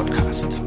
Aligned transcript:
Podcast. 0.00 0.58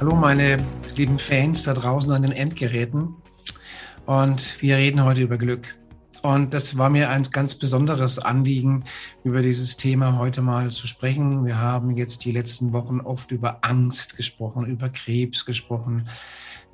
Hallo 0.00 0.14
meine 0.14 0.64
lieben 0.94 1.18
Fans 1.18 1.64
da 1.64 1.74
draußen 1.74 2.10
an 2.10 2.22
den 2.22 2.32
Endgeräten. 2.32 3.16
Und 4.06 4.62
wir 4.62 4.78
reden 4.78 5.04
heute 5.04 5.20
über 5.20 5.36
Glück. 5.36 5.76
Und 6.22 6.54
das 6.54 6.78
war 6.78 6.88
mir 6.88 7.10
ein 7.10 7.24
ganz 7.24 7.54
besonderes 7.54 8.18
Anliegen, 8.18 8.84
über 9.24 9.42
dieses 9.42 9.76
Thema 9.76 10.16
heute 10.16 10.40
mal 10.40 10.70
zu 10.70 10.86
sprechen. 10.86 11.44
Wir 11.44 11.60
haben 11.60 11.90
jetzt 11.90 12.24
die 12.24 12.32
letzten 12.32 12.72
Wochen 12.72 13.00
oft 13.00 13.30
über 13.30 13.58
Angst 13.60 14.16
gesprochen, 14.16 14.64
über 14.64 14.88
Krebs 14.88 15.44
gesprochen, 15.44 16.08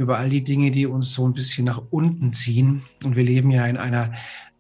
über 0.03 0.19
all 0.19 0.28
die 0.28 0.45
Dinge, 0.45 0.70
die 0.70 0.86
uns 0.86 1.12
so 1.12 1.27
ein 1.27 1.33
bisschen 1.33 1.64
nach 1.64 1.81
unten 1.91 2.33
ziehen. 2.33 2.83
Und 3.05 3.17
wir 3.17 3.25
leben 3.25 3.50
ja 3.50 3.67
in 3.67 3.77
einer 3.77 4.12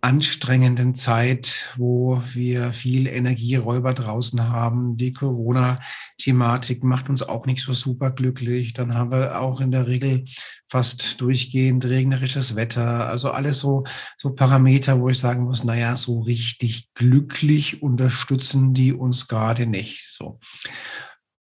anstrengenden 0.02 0.96
Zeit, 0.96 1.74
wo 1.76 2.20
wir 2.32 2.72
viel 2.72 3.06
Energieräuber 3.06 3.94
draußen 3.94 4.48
haben. 4.48 4.96
Die 4.96 5.12
Corona-Thematik 5.12 6.82
macht 6.82 7.08
uns 7.08 7.22
auch 7.22 7.46
nicht 7.46 7.62
so 7.62 7.72
super 7.72 8.10
glücklich. 8.10 8.72
Dann 8.72 8.94
haben 8.94 9.12
wir 9.12 9.40
auch 9.40 9.60
in 9.60 9.70
der 9.70 9.86
Regel 9.86 10.24
fast 10.68 11.20
durchgehend 11.20 11.84
regnerisches 11.84 12.56
Wetter. 12.56 13.06
Also 13.06 13.30
alles 13.30 13.60
so, 13.60 13.84
so 14.18 14.30
Parameter, 14.30 15.00
wo 15.00 15.08
ich 15.08 15.20
sagen 15.20 15.44
muss, 15.44 15.62
naja, 15.62 15.96
so 15.96 16.20
richtig 16.20 16.92
glücklich 16.94 17.80
unterstützen 17.80 18.74
die 18.74 18.92
uns 18.92 19.28
gerade 19.28 19.66
nicht. 19.66 20.12
So. 20.12 20.40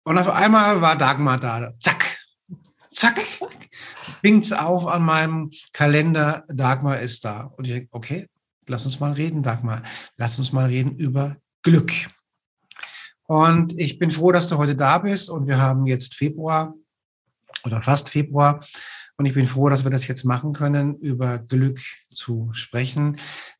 Und 0.05 0.19
auf 0.19 0.29
einmal 0.29 0.83
war 0.83 0.97
Dagmar 0.99 1.41
da. 1.41 1.73
Zack, 1.79 2.10
zack, 2.91 3.21
bingt's 4.23 4.53
auf 4.53 4.87
an 4.87 5.03
meinem 5.03 5.51
Kalender. 5.73 6.45
Dagmar 6.49 7.01
ist 7.01 7.25
da. 7.25 7.43
Und 7.43 7.65
ich 7.65 7.73
denke, 7.73 7.89
okay, 7.93 8.29
lass 8.67 8.85
uns 8.85 9.01
mal 9.01 9.13
reden, 9.13 9.43
Dagmar. 9.43 9.83
Lass 10.17 10.39
uns 10.39 10.53
mal 10.53 10.69
reden 10.69 10.97
über 10.97 11.37
Glück. 11.63 11.93
Und 13.25 13.79
ich 13.79 13.99
bin 13.99 14.11
froh, 14.11 14.33
dass 14.33 14.49
du 14.49 14.59
heute 14.59 14.75
da 14.75 14.99
bist 14.99 15.31
und 15.31 15.47
wir 15.47 15.59
haben 15.59 15.87
jetzt 15.87 16.15
Februar 16.17 16.75
oder 17.65 17.81
fast 17.81 18.09
Februar. 18.09 18.61
Und 19.17 19.27
ich 19.27 19.35
bin 19.35 19.47
froh, 19.47 19.69
dass 19.69 19.85
wir 19.85 19.91
das 19.91 20.09
jetzt 20.09 20.25
machen 20.25 20.55
können, 20.55 20.97
über 20.97 21.39
Glück 21.39 21.79
zu 22.09 22.49
sprechen. 22.53 23.19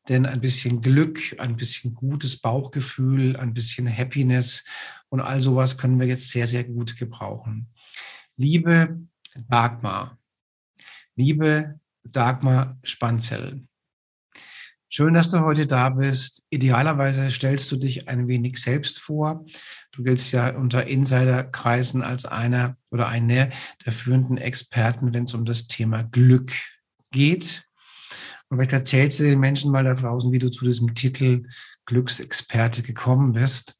Denn 0.09 0.25
ein 0.25 0.41
bisschen 0.41 0.81
Glück, 0.81 1.19
ein 1.37 1.55
bisschen 1.55 1.93
gutes 1.93 2.37
Bauchgefühl, 2.37 3.37
ein 3.37 3.53
bisschen 3.53 3.87
Happiness 3.87 4.63
und 5.09 5.21
all 5.21 5.39
sowas 5.39 5.77
können 5.77 5.99
wir 5.99 6.07
jetzt 6.07 6.29
sehr, 6.29 6.47
sehr 6.47 6.63
gut 6.63 6.97
gebrauchen. 6.97 7.69
Liebe 8.37 9.01
Dagmar, 9.47 10.17
liebe 11.15 11.79
Dagmar 12.03 12.77
Spanzell, 12.83 13.65
Schön, 14.93 15.13
dass 15.13 15.29
du 15.31 15.39
heute 15.39 15.67
da 15.67 15.87
bist. 15.87 16.45
Idealerweise 16.49 17.31
stellst 17.31 17.71
du 17.71 17.77
dich 17.77 18.09
ein 18.09 18.27
wenig 18.27 18.57
selbst 18.57 18.99
vor. 18.99 19.45
Du 19.93 20.03
giltst 20.03 20.33
ja 20.33 20.53
unter 20.53 20.85
Insiderkreisen 20.85 22.01
als 22.01 22.25
einer 22.25 22.75
oder 22.89 23.07
eine 23.07 23.51
der 23.85 23.93
führenden 23.93 24.37
Experten, 24.37 25.13
wenn 25.13 25.23
es 25.23 25.33
um 25.33 25.45
das 25.45 25.67
Thema 25.67 26.03
Glück 26.03 26.51
geht. 27.09 27.63
Und 28.49 28.57
vielleicht 28.57 28.73
erzählst 28.73 29.21
du 29.21 29.23
den 29.23 29.39
Menschen 29.39 29.71
mal 29.71 29.85
da 29.85 29.93
draußen, 29.93 30.29
wie 30.33 30.39
du 30.39 30.51
zu 30.51 30.65
diesem 30.65 30.93
Titel 30.93 31.47
Glücksexperte 31.85 32.81
gekommen 32.81 33.31
bist. 33.31 33.77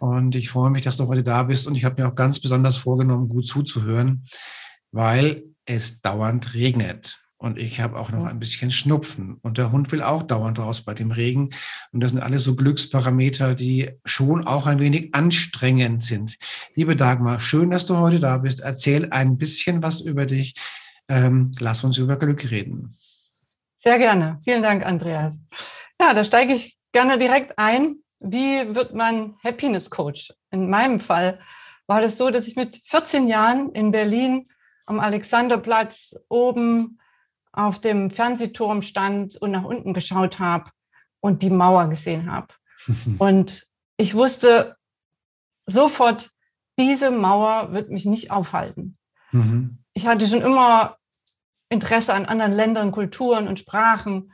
Und 0.00 0.34
ich 0.34 0.48
freue 0.48 0.70
mich, 0.70 0.80
dass 0.82 0.96
du 0.96 1.08
heute 1.08 1.22
da 1.22 1.42
bist. 1.42 1.66
Und 1.66 1.74
ich 1.74 1.84
habe 1.84 2.00
mir 2.00 2.08
auch 2.08 2.14
ganz 2.14 2.40
besonders 2.40 2.78
vorgenommen, 2.78 3.28
gut 3.28 3.46
zuzuhören, 3.46 4.24
weil 4.92 5.44
es 5.66 6.00
dauernd 6.00 6.54
regnet. 6.54 7.18
Und 7.36 7.58
ich 7.58 7.80
habe 7.80 7.98
auch 7.98 8.10
noch 8.10 8.24
ein 8.24 8.38
bisschen 8.38 8.70
Schnupfen. 8.70 9.36
Und 9.42 9.58
der 9.58 9.72
Hund 9.72 9.92
will 9.92 10.00
auch 10.00 10.22
dauernd 10.22 10.58
raus 10.58 10.80
bei 10.80 10.94
dem 10.94 11.10
Regen. 11.10 11.50
Und 11.92 12.00
das 12.00 12.12
sind 12.12 12.22
alles 12.22 12.44
so 12.44 12.56
Glücksparameter, 12.56 13.54
die 13.54 13.90
schon 14.06 14.46
auch 14.46 14.66
ein 14.66 14.80
wenig 14.80 15.14
anstrengend 15.14 16.02
sind. 16.02 16.38
Liebe 16.74 16.96
Dagmar, 16.96 17.38
schön, 17.38 17.70
dass 17.70 17.84
du 17.84 17.98
heute 17.98 18.20
da 18.20 18.38
bist. 18.38 18.60
Erzähl 18.60 19.10
ein 19.10 19.36
bisschen 19.36 19.82
was 19.82 20.00
über 20.00 20.24
dich. 20.24 20.54
Ähm, 21.10 21.52
lass 21.58 21.84
uns 21.84 21.98
über 21.98 22.16
Glück 22.16 22.50
reden. 22.50 22.96
Sehr 23.76 23.98
gerne. 23.98 24.40
Vielen 24.44 24.62
Dank, 24.62 24.82
Andreas. 24.82 25.38
Ja, 26.00 26.14
da 26.14 26.24
steige 26.24 26.54
ich 26.54 26.78
gerne 26.92 27.18
direkt 27.18 27.58
ein. 27.58 27.96
Wie 28.20 28.74
wird 28.74 28.94
man 28.94 29.36
Happiness 29.42 29.90
Coach? 29.90 30.32
In 30.50 30.70
meinem 30.70 31.00
Fall 31.00 31.40
war 31.86 32.00
das 32.00 32.18
so, 32.18 32.30
dass 32.30 32.46
ich 32.46 32.56
mit 32.56 32.80
14 32.84 33.26
Jahren 33.28 33.72
in 33.72 33.90
Berlin 33.90 34.48
am 34.86 35.00
Alexanderplatz 35.00 36.14
oben 36.28 36.98
auf 37.52 37.80
dem 37.80 38.10
Fernsehturm 38.10 38.82
stand 38.82 39.36
und 39.36 39.50
nach 39.50 39.64
unten 39.64 39.94
geschaut 39.94 40.38
habe 40.38 40.70
und 41.20 41.42
die 41.42 41.50
Mauer 41.50 41.88
gesehen 41.88 42.30
habe. 42.30 42.48
und 43.18 43.66
ich 43.96 44.14
wusste 44.14 44.76
sofort, 45.66 46.30
diese 46.78 47.10
Mauer 47.10 47.72
wird 47.72 47.90
mich 47.90 48.04
nicht 48.04 48.30
aufhalten. 48.30 48.96
Mhm. 49.32 49.78
Ich 49.92 50.06
hatte 50.06 50.26
schon 50.26 50.42
immer 50.42 50.96
Interesse 51.68 52.14
an 52.14 52.26
anderen 52.26 52.52
Ländern, 52.52 52.92
Kulturen 52.92 53.48
und 53.48 53.60
Sprachen. 53.60 54.32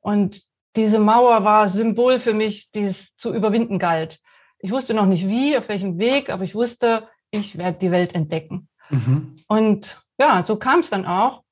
Und 0.00 0.42
diese 0.76 0.98
Mauer 0.98 1.44
war 1.44 1.68
Symbol 1.68 2.20
für 2.20 2.34
mich, 2.34 2.70
die 2.70 2.84
es 2.84 3.16
zu 3.16 3.34
überwinden 3.34 3.78
galt. 3.78 4.20
Ich 4.58 4.70
wusste 4.70 4.94
noch 4.94 5.06
nicht 5.06 5.26
wie, 5.26 5.56
auf 5.56 5.68
welchem 5.68 5.98
Weg, 5.98 6.30
aber 6.30 6.44
ich 6.44 6.54
wusste, 6.54 7.08
ich 7.30 7.58
werde 7.58 7.78
die 7.78 7.90
Welt 7.90 8.14
entdecken. 8.14 8.68
Mhm. 8.90 9.36
Und 9.48 10.00
ja, 10.18 10.44
so 10.46 10.56
kam 10.56 10.80
es 10.80 10.90
dann 10.90 11.06
auch 11.06 11.42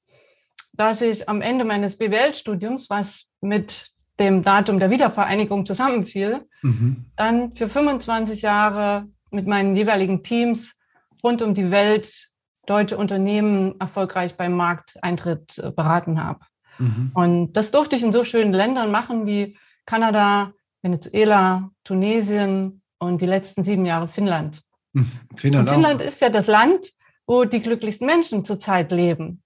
dass 0.76 1.00
ich 1.00 1.28
am 1.28 1.40
Ende 1.40 1.64
meines 1.64 1.96
BWL-Studiums, 1.96 2.90
was 2.90 3.26
mit 3.40 3.90
dem 4.18 4.42
Datum 4.42 4.78
der 4.78 4.90
Wiedervereinigung 4.90 5.66
zusammenfiel, 5.66 6.46
mhm. 6.62 7.06
dann 7.16 7.54
für 7.54 7.68
25 7.68 8.42
Jahre 8.42 9.06
mit 9.30 9.46
meinen 9.46 9.76
jeweiligen 9.76 10.22
Teams 10.22 10.76
rund 11.22 11.42
um 11.42 11.54
die 11.54 11.70
Welt 11.70 12.30
deutsche 12.66 12.96
Unternehmen 12.96 13.78
erfolgreich 13.80 14.36
beim 14.36 14.56
Markteintritt 14.56 15.58
äh, 15.58 15.70
beraten 15.70 16.22
habe. 16.22 16.40
Mhm. 16.78 17.10
Und 17.14 17.52
das 17.52 17.70
durfte 17.70 17.96
ich 17.96 18.02
in 18.02 18.12
so 18.12 18.24
schönen 18.24 18.52
Ländern 18.52 18.90
machen 18.90 19.26
wie 19.26 19.56
Kanada, 19.86 20.52
Venezuela, 20.82 21.70
Tunesien 21.84 22.82
und 22.98 23.20
die 23.20 23.26
letzten 23.26 23.64
sieben 23.64 23.86
Jahre 23.86 24.08
Finnland. 24.08 24.62
Mhm. 24.92 25.10
Finnland, 25.36 25.70
Finnland 25.70 26.02
ist 26.02 26.20
ja 26.20 26.30
das 26.30 26.46
Land, 26.46 26.92
wo 27.26 27.44
die 27.44 27.60
glücklichsten 27.60 28.06
Menschen 28.06 28.44
zurzeit 28.44 28.92
leben 28.92 29.42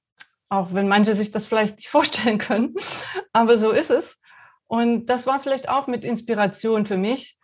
auch 0.48 0.72
wenn 0.72 0.88
manche 0.88 1.14
sich 1.14 1.30
das 1.30 1.46
vielleicht 1.46 1.76
nicht 1.76 1.88
vorstellen 1.88 2.38
können. 2.38 2.74
Aber 3.32 3.58
so 3.58 3.70
ist 3.70 3.90
es. 3.90 4.18
Und 4.66 5.06
das 5.06 5.26
war 5.26 5.40
vielleicht 5.40 5.68
auch 5.68 5.86
mit 5.86 6.04
Inspiration 6.04 6.86
für 6.86 6.96
mich, 6.96 7.38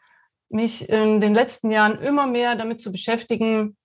mich 0.50 0.88
in 0.88 1.20
den 1.20 1.34
letzten 1.34 1.70
Jahren 1.70 1.98
immer 2.00 2.26
mehr 2.26 2.54
damit 2.54 2.80
zu 2.80 2.92
beschäftigen, 2.92 3.76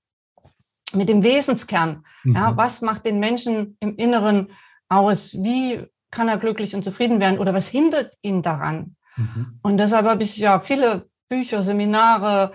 mit 0.93 1.07
dem 1.07 1.23
Wesenskern. 1.23 2.03
Mhm. 2.23 2.35
Ja, 2.35 2.57
was 2.57 2.81
macht 2.81 3.05
den 3.05 3.19
Menschen 3.19 3.77
im 3.79 3.95
Inneren 3.95 4.51
aus? 4.89 5.33
Wie 5.35 5.85
kann 6.11 6.27
er 6.27 6.37
glücklich 6.37 6.75
und 6.75 6.83
zufrieden 6.83 7.19
werden? 7.19 7.39
Oder 7.39 7.53
was 7.53 7.69
hindert 7.69 8.13
ihn 8.21 8.41
daran? 8.41 8.95
Mhm. 9.15 9.59
Und 9.61 9.77
deshalb 9.77 10.05
habe 10.05 10.23
ich 10.23 10.37
ja 10.37 10.59
viele 10.59 11.07
Bücher, 11.29 11.63
Seminare, 11.63 12.51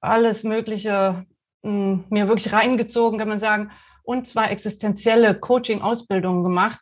alles 0.00 0.44
Mögliche 0.44 1.26
mh, 1.62 1.70
hm, 1.70 2.04
mir 2.08 2.28
wirklich 2.28 2.52
reingezogen, 2.52 3.18
kann 3.18 3.28
man 3.28 3.40
sagen 3.40 3.70
und 4.04 4.26
zwar 4.26 4.50
existenzielle 4.50 5.34
Coaching-Ausbildungen 5.38 6.42
gemacht 6.42 6.80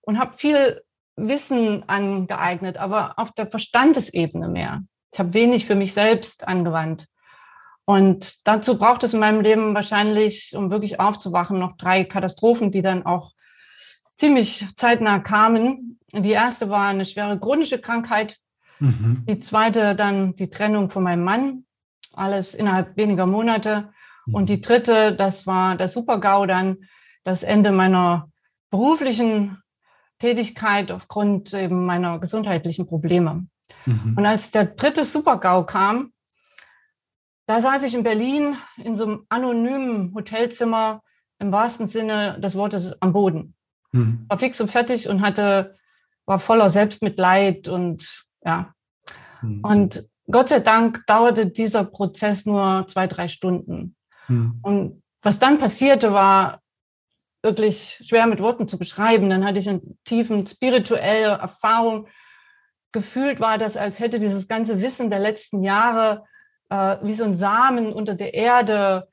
und 0.00 0.18
habe 0.18 0.36
viel 0.36 0.82
Wissen 1.16 1.88
angeeignet, 1.88 2.76
aber 2.76 3.18
auf 3.18 3.32
der 3.32 3.48
Verstandesebene 3.48 4.48
mehr. 4.48 4.82
Ich 5.12 5.18
habe 5.18 5.34
wenig 5.34 5.66
für 5.66 5.74
mich 5.74 5.92
selbst 5.94 6.46
angewandt. 6.46 7.06
Und 7.84 8.46
dazu 8.46 8.78
braucht 8.78 9.02
es 9.04 9.14
in 9.14 9.20
meinem 9.20 9.40
Leben 9.40 9.74
wahrscheinlich, 9.74 10.54
um 10.54 10.70
wirklich 10.70 11.00
aufzuwachen, 11.00 11.58
noch 11.58 11.76
drei 11.76 12.04
Katastrophen, 12.04 12.70
die 12.70 12.82
dann 12.82 13.06
auch 13.06 13.32
ziemlich 14.18 14.66
zeitnah 14.76 15.20
kamen. 15.20 15.98
Die 16.12 16.30
erste 16.30 16.68
war 16.68 16.88
eine 16.88 17.06
schwere 17.06 17.38
chronische 17.38 17.78
Krankheit. 17.78 18.38
Mhm. 18.80 19.24
Die 19.28 19.40
zweite 19.40 19.94
dann 19.94 20.34
die 20.36 20.50
Trennung 20.50 20.90
von 20.90 21.02
meinem 21.02 21.24
Mann. 21.24 21.64
Alles 22.12 22.54
innerhalb 22.54 22.96
weniger 22.96 23.26
Monate. 23.26 23.92
Und 24.30 24.50
die 24.50 24.60
dritte, 24.60 25.14
das 25.14 25.46
war 25.46 25.76
der 25.76 25.88
Super-GAU 25.88 26.46
dann, 26.46 26.78
das 27.24 27.42
Ende 27.42 27.72
meiner 27.72 28.30
beruflichen 28.70 29.62
Tätigkeit 30.18 30.90
aufgrund 30.90 31.54
eben 31.54 31.86
meiner 31.86 32.18
gesundheitlichen 32.18 32.86
Probleme. 32.86 33.46
Mhm. 33.86 34.14
Und 34.16 34.26
als 34.26 34.50
der 34.50 34.66
dritte 34.66 35.04
Supergau 35.04 35.64
kam, 35.64 36.12
da 37.46 37.62
saß 37.62 37.84
ich 37.84 37.94
in 37.94 38.02
Berlin 38.02 38.56
in 38.76 38.96
so 38.96 39.04
einem 39.04 39.26
anonymen 39.28 40.12
Hotelzimmer 40.14 41.02
im 41.38 41.52
wahrsten 41.52 41.88
Sinne 41.88 42.38
des 42.40 42.56
Wortes 42.56 42.92
am 43.00 43.12
Boden. 43.12 43.54
Mhm. 43.92 44.26
War 44.28 44.38
fix 44.38 44.60
und 44.60 44.70
fertig 44.70 45.08
und 45.08 45.20
hatte, 45.22 45.76
war 46.26 46.38
voller 46.38 46.70
Selbstmitleid 46.70 47.68
und 47.68 48.24
ja. 48.44 48.72
Mhm. 49.42 49.60
Und 49.62 50.08
Gott 50.30 50.50
sei 50.50 50.60
Dank 50.60 51.06
dauerte 51.06 51.46
dieser 51.46 51.84
Prozess 51.84 52.44
nur 52.44 52.86
zwei, 52.88 53.06
drei 53.06 53.28
Stunden. 53.28 53.96
Mhm. 54.28 54.58
Und 54.62 55.02
was 55.22 55.38
dann 55.38 55.58
passierte, 55.58 56.12
war 56.12 56.60
wirklich 57.42 58.00
schwer 58.04 58.26
mit 58.26 58.40
Worten 58.40 58.68
zu 58.68 58.78
beschreiben. 58.78 59.30
Dann 59.30 59.44
hatte 59.44 59.58
ich 59.58 59.68
eine 59.68 59.80
tiefen 60.04 60.46
spirituelle 60.46 61.38
Erfahrung. 61.38 62.08
Gefühlt 62.92 63.40
war 63.40 63.58
das, 63.58 63.76
als 63.76 64.00
hätte 64.00 64.20
dieses 64.20 64.48
ganze 64.48 64.80
Wissen 64.80 65.10
der 65.10 65.20
letzten 65.20 65.62
Jahre 65.62 66.24
äh, 66.70 66.96
wie 67.02 67.14
so 67.14 67.24
ein 67.24 67.34
Samen 67.34 67.92
unter 67.92 68.14
der 68.14 68.34
Erde 68.34 69.08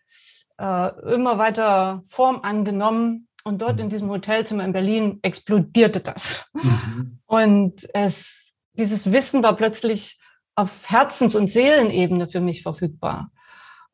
äh, 0.58 1.14
immer 1.14 1.38
weiter 1.38 2.04
Form 2.08 2.42
angenommen. 2.42 3.28
Und 3.48 3.62
dort 3.62 3.80
in 3.80 3.90
diesem 3.90 4.10
Hotelzimmer 4.10 4.66
in 4.66 4.74
Berlin 4.74 5.20
explodierte 5.22 6.00
das. 6.00 6.48
Mhm. 6.54 7.20
Und 7.28 7.88
es, 7.94 8.56
dieses 8.74 9.12
Wissen 9.12 9.44
war 9.44 9.56
plötzlich 9.56 10.20
auf 10.56 10.90
Herzens- 10.90 11.36
und 11.36 11.52
Seelenebene 11.52 12.28
für 12.28 12.42
mich 12.42 12.64
verfügbar. 12.64 13.30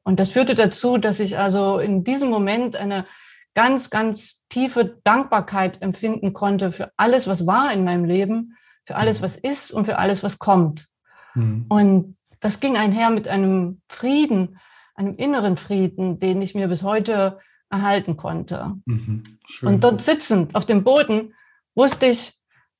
Und 0.03 0.21
das 0.21 0.29
führte 0.29 0.55
dazu, 0.55 0.97
dass 0.97 1.19
ich 1.19 1.37
also 1.37 1.79
in 1.79 2.05
diesem 2.05 2.29
Moment 2.29 2.77
eine 2.77 3.05
ganz, 3.53 3.89
ganz 3.89 4.47
tiefe 4.47 4.99
Dankbarkeit 5.03 5.81
empfinden 5.81 6.31
konnte 6.31 6.71
für 6.71 6.93
alles, 6.95 7.27
was 7.27 7.45
war 7.45 7.73
in 7.73 7.83
meinem 7.83 8.05
Leben, 8.05 8.55
für 8.85 8.95
alles, 8.95 9.19
mhm. 9.19 9.25
was 9.25 9.35
ist 9.35 9.73
und 9.73 9.83
für 9.83 9.97
alles, 9.97 10.23
was 10.23 10.39
kommt. 10.39 10.87
Mhm. 11.35 11.65
Und 11.67 12.17
das 12.39 12.61
ging 12.61 12.77
einher 12.77 13.09
mit 13.09 13.27
einem 13.27 13.81
Frieden, 13.89 14.59
einem 14.95 15.13
inneren 15.13 15.57
Frieden, 15.57 16.19
den 16.19 16.41
ich 16.41 16.55
mir 16.55 16.69
bis 16.69 16.83
heute 16.83 17.39
erhalten 17.71 18.17
konnte. 18.17 18.75
Mhm. 18.85 19.23
Und 19.61 19.83
dort 19.83 20.01
sitzend 20.01 20.55
auf 20.55 20.65
dem 20.65 20.83
Boden 20.83 21.33
wusste 21.73 22.07
ich, 22.07 22.33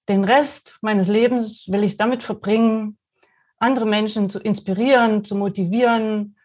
den 0.10 0.24
Rest 0.24 0.78
meines 0.82 1.08
Lebens 1.08 1.68
will 1.70 1.84
ich 1.84 1.98
damit 1.98 2.24
verbringen, 2.24 2.98
andere 3.58 3.86
Menschen 3.86 4.30
zu 4.30 4.40
inspirieren, 4.40 5.24
zu 5.24 5.36
motivieren, 5.36 6.36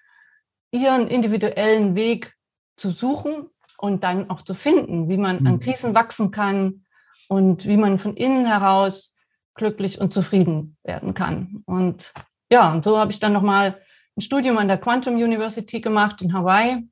ihren 0.71 1.09
individuellen 1.09 1.95
Weg 1.95 2.35
zu 2.77 2.91
suchen 2.91 3.49
und 3.79 4.05
dann 4.05 4.31
auch 4.31 4.43
zu 4.43 4.55
finden, 4.55 5.09
wie 5.09 5.17
man 5.17 5.47
an 5.47 5.55
mhm. 5.55 5.61
Krisen 5.61 5.95
wachsen 5.95 6.31
kann 6.31 6.85
und 7.29 7.67
wie 7.67 7.77
man 7.77 7.99
von 7.99 8.17
innen 8.17 8.47
heraus 8.47 9.15
glücklich 9.55 10.01
und 10.01 10.13
zufrieden 10.13 10.77
werden 10.85 11.15
kann. 11.15 11.63
Und 11.65 12.13
ja, 12.53 12.71
und 12.73 12.85
so 12.85 12.99
habe 12.99 13.11
ich 13.11 13.19
dann 13.19 13.33
nochmal 13.33 13.81
ein 14.17 14.21
Studium 14.21 14.59
an 14.59 14.69
der 14.69 14.79
Quantum 14.79 15.15
University 15.15 15.81
gemacht 15.81 16.21
in 16.23 16.35
Hawaii 16.35 16.87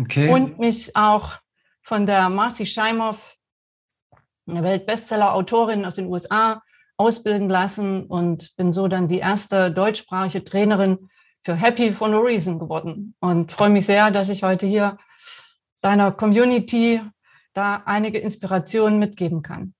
okay. 0.00 0.30
und 0.30 0.58
mich 0.58 0.94
auch 0.96 1.36
von 1.82 2.06
der 2.06 2.28
Marcy 2.28 2.66
Scheimoff, 2.66 3.36
eine 4.46 4.62
Weltbestseller-Autorin 4.62 5.84
aus 5.84 5.96
den 5.96 6.06
USA, 6.06 6.62
ausbilden 6.96 7.48
lassen 7.48 8.04
und 8.04 8.54
bin 8.56 8.72
so 8.72 8.86
dann 8.86 9.08
die 9.08 9.18
erste 9.18 9.70
deutschsprachige 9.70 10.44
Trainerin 10.44 11.08
für 11.44 11.54
Happy 11.54 11.92
for 11.92 12.08
No 12.08 12.20
Reason 12.20 12.58
geworden 12.58 13.14
und 13.20 13.52
freue 13.52 13.70
mich 13.70 13.86
sehr, 13.86 14.10
dass 14.10 14.28
ich 14.28 14.42
heute 14.42 14.66
hier 14.66 14.98
deiner 15.80 16.12
Community 16.12 17.00
da 17.54 17.82
einige 17.86 18.18
Inspirationen 18.18 18.98
mitgeben 18.98 19.42
kann. 19.42 19.74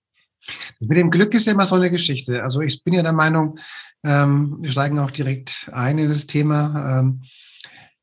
Mit 0.80 0.96
dem 0.96 1.10
Glück 1.10 1.34
ist 1.34 1.46
ja 1.46 1.52
immer 1.52 1.66
so 1.66 1.74
eine 1.74 1.90
Geschichte. 1.90 2.42
Also 2.42 2.62
ich 2.62 2.82
bin 2.82 2.94
ja 2.94 3.02
der 3.02 3.12
Meinung, 3.12 3.58
ähm, 4.02 4.56
wir 4.60 4.70
steigen 4.70 4.98
auch 4.98 5.10
direkt 5.10 5.68
ein 5.72 5.98
in 5.98 6.08
das 6.08 6.26
Thema. 6.26 7.00
Ähm, 7.00 7.22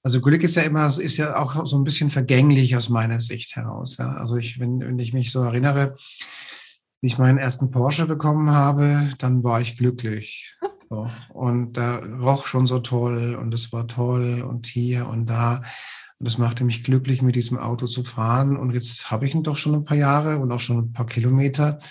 also 0.07 0.21
Glück 0.21 0.41
ist 0.41 0.55
ja 0.55 0.61
immer, 0.61 0.87
ist 0.87 1.17
ja 1.17 1.35
auch 1.35 1.65
so 1.65 1.77
ein 1.77 1.83
bisschen 1.83 2.09
vergänglich 2.09 2.77
aus 2.77 2.87
meiner 2.87 3.19
Sicht 3.19 3.57
heraus. 3.57 3.97
Ja. 3.97 4.13
Also 4.13 4.37
ich, 4.37 4.57
wenn, 4.57 4.79
wenn 4.79 4.97
ich 4.99 5.11
mich 5.11 5.33
so 5.33 5.41
erinnere, 5.41 5.97
wie 7.01 7.07
ich 7.07 7.17
meinen 7.17 7.37
ersten 7.37 7.71
Porsche 7.71 8.05
bekommen 8.05 8.51
habe, 8.51 9.11
dann 9.17 9.43
war 9.43 9.59
ich 9.59 9.75
glücklich. 9.75 10.55
So. 10.89 11.11
Und 11.33 11.73
da 11.73 11.97
roch 11.97 12.47
schon 12.47 12.65
so 12.65 12.79
toll 12.79 13.35
und 13.35 13.53
es 13.53 13.73
war 13.73 13.89
toll 13.89 14.41
und 14.41 14.67
hier 14.67 15.09
und 15.09 15.29
da. 15.29 15.55
Und 16.17 16.25
das 16.25 16.37
machte 16.37 16.63
mich 16.63 16.85
glücklich, 16.85 17.21
mit 17.21 17.35
diesem 17.35 17.57
Auto 17.57 17.87
zu 17.87 18.05
fahren. 18.05 18.55
Und 18.55 18.73
jetzt 18.73 19.11
habe 19.11 19.25
ich 19.25 19.35
ihn 19.35 19.43
doch 19.43 19.57
schon 19.57 19.75
ein 19.75 19.83
paar 19.83 19.97
Jahre 19.97 20.39
und 20.39 20.49
auch 20.49 20.61
schon 20.61 20.77
ein 20.77 20.93
paar 20.93 21.05
Kilometer. 21.05 21.81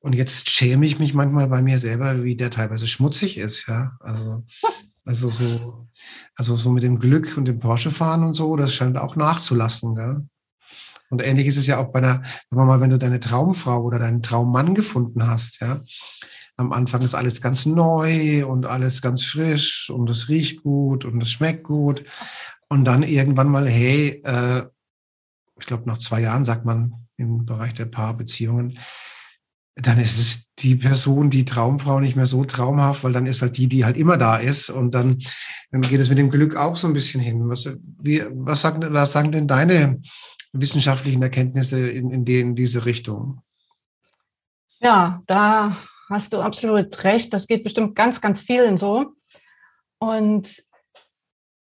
Und 0.00 0.16
jetzt 0.16 0.50
schäme 0.50 0.84
ich 0.86 0.98
mich 0.98 1.14
manchmal 1.14 1.46
bei 1.46 1.62
mir 1.62 1.78
selber, 1.78 2.24
wie 2.24 2.34
der 2.34 2.50
teilweise 2.50 2.88
schmutzig 2.88 3.38
ist, 3.38 3.68
ja. 3.68 3.92
Also, 4.00 4.44
also 5.04 5.30
so, 5.30 5.88
also 6.36 6.56
so 6.56 6.70
mit 6.70 6.82
dem 6.82 6.98
Glück 6.98 7.36
und 7.36 7.46
dem 7.46 7.58
Porsche 7.58 7.90
fahren 7.90 8.22
und 8.22 8.34
so, 8.34 8.56
das 8.56 8.72
scheint 8.72 8.98
auch 8.98 9.16
nachzulassen, 9.16 9.94
gell? 9.94 10.26
Und 11.10 11.22
ähnlich 11.22 11.46
ist 11.46 11.58
es 11.58 11.66
ja 11.66 11.76
auch 11.76 11.92
bei 11.92 11.98
einer, 11.98 12.22
sagen 12.22 12.26
wir 12.50 12.64
mal, 12.64 12.80
wenn 12.80 12.88
du 12.88 12.98
deine 12.98 13.20
Traumfrau 13.20 13.82
oder 13.82 13.98
deinen 13.98 14.22
Traummann 14.22 14.74
gefunden 14.74 15.26
hast, 15.26 15.60
ja. 15.60 15.82
Am 16.56 16.72
Anfang 16.72 17.02
ist 17.02 17.14
alles 17.14 17.40
ganz 17.40 17.66
neu 17.66 18.46
und 18.46 18.66
alles 18.66 19.02
ganz 19.02 19.24
frisch 19.24 19.90
und 19.90 20.08
es 20.10 20.28
riecht 20.28 20.62
gut 20.62 21.04
und 21.04 21.22
es 21.22 21.30
schmeckt 21.30 21.64
gut. 21.64 22.04
Und 22.68 22.84
dann 22.84 23.02
irgendwann 23.02 23.48
mal, 23.48 23.68
hey, 23.68 24.20
äh, 24.24 24.64
ich 25.58 25.66
glaube, 25.66 25.86
nach 25.86 25.98
zwei 25.98 26.20
Jahren 26.20 26.44
sagt 26.44 26.64
man 26.64 26.92
im 27.16 27.44
Bereich 27.46 27.74
der 27.74 27.86
Paarbeziehungen, 27.86 28.78
dann 29.74 29.98
ist 29.98 30.18
es 30.18 30.48
die 30.58 30.76
Person, 30.76 31.30
die 31.30 31.44
Traumfrau 31.44 31.98
nicht 31.98 32.14
mehr 32.14 32.26
so 32.26 32.44
traumhaft, 32.44 33.04
weil 33.04 33.12
dann 33.12 33.26
ist 33.26 33.40
halt 33.40 33.56
die, 33.56 33.68
die 33.68 33.84
halt 33.84 33.96
immer 33.96 34.18
da 34.18 34.36
ist. 34.36 34.68
Und 34.68 34.94
dann, 34.94 35.18
dann 35.70 35.80
geht 35.80 36.00
es 36.00 36.10
mit 36.10 36.18
dem 36.18 36.30
Glück 36.30 36.56
auch 36.56 36.76
so 36.76 36.86
ein 36.86 36.92
bisschen 36.92 37.20
hin. 37.20 37.48
Was, 37.48 37.70
wie, 38.00 38.22
was, 38.32 38.60
sagen, 38.60 38.82
was 38.92 39.12
sagen 39.12 39.32
denn 39.32 39.48
deine 39.48 40.02
wissenschaftlichen 40.52 41.22
Erkenntnisse 41.22 41.88
in, 41.90 42.10
in, 42.10 42.24
die, 42.24 42.40
in 42.40 42.54
diese 42.54 42.84
Richtung? 42.84 43.40
Ja, 44.80 45.22
da 45.26 45.76
hast 46.10 46.34
du 46.34 46.40
absolut 46.40 47.02
recht. 47.04 47.32
Das 47.32 47.46
geht 47.46 47.64
bestimmt 47.64 47.94
ganz, 47.94 48.20
ganz 48.20 48.42
vielen 48.42 48.76
so. 48.76 49.14
Und 49.98 50.62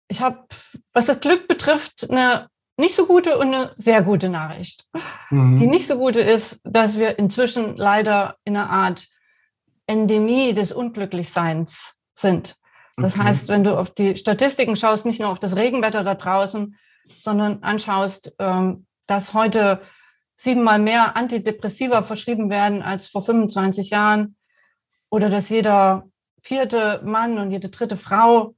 ich 0.10 0.20
habe, 0.20 0.46
was 0.94 1.06
das 1.06 1.22
Glück 1.22 1.48
betrifft, 1.48 2.10
eine 2.10 2.50
nicht 2.82 2.96
so 2.96 3.06
gute 3.06 3.38
und 3.38 3.54
eine 3.54 3.74
sehr 3.78 4.02
gute 4.02 4.28
Nachricht. 4.28 4.86
Mhm. 5.30 5.60
Die 5.60 5.68
nicht 5.68 5.88
so 5.88 5.98
gute 5.98 6.20
ist, 6.20 6.60
dass 6.66 6.98
wir 6.98 7.18
inzwischen 7.18 7.78
leider 7.78 8.36
in 8.44 8.58
einer 8.58 8.70
Art 8.70 9.08
Endemie 9.88 10.54
des 10.54 10.74
Unglücklichseins 10.74 11.96
sind. 12.14 12.56
Das 12.98 13.16
okay. 13.16 13.24
heißt, 13.24 13.48
wenn 13.48 13.64
du 13.64 13.78
auf 13.78 13.92
die 13.92 14.18
Statistiken 14.18 14.76
schaust, 14.76 15.06
nicht 15.06 15.22
nur 15.22 15.30
auf 15.30 15.40
das 15.40 15.56
Regenwetter 15.56 16.04
da 16.04 16.16
draußen, 16.16 16.76
sondern 17.20 17.64
anschaust, 17.64 18.34
ähm, 18.40 18.86
dass 19.08 19.34
heute 19.34 19.82
siebenmal 20.36 20.80
mehr 20.80 21.16
Antidepressiva 21.16 22.04
verschrieben 22.04 22.50
werden 22.50 22.82
als 22.82 23.08
vor 23.08 23.24
25 23.24 23.92
Jahren 23.92 24.36
oder 25.10 25.30
dass 25.30 25.50
jeder 25.50 26.06
vierte 26.44 27.02
Mann 27.04 27.38
und 27.38 27.52
jede 27.52 27.70
dritte 27.70 27.98
Frau 27.98 28.56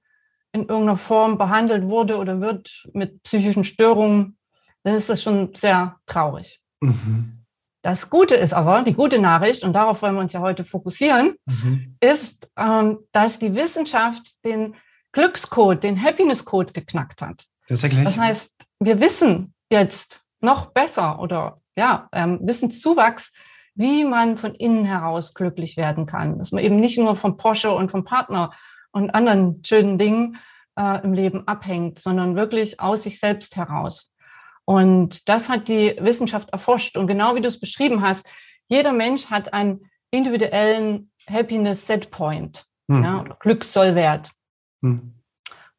in 0.54 0.62
irgendeiner 0.62 0.98
Form 0.98 1.38
behandelt 1.38 1.90
wurde 1.90 2.18
oder 2.18 2.40
wird 2.40 2.88
mit 2.94 3.22
psychischen 3.24 3.64
Störungen, 3.64 4.38
dann 4.84 4.96
ist 4.96 5.10
das 5.10 5.22
schon 5.22 5.54
sehr 5.54 5.98
traurig. 6.06 6.62
Mhm. 6.80 7.44
Das 7.82 8.10
Gute 8.10 8.36
ist 8.36 8.54
aber, 8.54 8.84
die 8.84 8.94
gute 8.94 9.20
Nachricht, 9.20 9.64
und 9.64 9.74
darauf 9.74 10.02
wollen 10.02 10.16
wir 10.16 10.22
uns 10.22 10.32
ja 10.32 10.40
heute 10.40 10.64
fokussieren, 10.64 11.36
mhm. 11.46 11.98
ist, 12.00 12.50
ähm, 12.58 13.00
dass 13.12 13.40
die 13.40 13.56
Wissenschaft 13.56 14.44
den 14.46 14.76
Glückscode, 15.12 15.84
den 15.84 16.02
Happiness-Code 16.02 16.72
geknackt 16.72 17.22
hat. 17.22 17.46
Das, 17.68 17.82
das 17.82 18.18
heißt, 18.18 18.52
wir 18.80 19.00
wissen 19.00 19.54
jetzt 19.70 20.22
noch 20.40 20.68
besser 20.68 21.20
oder 21.20 21.60
ja, 21.76 22.08
ähm, 22.14 22.40
Wissenszuwachs, 22.42 23.34
wie 23.76 24.04
man 24.06 24.38
von 24.38 24.54
innen 24.56 24.86
heraus 24.86 25.34
glücklich 25.34 25.78
werden 25.78 26.06
kann. 26.06 26.40
Dass 26.40 26.52
man 26.52 26.64
eben 26.64 26.80
nicht 26.80 26.98
nur 26.98 27.16
vom 27.16 27.38
Porsche 27.38 27.72
und 27.72 27.92
vom 27.92 28.04
Partner 28.04 28.52
und 28.94 29.10
anderen 29.10 29.62
schönen 29.66 29.98
Dingen 29.98 30.38
äh, 30.80 31.04
im 31.04 31.14
Leben 31.14 31.48
abhängt, 31.48 32.00
sondern 32.00 32.36
wirklich 32.36 32.80
aus 32.80 33.04
sich 33.04 33.20
selbst 33.20 33.58
heraus. 33.58 34.14
Und 34.66 35.28
das 35.28 35.50
hat 35.50 35.68
die 35.68 35.96
Wissenschaft 36.00 36.52
erforscht. 36.52 36.96
Und 36.96 37.08
genau 37.08 37.36
wie 37.36 37.42
du 37.42 37.50
es 37.50 37.60
beschrieben 37.60 38.02
hast, 38.02 38.26
jeder 38.68 38.94
Mensch 38.94 39.26
hat 39.26 39.54
einen 39.54 39.82
individuellen 40.12 41.12
Happiness 41.28 41.86
Set 41.86 42.12
Point, 42.12 42.66
hm. 42.90 43.04
ja, 43.04 43.26
Glückssollwert. 43.40 44.32
Hm. 44.82 45.16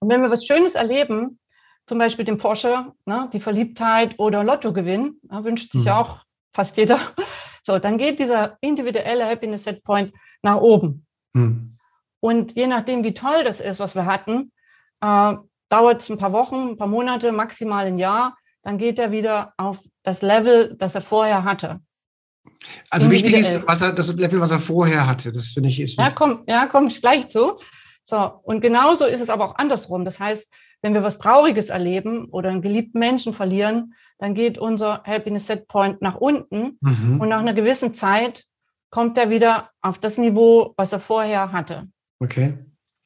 Und 0.01 0.09
wenn 0.09 0.21
wir 0.21 0.31
was 0.31 0.45
Schönes 0.45 0.75
erleben, 0.75 1.39
zum 1.87 1.99
Beispiel 1.99 2.25
den 2.25 2.39
Porsche, 2.39 2.93
ne, 3.07 3.29
die 3.33 3.41
Verliebtheit 3.41 4.19
oder 4.19 4.45
Lottogewinn, 4.45 5.19
ja, 5.31 5.45
wünscht 5.45 5.73
sich 5.73 5.85
ja 5.85 5.99
hm. 5.99 6.05
auch 6.05 6.21
fast 6.55 6.77
jeder. 6.77 6.99
So, 7.67 7.79
dann 7.79 7.97
geht 7.97 8.19
dieser 8.19 8.59
individuelle 8.61 9.25
Happiness 9.25 9.65
Set 9.65 9.83
Point 9.85 10.13
nach 10.43 10.59
oben. 10.59 11.07
Hm. 11.35 11.74
Und 12.25 12.57
je 12.57 12.67
nachdem, 12.67 13.05
wie 13.05 13.13
toll 13.13 13.45
das 13.45 13.61
ist, 13.61 13.81
was 13.81 13.95
wir 13.95 14.07
hatten, 14.07 14.51
äh, 15.03 15.35
dauert 15.69 16.01
es 16.01 16.09
ein 16.09 16.17
paar 16.17 16.33
Wochen, 16.33 16.71
ein 16.71 16.77
paar 16.79 16.87
Monate, 16.87 17.33
maximal 17.33 17.85
ein 17.85 17.99
Jahr, 17.99 18.39
dann 18.63 18.79
geht 18.79 18.99
er 18.99 19.13
wieder 19.13 19.53
auf 19.59 19.81
das 20.05 20.23
Level, 20.23 20.75
das 20.79 20.95
er 20.95 21.03
vorher 21.03 21.45
hatte. 21.45 21.81
Also 22.89 23.11
wichtig 23.11 23.35
ist, 23.35 23.69
was 23.69 23.83
er, 23.83 23.93
das 23.93 24.11
Level, 24.15 24.41
was 24.41 24.53
er 24.53 24.59
vorher 24.59 25.07
hatte. 25.07 25.33
Das 25.33 25.49
finde 25.49 25.69
ich 25.69 25.79
ist. 25.79 25.99
Ja, 25.99 26.11
komm, 26.13 26.45
ja, 26.49 26.67
komm 26.67 26.87
ich 26.87 27.03
gleich 27.03 27.29
zu. 27.29 27.61
So, 28.05 28.41
und 28.45 28.63
genauso 28.63 29.05
ist 29.05 29.21
es 29.21 29.29
aber 29.29 29.45
auch 29.45 29.57
andersrum. 29.57 30.07
Das 30.07 30.19
heißt, 30.19 30.51
wenn 30.81 30.95
wir 30.95 31.03
was 31.03 31.19
Trauriges 31.19 31.69
erleben 31.69 32.31
oder 32.31 32.49
einen 32.49 32.63
geliebten 32.63 33.01
Menschen 33.01 33.35
verlieren, 33.35 33.93
dann 34.17 34.33
geht 34.33 34.57
unser 34.57 35.03
Happiness 35.05 35.47
Set 35.47 35.69
Point 35.69 36.01
nach 36.01 36.15
unten 36.15 36.79
mhm. 36.81 37.21
und 37.21 37.29
nach 37.29 37.41
einer 37.41 37.53
gewissen 37.53 37.93
Zeit 37.93 38.47
kommt 38.89 39.19
er 39.19 39.29
wieder 39.29 39.73
auf 39.83 39.99
das 39.99 40.17
Niveau, 40.17 40.73
was 40.79 40.93
er 40.93 41.01
vorher 41.01 41.53
hatte. 41.53 41.89
Okay. 42.21 42.59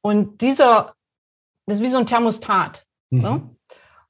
Und 0.02 0.40
dieser, 0.40 0.94
das 1.66 1.76
ist 1.76 1.82
wie 1.82 1.90
so 1.90 1.98
ein 1.98 2.06
Thermostat. 2.06 2.84
Mhm. 3.10 3.20
So? 3.20 3.56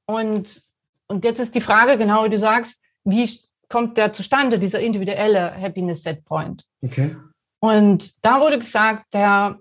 Und, 0.05 0.63
und 1.07 1.23
jetzt 1.23 1.39
ist 1.39 1.55
die 1.55 1.61
Frage, 1.61 1.97
genau 1.97 2.23
wie 2.23 2.29
du 2.29 2.39
sagst, 2.39 2.81
wie 3.03 3.29
kommt 3.69 3.97
der 3.97 4.13
zustande, 4.13 4.59
dieser 4.59 4.79
individuelle 4.79 5.55
Happiness 5.59 6.03
Set 6.03 6.25
Point? 6.25 6.65
Okay. 6.81 7.15
Und 7.59 8.25
da 8.25 8.41
wurde 8.41 8.57
gesagt, 8.57 9.13
der 9.13 9.59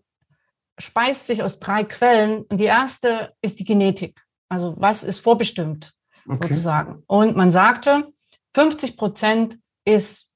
speist 0.78 1.26
sich 1.26 1.42
aus 1.42 1.58
drei 1.58 1.84
Quellen. 1.84 2.42
Und 2.44 2.58
die 2.58 2.64
erste 2.64 3.34
ist 3.42 3.58
die 3.58 3.64
Genetik. 3.64 4.20
Also 4.48 4.74
was 4.78 5.02
ist 5.02 5.18
vorbestimmt 5.18 5.92
okay. 6.26 6.48
sozusagen. 6.48 7.02
Und 7.06 7.36
man 7.36 7.52
sagte, 7.52 8.12
50 8.54 8.96
Prozent 8.96 9.58
ist 9.84 10.28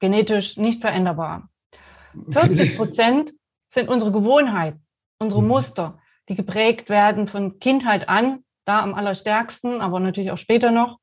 genetisch 0.00 0.56
nicht 0.56 0.80
veränderbar. 0.80 1.48
40 2.30 2.76
Prozent 2.76 3.32
sind 3.72 3.88
unsere 3.88 4.12
Gewohnheiten, 4.12 4.84
unsere 5.18 5.42
mhm. 5.42 5.48
Muster, 5.48 5.98
die 6.28 6.34
geprägt 6.34 6.88
werden 6.88 7.26
von 7.26 7.58
Kindheit 7.58 8.08
an, 8.08 8.44
da 8.64 8.82
am 8.82 8.94
allerstärksten, 8.94 9.80
aber 9.80 9.98
natürlich 9.98 10.30
auch 10.30 10.38
später 10.38 10.70
noch. 10.70 10.98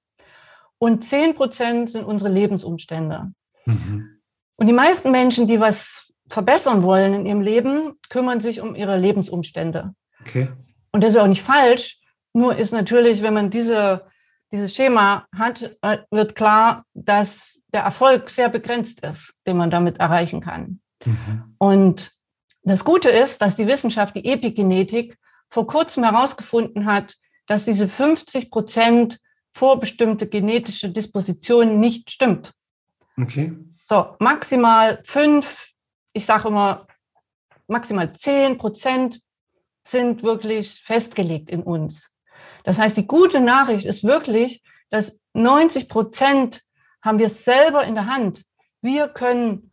Und 0.78 1.04
10 1.04 1.36
Prozent 1.36 1.90
sind 1.90 2.06
unsere 2.06 2.32
Lebensumstände. 2.32 3.32
Mhm. 3.66 4.22
Und 4.56 4.68
die 4.68 4.74
meisten 4.74 5.12
Menschen, 5.12 5.48
die 5.48 5.60
was 5.60 6.14
verbessern 6.30 6.84
wollen 6.84 7.14
in 7.14 7.26
ihrem 7.26 7.42
Leben, 7.42 7.94
kümmern 8.10 8.40
sich 8.40 8.62
um 8.62 8.76
ihre 8.76 8.98
Lebensumstände. 8.98 9.94
Okay. 10.22 10.50
Und 10.92 11.04
das 11.04 11.16
ist 11.16 11.20
auch 11.20 11.28
nicht 11.28 11.42
falsch. 11.42 12.00
Nur 12.34 12.56
ist 12.56 12.72
natürlich, 12.72 13.22
wenn 13.22 13.34
man 13.34 13.50
diese, 13.50 14.06
dieses 14.52 14.76
Schema 14.76 15.26
hat, 15.36 15.76
äh, 15.82 15.98
wird 16.12 16.36
klar, 16.36 16.86
dass 16.94 17.60
der 17.74 17.82
Erfolg 17.82 18.30
sehr 18.30 18.50
begrenzt 18.50 19.04
ist, 19.04 19.34
den 19.48 19.58
man 19.58 19.72
damit 19.72 20.00
erreichen 20.00 20.42
kann. 20.42 20.82
Mhm. 21.06 21.56
Und 21.58 22.19
das 22.64 22.84
Gute 22.84 23.10
ist, 23.10 23.42
dass 23.42 23.56
die 23.56 23.68
Wissenschaft, 23.68 24.16
die 24.16 24.26
Epigenetik, 24.26 25.18
vor 25.50 25.66
kurzem 25.66 26.04
herausgefunden 26.04 26.86
hat, 26.86 27.16
dass 27.48 27.66
diese 27.66 27.88
50 27.88 28.52
Prozent 28.52 29.20
vorbestimmte 29.52 30.28
genetische 30.28 30.90
Disposition 30.90 31.80
nicht 31.80 32.12
stimmt. 32.12 32.54
Okay. 33.18 33.58
So, 33.88 34.16
maximal 34.20 35.02
fünf 35.04 35.70
ich 36.14 36.26
sage 36.26 36.48
immer, 36.48 36.88
maximal 37.68 38.14
10 38.14 38.58
Prozent 38.58 39.22
sind 39.84 40.24
wirklich 40.24 40.82
festgelegt 40.84 41.50
in 41.50 41.64
uns. 41.64 42.14
Das 42.64 42.78
heißt, 42.78 42.98
die 42.98 43.08
gute 43.08 43.40
Nachricht 43.40 43.86
ist 43.86 44.04
wirklich, 44.04 44.62
dass 44.90 45.20
90 45.34 45.88
Prozent 45.88 46.62
haben 47.02 47.20
wir 47.20 47.30
selber 47.30 47.86
in 47.86 47.96
der 47.96 48.08
Hand. 48.08 48.44
Wir 48.82 49.08
können 49.08 49.72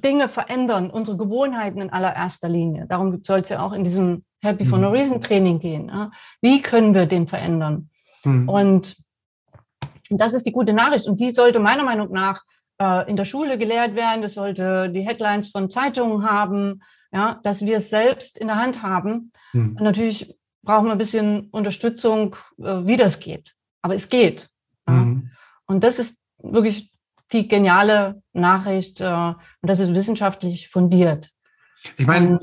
Dinge 0.00 0.28
verändern, 0.28 0.90
unsere 0.90 1.16
Gewohnheiten 1.16 1.80
in 1.80 1.90
allererster 1.90 2.48
Linie. 2.48 2.86
Darum 2.88 3.22
soll 3.24 3.40
es 3.40 3.48
ja 3.48 3.64
auch 3.64 3.72
in 3.72 3.84
diesem 3.84 4.24
Happy 4.42 4.64
for 4.64 4.78
No 4.78 4.88
mhm. 4.88 4.94
Reason 4.94 5.20
Training 5.20 5.60
gehen. 5.60 5.90
Wie 6.40 6.62
können 6.62 6.94
wir 6.94 7.06
den 7.06 7.26
verändern? 7.26 7.90
Mhm. 8.24 8.48
Und 8.48 8.96
das 10.10 10.34
ist 10.34 10.46
die 10.46 10.52
gute 10.52 10.72
Nachricht. 10.72 11.06
Und 11.06 11.20
die 11.20 11.32
sollte 11.32 11.60
meiner 11.60 11.84
Meinung 11.84 12.10
nach 12.12 12.42
äh, 12.78 13.08
in 13.08 13.16
der 13.16 13.24
Schule 13.24 13.58
gelehrt 13.58 13.94
werden, 13.94 14.22
das 14.22 14.34
sollte 14.34 14.90
die 14.90 15.02
Headlines 15.02 15.48
von 15.48 15.70
Zeitungen 15.70 16.28
haben, 16.28 16.82
ja, 17.12 17.40
dass 17.42 17.64
wir 17.64 17.78
es 17.78 17.90
selbst 17.90 18.36
in 18.36 18.48
der 18.48 18.56
Hand 18.56 18.82
haben. 18.82 19.32
Hm. 19.52 19.76
natürlich 19.80 20.34
brauchen 20.62 20.86
wir 20.86 20.92
ein 20.92 20.98
bisschen 20.98 21.48
Unterstützung, 21.50 22.36
äh, 22.58 22.86
wie 22.86 22.96
das 22.96 23.20
geht. 23.20 23.54
Aber 23.82 23.94
es 23.94 24.08
geht. 24.08 24.48
Hm. 24.88 25.30
Und 25.66 25.84
das 25.84 25.98
ist 25.98 26.16
wirklich 26.38 26.91
die 27.32 27.48
geniale 27.48 28.22
Nachricht 28.32 29.00
äh, 29.00 29.06
und 29.06 29.36
das 29.62 29.80
ist 29.80 29.94
wissenschaftlich 29.94 30.68
fundiert. 30.68 31.30
Ich 31.96 32.06
meine, 32.06 32.38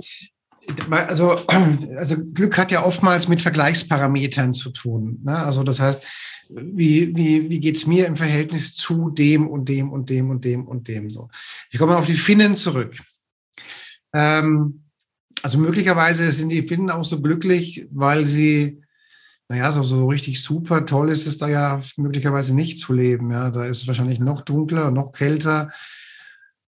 also, 0.92 1.36
also 1.98 2.16
Glück 2.34 2.58
hat 2.58 2.72
ja 2.72 2.84
oftmals 2.84 3.28
mit 3.28 3.42
Vergleichsparametern 3.42 4.54
zu 4.54 4.72
tun. 4.72 5.20
Ne? 5.24 5.38
Also 5.38 5.64
das 5.64 5.80
heißt, 5.80 6.04
wie, 6.50 7.16
wie, 7.16 7.50
wie 7.50 7.60
geht's 7.60 7.86
mir 7.86 8.08
im 8.08 8.18
Verhältnis 8.18 8.74
zu 8.74 9.12
dem 9.12 9.48
und 9.48 9.70
dem 9.70 9.92
und 9.92 10.10
dem 10.10 10.30
und 10.30 10.44
dem 10.44 10.68
und 10.68 10.88
dem 10.88 11.10
so. 11.10 11.28
Ich 11.70 11.80
komme 11.80 11.96
auf 11.96 12.08
die 12.08 12.14
Finnen 12.14 12.56
zurück. 12.56 12.98
Ähm, 14.14 14.84
also 15.44 15.58
möglicherweise 15.58 16.32
sind 16.32 16.50
die 16.50 16.64
Finnen 16.64 16.90
auch 16.90 17.06
so 17.06 17.22
glücklich, 17.22 17.88
weil 17.92 18.26
sie, 18.26 18.82
naja, 19.50 19.72
so, 19.72 19.84
so 19.84 20.08
richtig 20.08 20.44
super 20.44 20.86
toll 20.86 21.10
ist 21.10 21.26
es 21.26 21.40
da 21.40 21.48
ja 21.48 21.82
möglicherweise 21.98 22.56
nicht 22.56 22.80
zu 22.80 22.94
leben. 22.94 23.32
Ja, 23.32 23.50
da 23.50 23.66
ist 23.66 23.82
es 23.82 23.88
wahrscheinlich 23.88 24.20
noch 24.20 24.42
dunkler, 24.42 24.92
noch 24.92 25.12
kälter. 25.12 25.72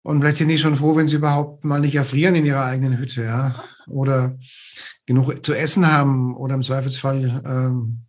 Und 0.03 0.21
vielleicht 0.21 0.37
sind 0.37 0.49
die 0.49 0.59
schon 0.59 0.77
froh, 0.77 0.97
wenn 0.97 1.09
sie 1.09 1.17
überhaupt 1.17 1.65
mal 1.65 1.81
nicht 1.81 1.95
erfrieren 1.95 2.35
in 2.35 2.45
ihrer 2.45 2.65
eigenen 2.65 2.99
Hütte, 2.99 3.23
ja. 3.23 3.55
Oder 3.87 4.37
genug 5.07 5.47
zu 5.47 5.55
essen 5.55 5.91
haben 5.91 6.37
oder 6.37 6.57
im 6.57 6.63
Zweifelsfall 6.63 7.43
ähm, 7.47 8.05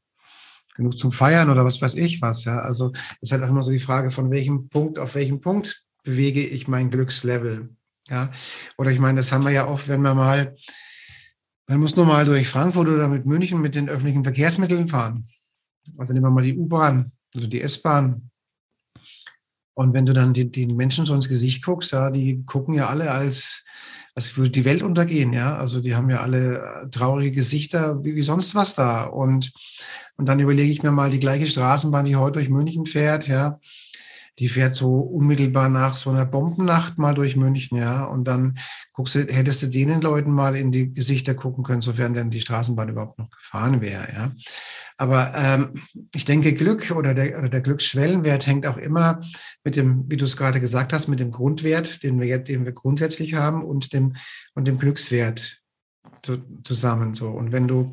genug 0.75 0.97
zum 0.97 1.11
Feiern 1.11 1.49
oder 1.49 1.63
was 1.63 1.81
weiß 1.81 1.95
ich 1.95 2.21
was. 2.21 2.43
Ja, 2.45 2.59
also 2.59 2.91
ist 3.21 3.31
halt 3.31 3.43
auch 3.43 3.49
immer 3.49 3.63
so 3.63 3.71
die 3.71 3.79
Frage, 3.79 4.09
von 4.09 4.31
welchem 4.31 4.67
Punkt 4.69 4.97
auf 4.97 5.15
welchem 5.15 5.41
Punkt 5.41 5.83
bewege 6.03 6.45
ich 6.45 6.67
mein 6.67 6.89
Glückslevel. 6.89 7.69
Ja, 8.09 8.29
oder 8.77 8.91
ich 8.91 8.99
meine, 8.99 9.17
das 9.17 9.31
haben 9.31 9.43
wir 9.43 9.51
ja 9.51 9.67
oft, 9.67 9.87
wenn 9.87 10.01
wir 10.01 10.13
mal, 10.15 10.55
man 11.67 11.79
muss 11.79 11.95
nur 11.95 12.05
mal 12.05 12.25
durch 12.25 12.47
Frankfurt 12.47 12.87
oder 12.87 13.07
mit 13.07 13.25
München 13.25 13.61
mit 13.61 13.75
den 13.75 13.89
öffentlichen 13.89 14.23
Verkehrsmitteln 14.23 14.87
fahren. 14.87 15.27
Also 15.97 16.13
nehmen 16.13 16.25
wir 16.25 16.31
mal 16.31 16.43
die 16.43 16.57
U-Bahn, 16.57 17.11
also 17.33 17.47
die 17.47 17.61
S-Bahn. 17.61 18.29
Und 19.73 19.93
wenn 19.93 20.05
du 20.05 20.13
dann 20.13 20.33
die, 20.33 20.49
die 20.49 20.67
Menschen 20.67 21.05
so 21.05 21.13
ins 21.13 21.27
Gesicht 21.27 21.63
guckst, 21.63 21.91
ja, 21.91 22.09
die 22.11 22.45
gucken 22.45 22.75
ja 22.75 22.87
alle 22.87 23.11
als, 23.11 23.65
als 24.15 24.37
würde 24.37 24.51
die 24.51 24.65
Welt 24.65 24.83
untergehen, 24.83 25.33
ja. 25.33 25.57
Also 25.57 25.81
die 25.81 25.95
haben 25.95 26.09
ja 26.09 26.21
alle 26.21 26.87
traurige 26.91 27.31
Gesichter, 27.31 28.03
wie, 28.03 28.15
wie 28.15 28.21
sonst 28.21 28.55
was 28.55 28.75
da. 28.75 29.03
Und 29.03 29.51
und 30.17 30.27
dann 30.27 30.39
überlege 30.39 30.71
ich 30.71 30.83
mir 30.83 30.91
mal 30.91 31.09
die 31.09 31.19
gleiche 31.19 31.47
Straßenbahn, 31.47 32.05
die 32.05 32.15
heute 32.15 32.39
durch 32.39 32.49
München 32.49 32.85
fährt, 32.85 33.27
ja. 33.27 33.59
Die 34.39 34.49
fährt 34.49 34.75
so 34.75 34.99
unmittelbar 34.99 35.69
nach 35.69 35.95
so 35.95 36.09
einer 36.09 36.25
Bombennacht 36.25 36.97
mal 36.97 37.13
durch 37.13 37.35
München, 37.35 37.77
ja. 37.77 38.03
Und 38.03 38.25
dann 38.25 38.57
guckst 38.93 39.15
du, 39.15 39.19
hättest 39.19 39.63
du 39.63 39.67
denen 39.67 40.01
Leuten 40.01 40.31
mal 40.31 40.55
in 40.55 40.71
die 40.71 40.91
Gesichter 40.91 41.33
gucken 41.33 41.63
können, 41.63 41.81
sofern 41.81 42.13
denn 42.13 42.31
die 42.31 42.41
Straßenbahn 42.41 42.89
überhaupt 42.89 43.19
noch 43.19 43.29
gefahren 43.29 43.81
wäre, 43.81 44.07
ja. 44.13 44.31
Aber 44.97 45.33
ähm, 45.35 45.81
ich 46.15 46.25
denke, 46.25 46.53
Glück 46.53 46.91
oder 46.91 47.13
der, 47.13 47.37
oder 47.37 47.49
der 47.49 47.61
Glücksschwellenwert 47.61 48.47
hängt 48.47 48.65
auch 48.65 48.77
immer 48.77 49.21
mit 49.63 49.75
dem, 49.75 50.09
wie 50.09 50.17
du 50.17 50.25
es 50.25 50.37
gerade 50.37 50.59
gesagt 50.59 50.93
hast, 50.93 51.07
mit 51.07 51.19
dem 51.19 51.31
Grundwert, 51.31 52.03
den 52.03 52.19
wir, 52.19 52.39
den 52.39 52.65
wir 52.65 52.71
grundsätzlich 52.71 53.33
haben 53.33 53.63
und 53.63 53.93
dem, 53.93 54.15
und 54.53 54.67
dem 54.67 54.77
Glückswert 54.77 55.61
zusammen. 56.63 57.15
So. 57.15 57.29
Und 57.29 57.51
wenn 57.51 57.67
du 57.67 57.91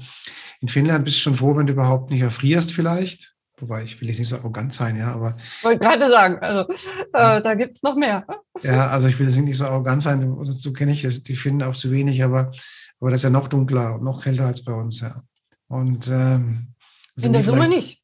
in 0.61 0.69
Finnland 0.69 1.05
bist 1.05 1.19
schon 1.19 1.35
froh, 1.35 1.57
wenn 1.57 1.67
du 1.67 1.73
überhaupt 1.73 2.11
nicht 2.11 2.23
erfrierst, 2.23 2.73
vielleicht. 2.73 3.35
Wobei 3.63 3.85
ich 3.85 4.01
will 4.01 4.09
jetzt 4.09 4.19
nicht 4.19 4.29
so 4.29 4.35
arrogant 4.37 4.75
sein, 4.75 4.97
ja, 4.97 5.15
aber. 5.15 5.37
Ich 5.39 5.63
wollte 5.63 5.79
gerade 5.79 6.11
sagen, 6.11 6.39
also 6.41 6.69
äh, 7.13 7.41
da 7.41 7.55
gibt 7.55 7.77
es 7.77 7.83
noch 7.85 7.95
mehr. 7.95 8.27
Ja, 8.61 8.89
also 8.89 9.07
ich 9.07 9.17
will 9.21 9.29
jetzt 9.29 9.37
nicht 9.37 9.57
so 9.57 9.67
arrogant 9.67 10.03
sein, 10.03 10.37
so 10.43 10.73
kenne 10.73 10.91
ich 10.91 11.23
die 11.23 11.37
Finnen 11.37 11.63
auch 11.63 11.77
zu 11.77 11.93
wenig, 11.93 12.25
aber, 12.25 12.51
aber 12.99 13.11
das 13.11 13.21
ist 13.21 13.23
ja 13.23 13.31
noch 13.31 13.47
dunkler 13.47 13.95
und 13.95 14.03
noch 14.03 14.25
kälter 14.25 14.47
als 14.47 14.65
bei 14.65 14.73
uns, 14.73 15.01
ja. 15.01 15.23
Und 15.69 16.09
ähm, 16.09 16.75
in 17.23 17.33
der 17.33 17.45
Summe 17.45 17.69
nicht. 17.69 18.03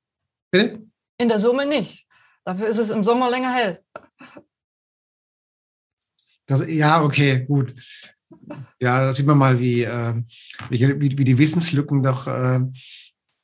Bitte? 0.52 0.86
In 1.18 1.28
der 1.28 1.40
Summe 1.40 1.66
nicht. 1.66 2.06
Dafür 2.44 2.68
ist 2.68 2.78
es 2.78 2.90
im 2.90 3.02
Sommer 3.02 3.28
länger 3.28 3.52
hell. 3.52 3.82
Das, 6.46 6.64
ja, 6.68 7.02
okay, 7.02 7.44
gut. 7.46 7.74
Ja, 8.80 9.00
da 9.00 9.12
sieht 9.12 9.26
man 9.26 9.38
mal, 9.38 9.58
wie, 9.58 9.82
äh, 9.82 10.14
wie, 10.70 11.18
wie, 11.18 11.24
die 11.24 11.38
Wissenslücken 11.38 12.04
doch 12.04 12.28
äh, 12.28 12.60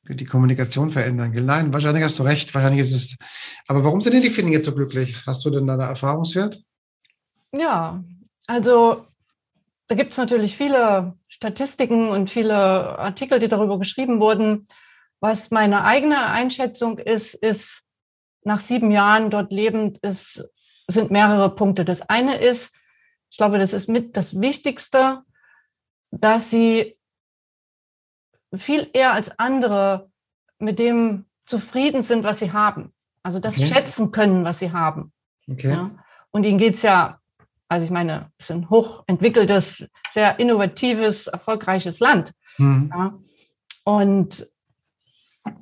die 0.09 0.25
Kommunikation 0.25 0.91
verändern. 0.91 1.33
Nein, 1.35 1.73
wahrscheinlich 1.73 2.05
hast 2.05 2.19
du 2.19 2.23
recht. 2.23 2.55
Wahrscheinlich 2.55 2.83
ist 2.83 2.93
es. 2.93 3.17
Aber 3.67 3.85
warum 3.85 4.01
sind 4.01 4.13
denn 4.13 4.23
die 4.23 4.31
Finnen 4.31 4.53
jetzt 4.53 4.67
so 4.67 4.75
glücklich? 4.75 5.27
Hast 5.27 5.45
du 5.45 5.51
denn 5.51 5.67
da 5.67 5.75
einen 5.75 5.83
Erfahrungswert? 5.83 6.63
Ja, 7.53 8.03
also 8.47 9.07
da 9.87 9.95
gibt 9.95 10.13
es 10.13 10.19
natürlich 10.19 10.57
viele 10.57 11.15
Statistiken 11.29 12.09
und 12.09 12.31
viele 12.31 12.57
Artikel, 12.99 13.39
die 13.39 13.49
darüber 13.49 13.79
geschrieben 13.79 14.21
wurden. 14.21 14.67
Was 15.21 15.51
meine 15.51 15.85
eigene 15.85 16.27
Einschätzung 16.27 16.99
ist, 16.99 17.35
ist, 17.35 17.83
nach 18.43 18.61
sieben 18.61 18.91
Jahren 18.91 19.31
dort 19.31 19.53
lebend 19.53 19.99
ist, 19.99 20.47
sind 20.87 21.11
mehrere 21.11 21.55
Punkte. 21.55 21.85
Das 21.85 22.03
eine 22.03 22.37
ist, 22.37 22.75
ich 23.31 23.39
glaube, 23.39 23.59
das 23.59 23.73
ist 23.73 23.89
mit 23.89 24.17
das 24.17 24.41
Wichtigste, 24.41 25.23
dass 26.11 26.51
sie 26.51 26.97
viel 28.59 28.89
eher 28.93 29.13
als 29.13 29.39
andere 29.39 30.11
mit 30.59 30.79
dem 30.79 31.27
zufrieden 31.47 32.03
sind, 32.03 32.25
was 32.25 32.41
sie 32.41 32.53
haben. 32.53 32.93
also 33.23 33.41
das 33.41 33.59
okay. 33.59 33.67
schätzen 33.67 34.13
können, 34.13 34.45
was 34.45 34.59
sie 34.59 34.73
haben. 34.73 35.13
Okay. 35.51 35.71
Ja? 35.71 35.91
Und 36.31 36.45
ihnen 36.45 36.59
geht 36.59 36.75
es 36.75 36.83
ja, 36.83 37.19
also 37.69 37.85
ich 37.85 37.91
meine, 37.91 38.31
es 38.39 38.47
ist 38.47 38.57
ein 38.57 38.71
hochentwickeltes, 38.71 39.89
sehr 40.13 40.39
innovatives, 40.39 41.27
erfolgreiches 41.27 42.01
Land. 42.01 42.33
Mhm. 42.59 42.91
Ja? 42.95 43.19
Und 43.85 44.47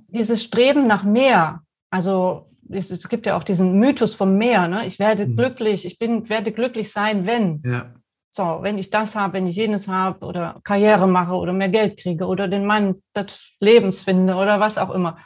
dieses 0.08 0.42
Streben 0.42 0.86
nach 0.86 1.04
mehr, 1.04 1.62
also 1.90 2.50
es, 2.68 2.90
es, 2.90 3.08
gibt 3.08 3.26
ja 3.26 3.36
auch 3.36 3.44
diesen 3.44 3.78
Mythos 3.78 4.14
vom 4.14 4.36
Meer, 4.36 4.68
ne? 4.68 4.86
ich 4.86 4.98
werde 4.98 5.26
mhm. 5.26 5.36
glücklich, 5.36 5.84
ich 5.84 5.98
bin, 5.98 6.28
werde 6.28 6.52
glücklich 6.52 6.90
sein, 6.90 7.26
wenn. 7.26 7.62
Ja. 7.64 7.94
So, 8.34 8.60
wenn 8.62 8.78
ich 8.78 8.88
das 8.88 9.14
habe, 9.14 9.34
wenn 9.34 9.46
ich 9.46 9.56
jenes 9.56 9.88
habe 9.88 10.24
oder 10.24 10.60
Karriere 10.64 11.06
mache 11.06 11.34
oder 11.34 11.52
mehr 11.52 11.68
Geld 11.68 11.98
kriege 11.98 12.26
oder 12.26 12.48
den 12.48 12.64
Mann 12.64 13.02
des 13.14 13.52
Lebens 13.60 14.02
finde 14.02 14.36
oder 14.36 14.58
was 14.58 14.78
auch 14.78 14.90
immer. 14.90 15.18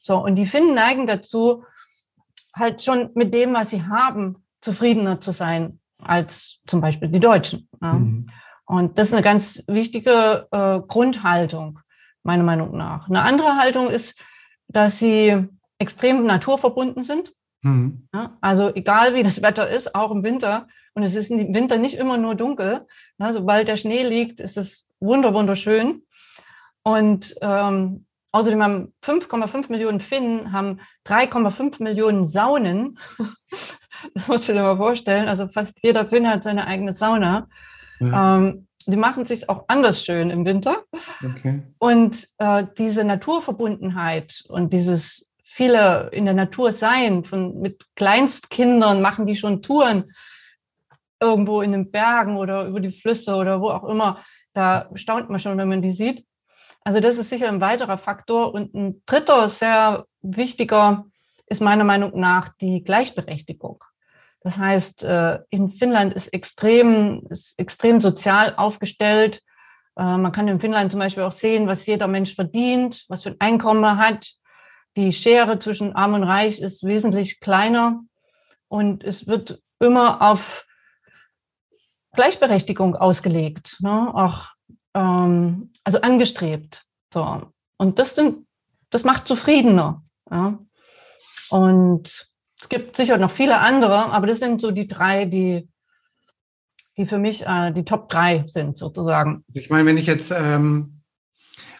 So, 0.00 0.24
und 0.24 0.36
die 0.36 0.46
finden 0.46 0.74
neigen 0.74 1.06
dazu, 1.06 1.64
halt 2.54 2.82
schon 2.82 3.10
mit 3.14 3.34
dem, 3.34 3.52
was 3.52 3.70
sie 3.70 3.82
haben, 3.82 4.42
zufriedener 4.62 5.20
zu 5.20 5.32
sein 5.32 5.78
als 6.02 6.60
zum 6.66 6.80
Beispiel 6.80 7.08
die 7.08 7.20
Deutschen. 7.20 7.68
Ja. 7.82 7.92
Mhm. 7.92 8.28
Und 8.64 8.98
das 8.98 9.08
ist 9.08 9.14
eine 9.14 9.22
ganz 9.22 9.62
wichtige 9.66 10.46
äh, 10.50 10.80
Grundhaltung, 10.80 11.80
meiner 12.22 12.44
Meinung 12.44 12.76
nach. 12.76 13.08
Eine 13.08 13.22
andere 13.22 13.56
Haltung 13.56 13.88
ist, 13.88 14.18
dass 14.68 14.98
sie 14.98 15.48
extrem 15.78 16.24
naturverbunden 16.24 17.04
sind. 17.04 17.34
Mhm. 17.62 18.08
Ja, 18.14 18.36
also 18.40 18.74
egal 18.74 19.14
wie 19.14 19.22
das 19.22 19.42
Wetter 19.42 19.68
ist, 19.68 19.94
auch 19.94 20.10
im 20.10 20.22
Winter. 20.22 20.66
Und 20.98 21.04
es 21.04 21.14
ist 21.14 21.30
im 21.30 21.54
Winter 21.54 21.78
nicht 21.78 21.94
immer 21.94 22.18
nur 22.18 22.34
dunkel. 22.34 22.84
Ja, 23.18 23.32
sobald 23.32 23.68
der 23.68 23.76
Schnee 23.76 24.02
liegt, 24.02 24.40
ist 24.40 24.56
es 24.56 24.88
wunderschön. 24.98 26.02
Und 26.82 27.36
ähm, 27.40 28.04
außerdem 28.32 28.60
haben 28.60 28.94
5,5 29.04 29.70
Millionen 29.70 30.00
Finnen 30.00 30.50
haben 30.50 30.80
3,5 31.06 31.80
Millionen 31.84 32.26
Saunen. 32.26 32.98
das 34.14 34.26
musst 34.26 34.48
du 34.48 34.54
dir 34.54 34.62
mal 34.62 34.76
vorstellen. 34.76 35.28
Also 35.28 35.46
fast 35.46 35.78
jeder 35.84 36.08
Finn 36.08 36.28
hat 36.28 36.42
seine 36.42 36.66
eigene 36.66 36.92
Sauna. 36.92 37.46
Ja. 38.00 38.36
Ähm, 38.36 38.66
die 38.88 38.96
machen 38.96 39.24
sich 39.24 39.48
auch 39.48 39.66
anders 39.68 40.04
schön 40.04 40.30
im 40.30 40.44
Winter. 40.44 40.82
Okay. 41.24 41.62
Und 41.78 42.26
äh, 42.38 42.66
diese 42.76 43.04
Naturverbundenheit 43.04 44.42
und 44.48 44.72
dieses 44.72 45.30
viele 45.44 46.08
in 46.10 46.24
der 46.24 46.34
Natur 46.34 46.72
sein. 46.72 47.22
Von, 47.22 47.60
mit 47.60 47.84
Kleinstkindern 47.94 49.00
machen 49.00 49.26
die 49.26 49.36
schon 49.36 49.62
Touren 49.62 50.10
irgendwo 51.20 51.62
in 51.62 51.72
den 51.72 51.90
Bergen 51.90 52.36
oder 52.36 52.66
über 52.66 52.80
die 52.80 52.92
Flüsse 52.92 53.34
oder 53.34 53.60
wo 53.60 53.70
auch 53.70 53.84
immer. 53.84 54.22
Da 54.52 54.88
staunt 54.94 55.30
man 55.30 55.38
schon, 55.38 55.58
wenn 55.58 55.68
man 55.68 55.82
die 55.82 55.92
sieht. 55.92 56.24
Also 56.82 57.00
das 57.00 57.18
ist 57.18 57.28
sicher 57.28 57.48
ein 57.48 57.60
weiterer 57.60 57.98
Faktor. 57.98 58.54
Und 58.54 58.74
ein 58.74 59.02
dritter 59.06 59.48
sehr 59.48 60.06
wichtiger 60.22 61.04
ist 61.46 61.60
meiner 61.60 61.84
Meinung 61.84 62.18
nach 62.18 62.50
die 62.60 62.82
Gleichberechtigung. 62.82 63.82
Das 64.40 64.58
heißt, 64.58 65.04
äh, 65.04 65.40
in 65.50 65.70
Finnland 65.70 66.14
ist 66.14 66.28
extrem, 66.28 67.26
ist 67.30 67.58
extrem 67.58 68.00
sozial 68.00 68.54
aufgestellt. 68.56 69.42
Äh, 69.96 70.16
man 70.16 70.32
kann 70.32 70.48
in 70.48 70.60
Finnland 70.60 70.92
zum 70.92 71.00
Beispiel 71.00 71.24
auch 71.24 71.32
sehen, 71.32 71.66
was 71.66 71.86
jeder 71.86 72.06
Mensch 72.06 72.34
verdient, 72.34 73.04
was 73.08 73.24
für 73.24 73.30
ein 73.30 73.40
Einkommen 73.40 73.82
er 73.82 73.98
hat 73.98 74.38
die 74.98 75.12
Schere 75.12 75.58
zwischen 75.60 75.94
Arm 75.94 76.14
und 76.14 76.24
Reich 76.24 76.60
ist 76.60 76.84
wesentlich 76.84 77.38
kleiner 77.38 78.00
und 78.66 79.04
es 79.04 79.28
wird 79.28 79.62
immer 79.78 80.20
auf 80.20 80.66
Gleichberechtigung 82.14 82.96
ausgelegt, 82.96 83.76
ne? 83.80 84.14
auch 84.14 84.48
ähm, 84.94 85.70
also 85.84 86.00
angestrebt. 86.00 86.84
So. 87.12 87.50
Und 87.76 87.98
das, 87.98 88.14
sind, 88.14 88.46
das 88.90 89.04
macht 89.04 89.26
zufriedener. 89.26 90.02
Ja? 90.30 90.58
Und 91.50 92.28
es 92.60 92.68
gibt 92.68 92.96
sicher 92.96 93.18
noch 93.18 93.30
viele 93.30 93.58
andere, 93.58 94.10
aber 94.10 94.26
das 94.26 94.40
sind 94.40 94.60
so 94.60 94.70
die 94.70 94.88
drei, 94.88 95.26
die, 95.26 95.68
die 96.96 97.06
für 97.06 97.18
mich 97.18 97.46
äh, 97.46 97.72
die 97.72 97.84
Top 97.84 98.08
drei 98.08 98.44
sind, 98.46 98.78
sozusagen. 98.78 99.44
Ich 99.52 99.70
meine, 99.70 99.86
wenn 99.86 99.98
ich 99.98 100.06
jetzt 100.06 100.30
ähm 100.30 100.94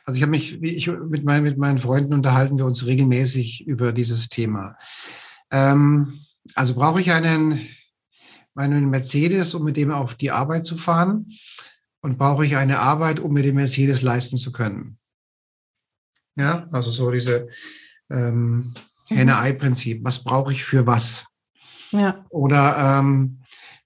also 0.08 0.16
ich 0.16 0.22
habe 0.22 0.30
mich, 0.30 0.62
wie 0.62 0.70
ich 0.70 0.86
mit, 0.86 1.26
mein, 1.26 1.42
mit 1.42 1.58
meinen 1.58 1.76
Freunden 1.76 2.14
unterhalten 2.14 2.56
wir 2.56 2.64
uns 2.64 2.86
regelmäßig 2.86 3.66
über 3.66 3.92
dieses 3.92 4.30
Thema. 4.30 4.78
Ähm, 5.50 6.14
also 6.54 6.74
brauche 6.74 7.02
ich 7.02 7.12
einen, 7.12 7.60
meinen 8.58 8.90
Mercedes, 8.90 9.54
um 9.54 9.64
mit 9.64 9.76
dem 9.76 9.90
auf 9.90 10.14
die 10.14 10.30
Arbeit 10.30 10.66
zu 10.66 10.76
fahren? 10.76 11.28
Und 12.00 12.18
brauche 12.18 12.44
ich 12.44 12.56
eine 12.56 12.78
Arbeit, 12.78 13.18
um 13.18 13.32
mir 13.32 13.42
den 13.42 13.56
Mercedes 13.56 14.02
leisten 14.02 14.38
zu 14.38 14.52
können? 14.52 14.98
Ja, 16.36 16.68
also 16.70 16.90
so 16.90 17.10
diese 17.10 17.48
ähm, 18.10 18.74
mhm. 19.10 19.16
Henne-Ei-Prinzip. 19.16 20.04
Was 20.04 20.22
brauche 20.22 20.52
ich 20.52 20.64
für 20.64 20.86
was? 20.86 21.26
Ja. 21.90 22.24
Oder 22.28 22.98
ähm, 22.98 23.40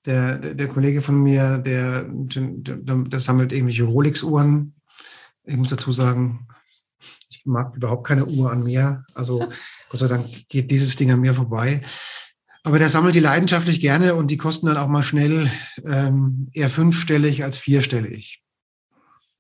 der, 0.05 0.39
der 0.39 0.69
Kollege 0.69 1.01
von 1.01 1.23
mir, 1.23 1.59
der, 1.59 2.05
der, 2.09 2.97
der 2.97 3.21
sammelt 3.21 3.53
irgendwelche 3.53 3.85
Rolex-Uhren 3.85 4.75
ich 5.45 5.57
muss 5.57 5.69
dazu 5.69 5.93
sagen, 5.93 6.47
ich 7.29 7.45
mag 7.45 7.75
überhaupt 7.75 8.07
keine 8.07 8.25
Uhr 8.27 8.51
an 8.51 8.63
mir. 8.63 9.05
Also 9.15 9.49
Gott 9.89 10.01
sei 10.01 10.09
Dank 10.09 10.27
geht 10.49 10.71
dieses 10.71 10.97
Ding 10.97 11.11
an 11.11 11.21
mir 11.21 11.35
vorbei. 11.35 11.83
Aber 12.65 12.79
der 12.79 12.89
sammelt 12.89 13.15
die 13.15 13.21
leidenschaftlich 13.21 13.81
gerne 13.81 14.15
und 14.15 14.31
die 14.31 14.37
kosten 14.37 14.67
dann 14.67 14.77
auch 14.77 14.89
mal 14.89 15.03
schnell 15.03 15.51
ähm, 15.85 16.49
eher 16.53 16.71
fünfstellig 16.71 17.43
als 17.43 17.59
vierstellig. 17.59 18.43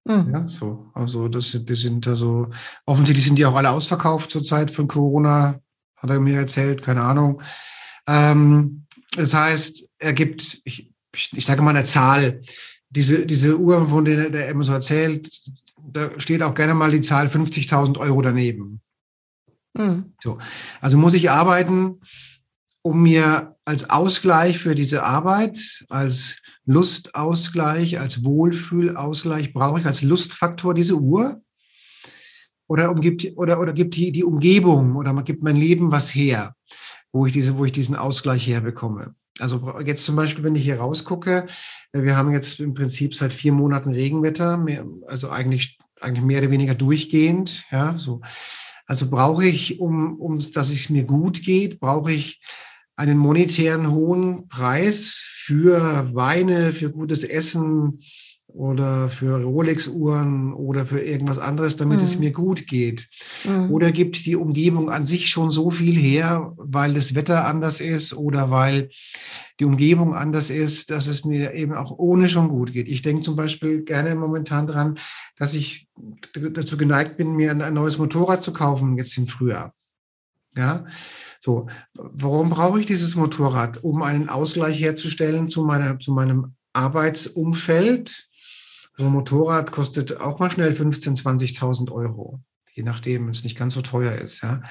Mhm. 0.04 0.32
Ja, 0.34 0.46
so. 0.46 0.90
Also 0.94 1.28
das, 1.28 1.58
das 1.64 1.80
sind 1.80 2.06
da 2.06 2.16
so, 2.16 2.48
offensichtlich 2.84 3.26
sind 3.26 3.38
die 3.38 3.46
auch 3.46 3.54
alle 3.54 3.70
ausverkauft 3.70 4.30
zur 4.30 4.42
Zeit 4.42 4.70
von 4.70 4.88
Corona, 4.88 5.60
hat 5.96 6.10
er 6.10 6.20
mir 6.20 6.36
erzählt, 6.36 6.82
keine 6.82 7.02
Ahnung. 7.02 7.40
Ähm, 8.08 8.86
das 9.16 9.34
heißt, 9.34 9.88
er 9.98 10.12
gibt, 10.12 10.60
ich, 10.64 10.90
ich 11.12 11.46
sage 11.46 11.62
mal 11.62 11.76
eine 11.76 11.84
Zahl, 11.84 12.42
diese, 12.90 13.24
diese 13.24 13.58
Uhr, 13.58 13.88
von 13.88 14.04
denen 14.04 14.32
der 14.32 14.48
immer 14.48 14.64
so 14.64 14.72
erzählt, 14.72 15.42
da 15.76 16.10
steht 16.18 16.42
auch 16.42 16.54
gerne 16.54 16.74
mal 16.74 16.90
die 16.90 17.00
Zahl 17.02 17.26
50.000 17.26 17.98
Euro 17.98 18.20
daneben. 18.22 18.80
Mhm. 19.74 20.12
So. 20.22 20.38
Also 20.80 20.98
muss 20.98 21.14
ich 21.14 21.30
arbeiten, 21.30 22.00
um 22.82 23.02
mir 23.02 23.56
als 23.64 23.90
Ausgleich 23.90 24.58
für 24.58 24.74
diese 24.74 25.04
Arbeit, 25.04 25.84
als 25.88 26.36
Lustausgleich, 26.64 28.00
als 28.00 28.24
Wohlfühlausgleich, 28.24 29.52
brauche 29.52 29.80
ich 29.80 29.86
als 29.86 30.02
Lustfaktor 30.02 30.74
diese 30.74 30.96
Uhr? 30.96 31.40
Oder, 32.66 32.90
umgibt, 32.90 33.36
oder, 33.36 33.60
oder 33.60 33.72
gibt 33.72 33.96
die, 33.96 34.12
die 34.12 34.24
Umgebung 34.24 34.96
oder 34.96 35.12
gibt 35.22 35.42
mein 35.42 35.56
Leben 35.56 35.92
was 35.92 36.14
her, 36.14 36.56
wo 37.12 37.26
ich, 37.26 37.32
diese, 37.32 37.56
wo 37.58 37.64
ich 37.64 37.72
diesen 37.72 37.96
Ausgleich 37.96 38.46
herbekomme? 38.46 39.14
Also 39.38 39.80
jetzt 39.84 40.04
zum 40.04 40.16
Beispiel, 40.16 40.44
wenn 40.44 40.56
ich 40.56 40.64
hier 40.64 40.78
rausgucke, 40.78 41.46
äh, 41.92 42.02
wir 42.02 42.16
haben 42.16 42.32
jetzt 42.32 42.60
im 42.60 42.74
Prinzip 42.74 43.14
seit 43.14 43.32
vier 43.32 43.52
Monaten 43.52 43.90
Regenwetter, 43.90 44.64
also 45.06 45.30
eigentlich, 45.30 45.78
eigentlich 46.00 46.24
mehr 46.24 46.40
oder 46.40 46.50
weniger 46.50 46.74
durchgehend. 46.74 47.64
Ja, 47.70 47.96
so. 47.98 48.20
Also 48.86 49.08
brauche 49.08 49.44
ich, 49.44 49.80
um, 49.80 50.18
um 50.20 50.38
dass 50.38 50.70
es 50.70 50.90
mir 50.90 51.04
gut 51.04 51.42
geht, 51.42 51.78
brauche 51.78 52.12
ich 52.12 52.40
einen 52.96 53.18
monetären 53.18 53.90
hohen 53.90 54.48
Preis 54.48 55.16
für 55.44 56.14
Weine, 56.14 56.72
für 56.72 56.90
gutes 56.90 57.24
Essen, 57.24 58.00
oder 58.54 59.08
für 59.08 59.42
Rolex-Uhren 59.42 60.52
oder 60.52 60.84
für 60.84 61.00
irgendwas 61.00 61.38
anderes, 61.38 61.76
damit 61.76 62.00
mhm. 62.00 62.04
es 62.04 62.18
mir 62.18 62.32
gut 62.32 62.66
geht? 62.66 63.08
Mhm. 63.44 63.70
Oder 63.70 63.92
gibt 63.92 64.24
die 64.26 64.36
Umgebung 64.36 64.90
an 64.90 65.06
sich 65.06 65.28
schon 65.28 65.50
so 65.50 65.70
viel 65.70 65.94
her, 65.94 66.52
weil 66.56 66.94
das 66.94 67.14
Wetter 67.14 67.46
anders 67.46 67.80
ist 67.80 68.14
oder 68.14 68.50
weil 68.50 68.90
die 69.58 69.64
Umgebung 69.64 70.14
anders 70.14 70.50
ist, 70.50 70.90
dass 70.90 71.06
es 71.06 71.24
mir 71.24 71.54
eben 71.54 71.74
auch 71.74 71.92
ohne 71.98 72.28
schon 72.28 72.48
gut 72.48 72.72
geht? 72.72 72.88
Ich 72.88 73.02
denke 73.02 73.22
zum 73.22 73.36
Beispiel 73.36 73.82
gerne 73.82 74.14
momentan 74.14 74.66
dran, 74.66 74.98
dass 75.36 75.54
ich 75.54 75.88
dazu 76.52 76.76
geneigt 76.76 77.16
bin, 77.16 77.34
mir 77.34 77.50
ein, 77.52 77.74
neues 77.74 77.98
Motorrad 77.98 78.42
zu 78.42 78.52
kaufen 78.52 78.96
jetzt 78.98 79.16
im 79.16 79.26
Frühjahr. 79.26 79.74
Ja, 80.54 80.84
so. 81.42 81.66
Warum 81.94 82.50
brauche 82.50 82.78
ich 82.78 82.86
dieses 82.86 83.16
Motorrad? 83.16 83.82
Um 83.82 84.02
einen 84.02 84.28
Ausgleich 84.28 84.80
herzustellen 84.80 85.50
zu 85.50 85.64
meiner, 85.64 85.98
zu 85.98 86.12
meinem 86.12 86.54
Arbeitsumfeld, 86.72 88.28
so 88.96 89.04
ein 89.04 89.12
Motorrad 89.12 89.72
kostet 89.72 90.20
auch 90.20 90.38
mal 90.38 90.50
schnell 90.50 90.72
15.000, 90.72 91.22
20.000 91.22 91.90
Euro, 91.90 92.40
je 92.72 92.82
nachdem, 92.82 93.28
es 93.28 93.42
nicht 93.42 93.58
ganz 93.58 93.74
so 93.74 93.80
teuer 93.80 94.14
ist. 94.14 94.42
Ja. 94.42 94.62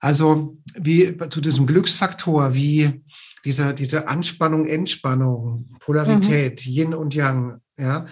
Also 0.00 0.58
wie 0.74 1.16
zu 1.30 1.40
diesem 1.40 1.66
Glücksfaktor, 1.66 2.54
wie 2.54 3.02
dieser, 3.44 3.72
diese 3.72 4.08
Anspannung, 4.08 4.66
Entspannung, 4.66 5.70
Polarität, 5.80 6.66
mhm. 6.66 6.72
Yin 6.72 6.94
und 6.94 7.14
Yang, 7.14 7.60
ja. 7.78 8.04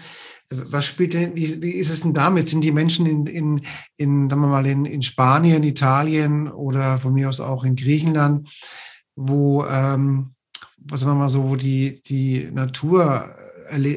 Was 0.51 0.87
spielt 0.87 1.15
denn, 1.15 1.37
wie, 1.37 1.61
wie 1.61 1.73
ist 1.73 1.91
es 1.91 2.01
denn 2.01 2.15
damit? 2.15 2.49
Sind 2.49 2.63
die 2.63 2.73
Menschen 2.73 3.05
in, 3.07 3.27
in, 3.27 3.61
in 3.97 4.29
sagen 4.31 4.41
wir 4.41 4.49
mal, 4.49 4.67
in, 4.67 4.87
in 4.87 5.03
Spanien, 5.03 5.63
Italien 5.63 6.49
oder 6.49 6.99
von 6.99 7.13
mir 7.13 7.29
aus 7.29 7.41
auch 7.41 7.65
in 7.65 7.77
Griechenland, 7.77 8.49
wo, 9.15 9.65
ähm, 9.67 10.35
was 10.79 11.01
sagen 11.01 11.13
wir 11.13 11.25
mal 11.25 11.29
so, 11.29 11.51
wo 11.51 11.57
die, 11.57 12.01
die 12.03 12.51
Natur 12.51 13.35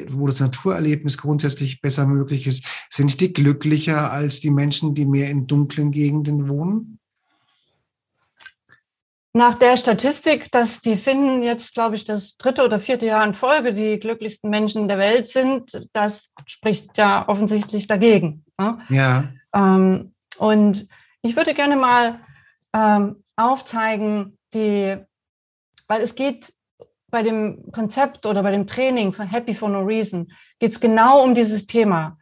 wo 0.08 0.26
das 0.26 0.40
Naturerlebnis 0.40 1.18
grundsätzlich 1.18 1.80
besser 1.80 2.06
möglich 2.06 2.46
ist, 2.46 2.64
sind 2.90 3.20
die 3.20 3.32
glücklicher 3.32 4.10
als 4.10 4.40
die 4.40 4.50
Menschen, 4.50 4.94
die 4.94 5.06
mehr 5.06 5.30
in 5.30 5.46
dunklen 5.46 5.90
Gegenden 5.90 6.48
wohnen? 6.48 6.98
Nach 9.34 9.54
der 9.54 9.76
Statistik, 9.76 10.50
dass 10.50 10.80
die 10.80 10.96
Finnen 10.96 11.42
jetzt, 11.42 11.74
glaube 11.74 11.96
ich, 11.96 12.04
das 12.04 12.36
dritte 12.36 12.64
oder 12.64 12.80
vierte 12.80 13.06
Jahr 13.06 13.24
in 13.24 13.34
Folge 13.34 13.72
die 13.72 13.98
glücklichsten 13.98 14.50
Menschen 14.50 14.88
der 14.88 14.98
Welt 14.98 15.28
sind, 15.28 15.88
das 15.94 16.28
spricht 16.46 16.98
ja 16.98 17.26
offensichtlich 17.28 17.86
dagegen. 17.86 18.44
Ne? 18.58 18.78
Ja. 18.90 19.24
Ähm, 19.54 20.14
und 20.38 20.86
ich 21.22 21.34
würde 21.34 21.54
gerne 21.54 21.76
mal 21.76 22.20
ähm, 22.74 23.24
aufzeigen, 23.36 24.38
die, 24.52 24.98
weil 25.88 26.02
es 26.02 26.14
geht 26.14 26.52
bei 27.08 27.22
dem 27.22 27.70
Konzept 27.72 28.26
oder 28.26 28.42
bei 28.42 28.50
dem 28.50 28.66
Training 28.66 29.12
von 29.12 29.26
Happy 29.26 29.54
for 29.54 29.68
No 29.68 29.80
Reason, 29.80 30.30
geht 30.58 30.72
es 30.72 30.80
genau 30.80 31.22
um 31.22 31.34
dieses 31.34 31.66
Thema, 31.66 32.18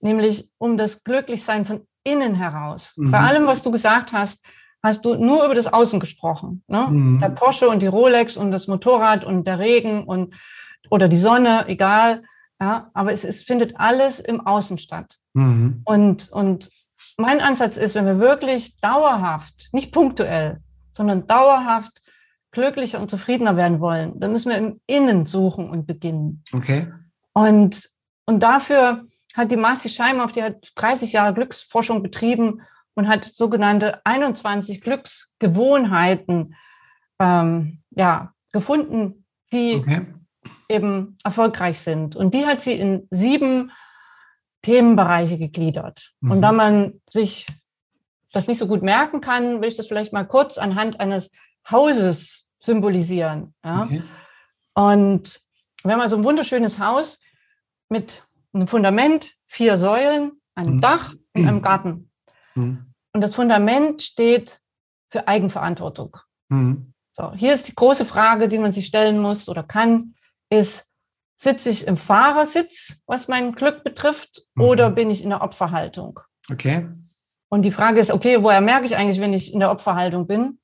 nämlich 0.00 0.50
um 0.58 0.76
das 0.76 1.02
Glücklichsein 1.02 1.64
von 1.64 1.86
innen 2.04 2.34
heraus. 2.34 2.92
Mhm. 2.96 3.10
Bei 3.10 3.20
allem, 3.20 3.46
was 3.46 3.62
du 3.62 3.70
gesagt 3.70 4.12
hast, 4.12 4.44
hast 4.84 5.04
du 5.06 5.14
nur 5.14 5.46
über 5.46 5.54
das 5.54 5.72
Außen 5.72 5.98
gesprochen. 5.98 6.62
Ne? 6.68 6.86
Mhm. 6.90 7.20
Der 7.20 7.30
Porsche 7.30 7.68
und 7.68 7.80
die 7.80 7.86
Rolex 7.86 8.36
und 8.36 8.50
das 8.50 8.68
Motorrad 8.68 9.24
und 9.24 9.46
der 9.46 9.58
Regen 9.58 10.04
und 10.04 10.34
oder 10.90 11.08
die 11.08 11.16
Sonne, 11.16 11.66
egal. 11.68 12.22
Ja, 12.60 12.90
aber 12.92 13.12
es, 13.12 13.24
es 13.24 13.42
findet 13.42 13.80
alles 13.80 14.20
im 14.20 14.46
Außen 14.46 14.76
statt. 14.76 15.16
Mhm. 15.32 15.80
Und, 15.86 16.30
und 16.30 16.68
mein 17.16 17.40
Ansatz 17.40 17.78
ist, 17.78 17.94
wenn 17.94 18.04
wir 18.04 18.18
wirklich 18.18 18.78
dauerhaft, 18.80 19.70
nicht 19.72 19.90
punktuell, 19.90 20.60
sondern 20.92 21.26
dauerhaft 21.26 22.02
glücklicher 22.52 23.00
und 23.00 23.10
zufriedener 23.10 23.56
werden 23.56 23.80
wollen, 23.80 24.20
dann 24.20 24.32
müssen 24.32 24.50
wir 24.50 24.58
im 24.58 24.80
Innen 24.86 25.24
suchen 25.24 25.68
und 25.68 25.86
beginnen. 25.86 26.44
Okay. 26.52 26.86
Und, 27.32 27.88
und 28.26 28.42
dafür 28.42 29.06
hat 29.34 29.50
die 29.50 29.56
Marci 29.56 29.88
Scheimer, 29.88 30.26
die 30.26 30.42
hat 30.42 30.72
30 30.76 31.12
Jahre 31.12 31.32
Glücksforschung 31.32 32.02
betrieben 32.02 32.60
und 32.94 33.08
hat 33.08 33.24
sogenannte 33.24 34.00
21 34.04 34.80
Glücksgewohnheiten 34.80 36.54
ähm, 37.18 37.82
ja, 37.90 38.32
gefunden, 38.52 39.24
die 39.52 39.76
okay. 39.76 40.06
eben 40.68 41.16
erfolgreich 41.24 41.80
sind. 41.80 42.16
Und 42.16 42.34
die 42.34 42.46
hat 42.46 42.60
sie 42.60 42.74
in 42.74 43.06
sieben 43.10 43.72
Themenbereiche 44.62 45.38
gegliedert. 45.38 46.12
Mhm. 46.20 46.30
Und 46.30 46.42
da 46.42 46.52
man 46.52 47.00
sich 47.10 47.46
das 48.32 48.48
nicht 48.48 48.58
so 48.58 48.66
gut 48.66 48.82
merken 48.82 49.20
kann, 49.20 49.60
will 49.60 49.68
ich 49.68 49.76
das 49.76 49.86
vielleicht 49.86 50.12
mal 50.12 50.24
kurz 50.24 50.58
anhand 50.58 51.00
eines 51.00 51.30
Hauses 51.70 52.44
symbolisieren. 52.60 53.54
Ja? 53.64 53.82
Okay. 53.82 54.02
Und 54.74 55.40
wir 55.84 55.92
haben 55.92 56.00
also 56.00 56.16
ein 56.16 56.24
wunderschönes 56.24 56.78
Haus 56.78 57.20
mit 57.88 58.24
einem 58.52 58.66
Fundament, 58.66 59.32
vier 59.46 59.76
Säulen, 59.78 60.32
einem 60.54 60.76
mhm. 60.76 60.80
Dach 60.80 61.14
und 61.34 61.46
einem 61.46 61.62
Garten. 61.62 62.10
Mhm. 62.54 62.92
Und 63.12 63.20
das 63.20 63.34
Fundament 63.34 64.02
steht 64.02 64.60
für 65.10 65.28
Eigenverantwortung. 65.28 66.16
Mhm. 66.48 66.92
So, 67.12 67.32
hier 67.32 67.54
ist 67.54 67.68
die 67.68 67.74
große 67.74 68.04
Frage, 68.04 68.48
die 68.48 68.58
man 68.58 68.72
sich 68.72 68.86
stellen 68.86 69.20
muss 69.20 69.48
oder 69.48 69.62
kann, 69.62 70.14
ist, 70.50 70.88
sitze 71.36 71.70
ich 71.70 71.86
im 71.86 71.96
Fahrersitz, 71.96 73.00
was 73.06 73.28
mein 73.28 73.54
Glück 73.54 73.84
betrifft, 73.84 74.42
mhm. 74.54 74.64
oder 74.64 74.90
bin 74.90 75.10
ich 75.10 75.22
in 75.22 75.30
der 75.30 75.42
Opferhaltung? 75.42 76.20
Okay. 76.50 76.88
Und 77.48 77.62
die 77.62 77.70
Frage 77.70 78.00
ist, 78.00 78.10
okay, 78.10 78.42
woher 78.42 78.60
merke 78.60 78.86
ich 78.86 78.96
eigentlich, 78.96 79.20
wenn 79.20 79.32
ich 79.32 79.52
in 79.52 79.60
der 79.60 79.70
Opferhaltung 79.70 80.26
bin? 80.26 80.58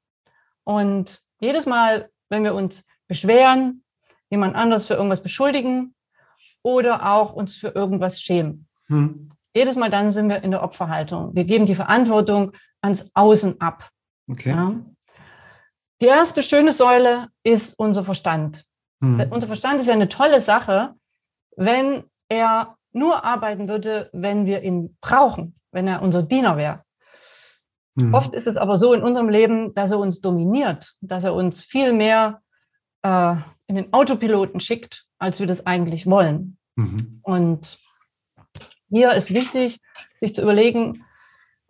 Und 0.64 1.20
jedes 1.40 1.66
Mal, 1.66 2.10
wenn 2.28 2.42
wir 2.42 2.54
uns 2.54 2.84
beschweren, 3.06 3.84
jemand 4.28 4.56
anders 4.56 4.88
für 4.88 4.94
irgendwas 4.94 5.22
beschuldigen 5.22 5.94
oder 6.62 7.12
auch 7.12 7.32
uns 7.32 7.56
für 7.56 7.68
irgendwas 7.68 8.20
schämen, 8.20 8.68
hm. 8.88 9.30
Jedes 9.54 9.76
Mal 9.76 9.90
dann 9.90 10.10
sind 10.10 10.28
wir 10.28 10.42
in 10.42 10.50
der 10.50 10.62
Opferhaltung. 10.62 11.34
Wir 11.34 11.44
geben 11.44 11.66
die 11.66 11.74
Verantwortung 11.74 12.52
ans 12.80 13.10
Außen 13.14 13.60
ab. 13.60 13.90
Okay. 14.28 14.50
Ja. 14.50 14.74
Die 16.00 16.06
erste 16.06 16.42
schöne 16.42 16.72
Säule 16.72 17.28
ist 17.42 17.78
unser 17.78 18.04
Verstand. 18.04 18.64
Mhm. 19.00 19.26
Unser 19.30 19.48
Verstand 19.48 19.80
ist 19.80 19.86
ja 19.86 19.92
eine 19.92 20.08
tolle 20.08 20.40
Sache, 20.40 20.94
wenn 21.56 22.04
er 22.28 22.76
nur 22.92 23.24
arbeiten 23.24 23.68
würde, 23.68 24.08
wenn 24.12 24.46
wir 24.46 24.62
ihn 24.62 24.96
brauchen, 25.00 25.54
wenn 25.72 25.86
er 25.86 26.02
unser 26.02 26.22
Diener 26.22 26.56
wäre. 26.56 26.84
Mhm. 27.96 28.14
Oft 28.14 28.34
ist 28.34 28.46
es 28.46 28.56
aber 28.56 28.78
so 28.78 28.94
in 28.94 29.02
unserem 29.02 29.28
Leben, 29.28 29.74
dass 29.74 29.90
er 29.90 29.98
uns 29.98 30.20
dominiert, 30.20 30.94
dass 31.00 31.24
er 31.24 31.34
uns 31.34 31.62
viel 31.62 31.92
mehr 31.92 32.40
äh, 33.02 33.34
in 33.66 33.76
den 33.76 33.92
Autopiloten 33.92 34.60
schickt, 34.60 35.06
als 35.18 35.40
wir 35.40 35.46
das 35.46 35.66
eigentlich 35.66 36.06
wollen. 36.06 36.56
Mhm. 36.76 37.20
Und 37.22 37.78
hier 38.90 39.12
ist 39.14 39.32
wichtig, 39.32 39.80
sich 40.18 40.34
zu 40.34 40.42
überlegen, 40.42 41.04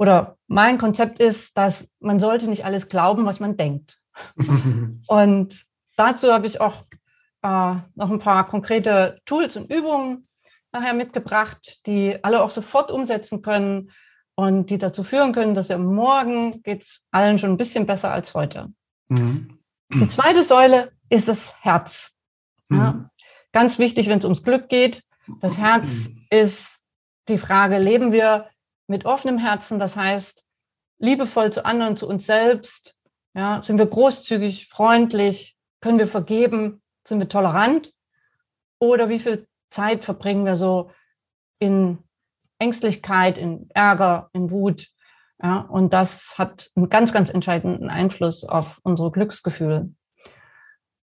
oder 0.00 0.38
mein 0.46 0.78
Konzept 0.78 1.18
ist, 1.18 1.59
dass 1.59 1.90
man 2.00 2.20
sollte 2.20 2.48
nicht 2.48 2.64
alles 2.64 2.88
glauben, 2.88 3.26
was 3.26 3.38
man 3.38 3.59
denkt. 3.59 3.98
und 5.06 5.66
dazu 5.96 6.33
habe 6.33 6.46
ich 6.46 6.61
auch 6.61 6.85
äh, 7.42 7.74
noch 7.94 8.11
ein 8.11 8.18
paar 8.18 8.48
konkrete 8.48 9.20
Tools 9.26 9.56
und 9.56 9.70
Übungen 9.70 10.26
nachher 10.72 10.94
mitgebracht, 10.94 11.87
die 11.87 12.18
alle 12.24 12.42
auch 12.42 12.50
sofort 12.50 12.90
umsetzen 12.90 13.42
können 13.42 13.90
und 14.37 14.70
die 14.70 14.78
dazu 14.78 15.04
führen 15.04 15.33
können, 15.33 15.54
dass 15.54 15.68
ja 15.68 15.76
morgen 15.76 16.62
geht 16.62 16.83
es 16.83 17.02
allen 17.11 17.38
schon 17.38 17.50
ein 17.50 17.59
bisschen 17.59 17.87
besser 17.87 18.11
als 18.11 18.33
heute. 18.33 18.72
Mhm. 19.09 19.59
Die 19.92 20.09
zweite 20.09 20.42
Säule 20.44 20.92
ist 21.11 21.28
das 21.28 21.54
Herz. 21.61 22.12
Ja, 22.70 22.92
mhm. 22.92 23.11
Ganz 23.52 23.78
wichtig, 23.78 24.09
wenn 24.09 24.20
es 24.20 24.24
ums 24.24 24.44
Glück 24.44 24.68
geht. 24.70 25.02
Das 25.42 25.59
Herz 25.59 26.09
mhm. 26.09 26.26
ist 26.30 26.80
die 27.31 27.38
Frage, 27.38 27.79
leben 27.79 28.12
wir 28.12 28.47
mit 28.87 29.05
offenem 29.07 29.38
Herzen, 29.38 29.79
das 29.79 29.97
heißt 29.97 30.45
liebevoll 30.99 31.53
zu 31.53 31.64
anderen, 31.64 31.97
zu 31.97 32.07
uns 32.07 32.27
selbst, 32.27 32.97
ja, 33.35 33.62
sind 33.62 33.79
wir 33.79 33.87
großzügig, 33.87 34.69
freundlich, 34.69 35.57
können 35.81 35.99
wir 35.99 36.09
vergeben, 36.09 36.83
sind 37.07 37.21
wir 37.21 37.29
tolerant 37.29 37.93
oder 38.79 39.09
wie 39.09 39.19
viel 39.19 39.47
Zeit 39.71 40.05
verbringen 40.05 40.45
wir 40.45 40.57
so 40.57 40.90
in 41.59 41.99
Ängstlichkeit, 42.59 43.38
in 43.38 43.71
Ärger, 43.71 44.29
in 44.33 44.51
Wut. 44.51 44.88
Ja, 45.43 45.61
und 45.61 45.95
das 45.95 46.35
hat 46.37 46.71
einen 46.77 46.90
ganz, 46.90 47.12
ganz 47.12 47.31
entscheidenden 47.31 47.88
Einfluss 47.88 48.45
auf 48.45 48.79
unsere 48.83 49.11
Glücksgefühle. 49.11 49.90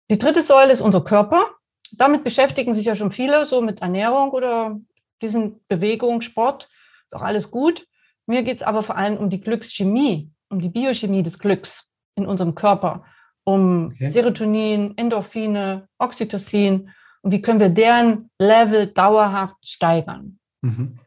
Die 0.10 0.18
dritte 0.18 0.42
Säule 0.42 0.74
ist 0.74 0.82
unser 0.82 1.02
Körper. 1.04 1.46
Damit 1.94 2.26
beschäftigen 2.26 2.74
sich 2.74 2.86
ja 2.86 2.96
schon 2.96 3.14
viele, 3.14 3.46
so 3.46 3.62
mit 3.62 3.82
Ernährung 3.82 4.32
oder 4.32 4.78
diesen 5.22 5.62
Bewegung, 5.68 6.22
Sport, 6.22 6.70
ist 7.06 7.16
auch 7.16 7.22
alles 7.22 7.52
gut. 7.52 7.88
Mir 8.26 8.44
geht 8.44 8.58
es 8.58 8.64
aber 8.64 8.82
vor 8.82 8.98
allem 8.98 9.18
um 9.18 9.30
die 9.30 9.42
Glückschemie, 9.42 10.32
um 10.50 10.60
die 10.60 10.70
Biochemie 10.70 11.24
des 11.24 11.40
Glücks 11.40 11.92
in 12.16 12.26
unserem 12.26 12.56
Körper, 12.56 13.06
um 13.44 13.88
okay. 13.88 14.10
Serotonin, 14.10 14.98
Endorphine, 14.98 15.88
Oxytocin 15.98 16.92
und 17.22 17.32
wie 17.32 17.42
können 17.42 17.60
wir 17.60 17.70
deren 17.70 18.30
Level 18.40 18.88
dauerhaft 18.88 19.56
steigern. 19.66 20.40
Mhm. 20.62 21.00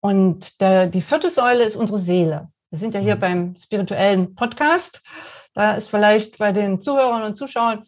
Und 0.00 0.60
der, 0.60 0.86
die 0.86 1.00
vierte 1.00 1.30
Säule 1.30 1.64
ist 1.64 1.76
unsere 1.76 1.98
Seele. 1.98 2.48
Wir 2.70 2.78
sind 2.78 2.94
ja 2.94 3.00
hier 3.00 3.16
mhm. 3.16 3.20
beim 3.20 3.56
spirituellen 3.56 4.34
Podcast. 4.34 5.02
Da 5.54 5.74
ist 5.74 5.88
vielleicht 5.88 6.38
bei 6.38 6.52
den 6.52 6.80
Zuhörern 6.80 7.22
und 7.22 7.36
Zuschauern, 7.36 7.82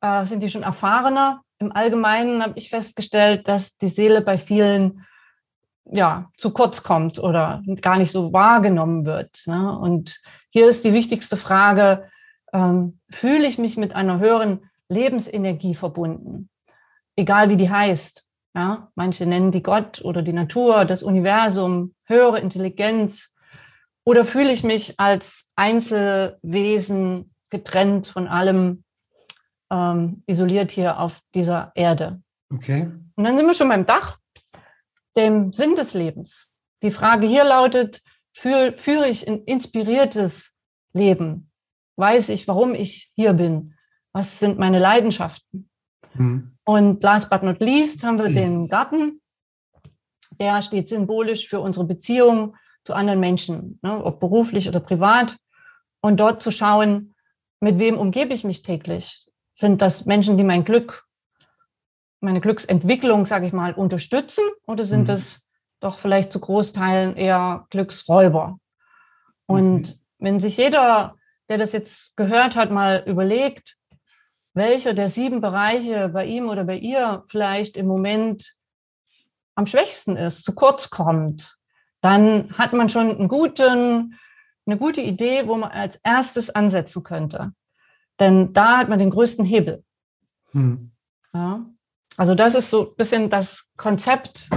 äh, 0.00 0.24
sind 0.26 0.42
die 0.42 0.50
schon 0.50 0.62
erfahrener 0.62 1.42
im 1.60 1.72
Allgemeinen 1.72 2.42
habe 2.42 2.58
ich 2.58 2.70
festgestellt, 2.70 3.46
dass 3.46 3.76
die 3.76 3.88
Seele 3.88 4.22
bei 4.22 4.38
vielen 4.38 5.06
ja, 5.84 6.30
zu 6.36 6.52
kurz 6.52 6.82
kommt 6.82 7.18
oder 7.18 7.62
gar 7.80 7.98
nicht 7.98 8.12
so 8.12 8.32
wahrgenommen 8.32 9.04
wird. 9.04 9.42
Ne? 9.46 9.78
Und 9.78 10.20
hier 10.50 10.68
ist 10.68 10.84
die 10.84 10.92
wichtigste 10.92 11.36
Frage, 11.36 12.08
ähm, 12.52 12.98
fühle 13.10 13.46
ich 13.46 13.58
mich 13.58 13.76
mit 13.76 13.94
einer 13.94 14.18
höheren 14.18 14.70
Lebensenergie 14.88 15.74
verbunden? 15.74 16.48
Egal 17.16 17.50
wie 17.50 17.56
die 17.56 17.70
heißt. 17.70 18.24
Ja? 18.54 18.88
Manche 18.94 19.26
nennen 19.26 19.52
die 19.52 19.62
Gott 19.62 20.00
oder 20.02 20.22
die 20.22 20.32
Natur, 20.32 20.84
das 20.84 21.02
Universum, 21.02 21.94
höhere 22.06 22.40
Intelligenz. 22.40 23.34
Oder 24.04 24.24
fühle 24.24 24.52
ich 24.52 24.64
mich 24.64 24.98
als 24.98 25.50
Einzelwesen 25.56 27.34
getrennt 27.50 28.06
von 28.06 28.28
allem, 28.28 28.84
ähm, 29.70 30.20
isoliert 30.26 30.70
hier 30.70 30.98
auf 30.98 31.20
dieser 31.34 31.72
Erde. 31.74 32.22
Okay. 32.52 32.90
Und 33.14 33.24
dann 33.24 33.36
sind 33.36 33.46
wir 33.46 33.54
schon 33.54 33.68
beim 33.68 33.86
Dach, 33.86 34.18
dem 35.16 35.52
Sinn 35.52 35.76
des 35.76 35.94
Lebens. 35.94 36.50
Die 36.82 36.90
Frage 36.90 37.26
hier 37.26 37.44
lautet, 37.44 38.02
führe, 38.32 38.72
führe 38.76 39.08
ich 39.08 39.28
ein 39.28 39.44
inspiriertes 39.44 40.52
Leben? 40.92 41.50
Weiß 41.96 42.28
ich, 42.30 42.48
warum 42.48 42.74
ich 42.74 43.12
hier 43.14 43.34
bin? 43.34 43.74
Was 44.12 44.38
sind 44.38 44.58
meine 44.58 44.78
Leidenschaften? 44.78 45.68
Mhm. 46.14 46.56
Und 46.64 47.02
last 47.02 47.30
but 47.30 47.42
not 47.42 47.60
least 47.60 48.02
haben 48.02 48.18
wir 48.18 48.28
den 48.28 48.68
Garten. 48.68 49.20
Der 50.40 50.62
steht 50.62 50.88
symbolisch 50.88 51.48
für 51.48 51.60
unsere 51.60 51.84
Beziehung 51.84 52.56
zu 52.84 52.94
anderen 52.94 53.20
Menschen, 53.20 53.78
ne, 53.82 54.02
ob 54.02 54.20
beruflich 54.20 54.68
oder 54.68 54.80
privat. 54.80 55.36
Und 56.00 56.18
dort 56.18 56.42
zu 56.42 56.50
schauen, 56.50 57.14
mit 57.60 57.78
wem 57.78 57.98
umgebe 57.98 58.32
ich 58.32 58.42
mich 58.42 58.62
täglich? 58.62 59.29
Sind 59.60 59.82
das 59.82 60.06
Menschen, 60.06 60.38
die 60.38 60.44
mein 60.44 60.64
Glück, 60.64 61.04
meine 62.20 62.40
Glücksentwicklung, 62.40 63.26
sage 63.26 63.46
ich 63.46 63.52
mal, 63.52 63.74
unterstützen? 63.74 64.44
Oder 64.66 64.84
sind 64.84 65.02
mhm. 65.02 65.06
das 65.06 65.40
doch 65.80 65.98
vielleicht 65.98 66.32
zu 66.32 66.40
Großteilen 66.40 67.14
eher 67.14 67.66
Glücksräuber? 67.68 68.58
Und 69.46 69.90
okay. 69.90 69.98
wenn 70.18 70.40
sich 70.40 70.56
jeder 70.56 71.16
der 71.50 71.58
das 71.58 71.72
jetzt 71.72 72.16
gehört 72.16 72.54
hat, 72.54 72.70
mal 72.70 73.02
überlegt, 73.06 73.76
welcher 74.54 74.94
der 74.94 75.10
sieben 75.10 75.40
Bereiche 75.40 76.08
bei 76.08 76.24
ihm 76.24 76.48
oder 76.48 76.64
bei 76.64 76.76
ihr 76.76 77.24
vielleicht 77.26 77.76
im 77.76 77.86
Moment 77.86 78.54
am 79.56 79.66
schwächsten 79.66 80.16
ist, 80.16 80.44
zu 80.44 80.54
kurz 80.54 80.90
kommt, 80.90 81.56
dann 82.00 82.56
hat 82.56 82.72
man 82.72 82.88
schon 82.88 83.10
einen 83.10 83.28
guten, 83.28 84.16
eine 84.64 84.78
gute 84.78 85.00
Idee, 85.00 85.48
wo 85.48 85.56
man 85.56 85.72
als 85.72 85.98
erstes 86.04 86.50
ansetzen 86.50 87.02
könnte. 87.02 87.52
Denn 88.20 88.52
da 88.52 88.78
hat 88.78 88.88
man 88.88 88.98
den 88.98 89.10
größten 89.10 89.44
Hebel. 89.44 89.82
Hm. 90.52 90.92
Ja. 91.32 91.64
Also 92.16 92.34
das 92.34 92.54
ist 92.54 92.70
so 92.70 92.90
ein 92.90 92.96
bisschen 92.96 93.30
das 93.30 93.64
Konzept 93.76 94.48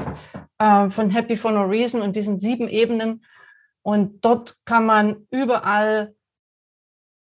äh, 0.60 0.90
von 0.90 1.10
Happy 1.10 1.38
for 1.38 1.52
No 1.52 1.64
Reason 1.64 2.02
und 2.02 2.16
diesen 2.16 2.40
sieben 2.40 2.68
Ebenen. 2.68 3.24
Und 3.82 4.24
dort 4.26 4.58
kann 4.66 4.86
man 4.86 5.28
überall 5.32 6.14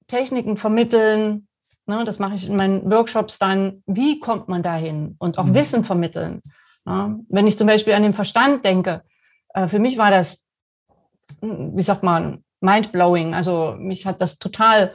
Techniken 0.09 0.57
vermitteln. 0.57 1.49
Ne, 1.87 2.05
das 2.05 2.18
mache 2.18 2.35
ich 2.35 2.49
in 2.49 2.57
meinen 2.57 2.90
Workshops 2.90 3.38
dann. 3.38 3.83
Wie 3.87 4.18
kommt 4.18 4.49
man 4.49 4.62
dahin? 4.62 5.16
Und 5.18 5.38
auch 5.38 5.44
mhm. 5.44 5.55
Wissen 5.55 5.85
vermitteln. 5.85 6.42
Ne? 6.85 7.20
Wenn 7.29 7.47
ich 7.47 7.59
zum 7.59 7.66
Beispiel 7.66 7.92
an 7.92 8.03
den 8.03 8.14
Verstand 8.14 8.64
denke, 8.64 9.03
äh, 9.51 9.68
für 9.68 9.79
mich 9.79 9.99
war 9.99 10.11
das, 10.11 10.42
wie 11.40 11.83
sagt 11.83 12.03
man, 12.03 12.44
mind-blowing. 12.61 13.35
Also 13.35 13.77
mich 13.79 14.07
hat 14.07 14.20
das 14.20 14.38
total 14.38 14.94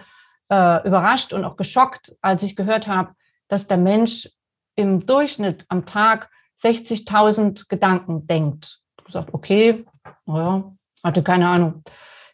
äh, 0.50 0.88
überrascht 0.88 1.34
und 1.34 1.46
auch 1.46 1.56
geschockt, 1.56 2.18
als 2.22 2.44
ich 2.44 2.56
gehört 2.56 2.88
habe, 2.88 3.14
dass 3.48 3.68
der 3.68 3.78
Mensch 3.78 4.30
im 4.76 5.06
Durchschnitt 5.06 5.66
am 5.70 5.86
Tag 5.86 6.30
60.000 6.58 7.70
Gedanken 7.70 8.28
denkt. 8.28 8.80
Du 9.06 9.12
sagst, 9.12 9.34
okay, 9.34 9.86
naja, 10.26 10.72
hatte 11.04 11.24
keine 11.24 11.48
Ahnung. 11.48 11.84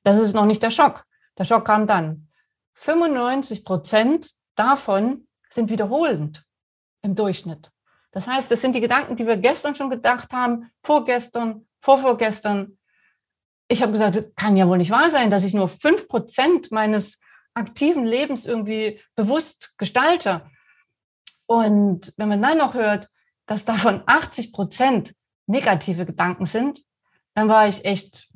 Das 0.04 0.20
ist 0.20 0.34
noch 0.34 0.46
nicht 0.46 0.62
der 0.62 0.72
Schock. 0.72 1.06
Der 1.38 1.46
Schock 1.46 1.66
kam 1.66 1.88
dann. 1.88 2.28
95 2.76 3.64
Prozent 3.64 4.30
davon 4.56 5.28
sind 5.50 5.70
wiederholend 5.70 6.44
im 7.02 7.16
Durchschnitt. 7.16 7.72
Das 8.12 8.28
heißt, 8.28 8.50
das 8.50 8.62
sind 8.62 8.74
die 8.74 8.82
Gedanken, 8.82 9.16
die 9.16 9.28
wir 9.28 9.38
gestern 9.38 9.76
schon 9.76 9.90
gedacht 9.90 10.32
haben, 10.32 10.70
vorgestern, 10.84 11.68
vorvorgestern. 11.82 12.78
Ich 13.68 13.82
habe 13.82 13.92
gesagt, 13.92 14.16
das 14.16 14.26
kann 14.36 14.58
ja 14.58 14.68
wohl 14.68 14.78
nicht 14.78 14.92
wahr 14.92 15.12
sein, 15.12 15.32
dass 15.32 15.44
ich 15.44 15.54
nur 15.54 15.70
fünf 15.70 16.08
Prozent 16.08 16.72
meines 16.72 17.20
aktiven 17.56 18.06
Lebens 18.06 18.46
irgendwie 18.46 19.02
bewusst 19.16 19.78
gestalte. 19.78 20.50
Und 21.48 22.14
wenn 22.18 22.30
man 22.30 22.42
dann 22.42 22.58
noch 22.58 22.74
hört, 22.74 23.10
dass 23.48 23.66
davon 23.66 24.04
80 24.06 24.54
Prozent 24.54 25.16
negative 25.48 26.06
Gedanken 26.06 26.46
sind, 26.46 26.82
dann 27.34 27.48
war 27.50 27.68
ich 27.68 27.86
echt 27.86 28.30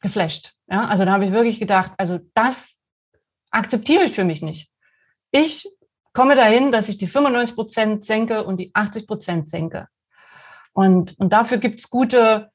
geflasht. 0.00 0.54
Ja, 0.68 0.86
also 0.86 1.04
da 1.04 1.12
habe 1.12 1.24
ich 1.24 1.32
wirklich 1.32 1.58
gedacht, 1.58 1.92
also 1.98 2.18
das 2.34 2.76
akzeptiere 3.50 4.04
ich 4.04 4.14
für 4.14 4.24
mich 4.24 4.42
nicht. 4.42 4.70
Ich 5.30 5.68
komme 6.12 6.36
dahin, 6.36 6.72
dass 6.72 6.88
ich 6.88 6.98
die 6.98 7.06
95 7.06 7.56
Prozent 7.56 8.04
senke 8.04 8.44
und 8.44 8.58
die 8.58 8.70
80 8.74 9.06
Prozent 9.06 9.50
senke. 9.50 9.88
Und, 10.72 11.18
und 11.18 11.32
dafür 11.32 11.58
gibt 11.58 11.80
es 11.80 11.90
gute 11.90 12.50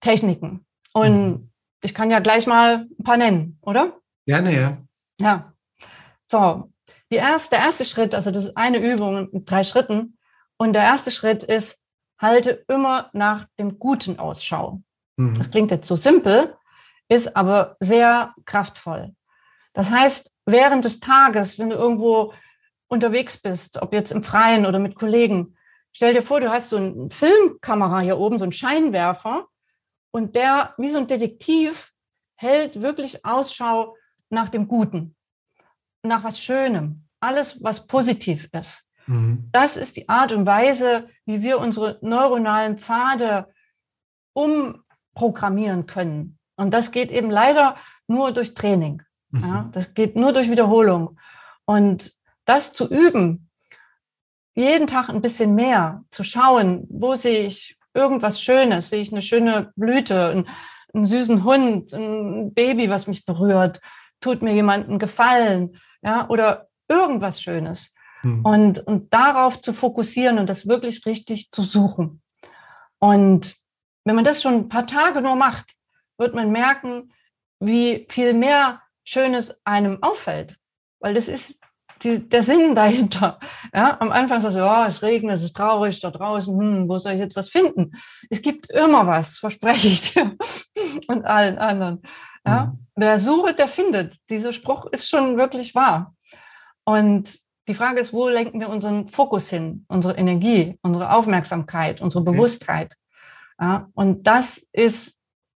Techniken. 0.00 0.66
Und 0.92 1.26
mhm. 1.26 1.50
ich 1.82 1.94
kann 1.94 2.10
ja 2.10 2.20
gleich 2.20 2.46
mal 2.46 2.86
ein 2.98 3.04
paar 3.04 3.16
nennen, 3.16 3.58
oder? 3.62 3.98
Gerne, 4.26 4.54
ja. 4.54 4.78
Ja. 5.20 5.52
So, 6.26 6.72
erste, 7.10 7.50
der 7.50 7.58
erste 7.60 7.84
Schritt, 7.84 8.14
also 8.14 8.30
das 8.30 8.44
ist 8.44 8.56
eine 8.56 8.78
Übung 8.78 9.28
mit 9.32 9.50
drei 9.50 9.64
Schritten. 9.64 10.18
Und 10.56 10.72
der 10.72 10.82
erste 10.82 11.10
Schritt 11.10 11.42
ist, 11.42 11.78
halte 12.18 12.64
immer 12.68 13.10
nach 13.12 13.46
dem 13.58 13.78
Guten 13.78 14.18
Ausschau. 14.18 14.80
Mhm. 15.16 15.38
Das 15.38 15.50
klingt 15.50 15.70
jetzt 15.70 15.88
so 15.88 15.96
simpel, 15.96 16.56
ist 17.08 17.36
aber 17.36 17.76
sehr 17.80 18.34
kraftvoll. 18.44 19.14
Das 19.72 19.90
heißt, 19.90 20.30
während 20.46 20.84
des 20.84 21.00
Tages, 21.00 21.58
wenn 21.58 21.70
du 21.70 21.76
irgendwo 21.76 22.32
unterwegs 22.88 23.38
bist, 23.38 23.80
ob 23.80 23.92
jetzt 23.92 24.12
im 24.12 24.22
Freien 24.22 24.66
oder 24.66 24.78
mit 24.78 24.94
Kollegen, 24.94 25.56
stell 25.92 26.14
dir 26.14 26.22
vor, 26.22 26.40
du 26.40 26.50
hast 26.50 26.70
so 26.70 26.76
eine 26.76 27.10
Filmkamera 27.10 28.00
hier 28.00 28.18
oben, 28.18 28.38
so 28.38 28.44
einen 28.44 28.52
Scheinwerfer, 28.52 29.46
und 30.14 30.36
der, 30.36 30.74
wie 30.76 30.90
so 30.90 30.98
ein 30.98 31.06
Detektiv, 31.06 31.90
hält 32.36 32.82
wirklich 32.82 33.24
Ausschau 33.24 33.96
nach 34.32 34.48
dem 34.48 34.66
Guten, 34.66 35.14
nach 36.02 36.24
was 36.24 36.40
Schönem, 36.40 37.04
alles, 37.20 37.62
was 37.62 37.86
positiv 37.86 38.48
ist. 38.52 38.88
Mhm. 39.06 39.48
Das 39.52 39.76
ist 39.76 39.96
die 39.96 40.08
Art 40.08 40.32
und 40.32 40.46
Weise, 40.46 41.08
wie 41.24 41.42
wir 41.42 41.58
unsere 41.58 41.98
neuronalen 42.02 42.78
Pfade 42.78 43.52
umprogrammieren 44.32 45.86
können. 45.86 46.38
Und 46.56 46.72
das 46.72 46.90
geht 46.90 47.10
eben 47.10 47.30
leider 47.30 47.76
nur 48.06 48.32
durch 48.32 48.54
Training. 48.54 49.02
Mhm. 49.30 49.40
Ja, 49.42 49.68
das 49.72 49.94
geht 49.94 50.16
nur 50.16 50.32
durch 50.32 50.50
Wiederholung. 50.50 51.18
Und 51.64 52.12
das 52.44 52.72
zu 52.72 52.88
üben, 52.88 53.50
jeden 54.54 54.86
Tag 54.86 55.08
ein 55.08 55.22
bisschen 55.22 55.54
mehr, 55.54 56.04
zu 56.10 56.24
schauen, 56.24 56.86
wo 56.90 57.14
sehe 57.14 57.46
ich 57.46 57.78
irgendwas 57.94 58.40
Schönes, 58.40 58.90
sehe 58.90 59.02
ich 59.02 59.12
eine 59.12 59.22
schöne 59.22 59.72
Blüte, 59.76 60.28
einen, 60.28 60.48
einen 60.92 61.04
süßen 61.04 61.44
Hund, 61.44 61.92
ein 61.92 62.52
Baby, 62.52 62.90
was 62.90 63.06
mich 63.06 63.24
berührt, 63.24 63.80
tut 64.22 64.42
mir 64.42 64.54
jemand 64.54 64.88
einen 64.88 64.98
Gefallen, 64.98 65.78
ja, 66.02 66.28
oder 66.28 66.68
irgendwas 66.88 67.42
Schönes. 67.42 67.94
Mhm. 68.22 68.44
Und, 68.44 68.78
und 68.86 69.12
darauf 69.12 69.60
zu 69.60 69.72
fokussieren 69.72 70.38
und 70.38 70.46
das 70.46 70.66
wirklich 70.66 71.04
richtig 71.06 71.50
zu 71.50 71.62
suchen. 71.62 72.22
Und 72.98 73.56
wenn 74.04 74.14
man 74.14 74.24
das 74.24 74.42
schon 74.42 74.54
ein 74.54 74.68
paar 74.68 74.86
Tage 74.86 75.20
nur 75.20 75.36
macht, 75.36 75.74
wird 76.18 76.34
man 76.34 76.50
merken, 76.50 77.12
wie 77.60 78.06
viel 78.08 78.34
mehr 78.34 78.82
Schönes 79.04 79.54
einem 79.64 80.02
auffällt. 80.02 80.56
Weil 81.00 81.14
das 81.14 81.28
ist 81.28 81.58
die, 82.02 82.28
der 82.28 82.42
Sinn 82.42 82.74
dahinter. 82.74 83.38
Ja, 83.74 84.00
am 84.00 84.12
Anfang 84.12 84.40
sagst 84.40 84.56
du, 84.56 84.64
oh, 84.64 84.84
es 84.86 85.02
regnet, 85.02 85.36
es 85.36 85.44
ist 85.44 85.56
traurig 85.56 86.00
da 86.00 86.10
draußen, 86.10 86.56
hm, 86.56 86.88
wo 86.88 86.98
soll 86.98 87.12
ich 87.12 87.18
jetzt 87.18 87.36
was 87.36 87.48
finden? 87.48 87.92
Es 88.30 88.42
gibt 88.42 88.70
immer 88.70 89.06
was, 89.06 89.38
verspreche 89.38 89.88
ich 89.88 90.12
dir 90.12 90.36
und 91.08 91.24
allen 91.24 91.58
anderen. 91.58 92.02
Ja, 92.46 92.66
mhm. 92.66 92.86
Wer 92.94 93.20
sucht, 93.20 93.58
der 93.58 93.68
findet. 93.68 94.16
Dieser 94.28 94.52
Spruch 94.52 94.86
ist 94.86 95.08
schon 95.08 95.36
wirklich 95.36 95.74
wahr. 95.74 96.14
Und 96.84 97.38
die 97.68 97.74
Frage 97.74 98.00
ist, 98.00 98.12
wo 98.12 98.28
lenken 98.28 98.60
wir 98.60 98.68
unseren 98.68 99.08
Fokus 99.08 99.48
hin, 99.48 99.84
unsere 99.88 100.16
Energie, 100.16 100.78
unsere 100.82 101.12
Aufmerksamkeit, 101.12 102.00
unsere 102.00 102.24
Bewusstheit? 102.24 102.94
Ja, 103.60 103.88
und 103.94 104.26
das 104.26 104.66
ist 104.72 105.14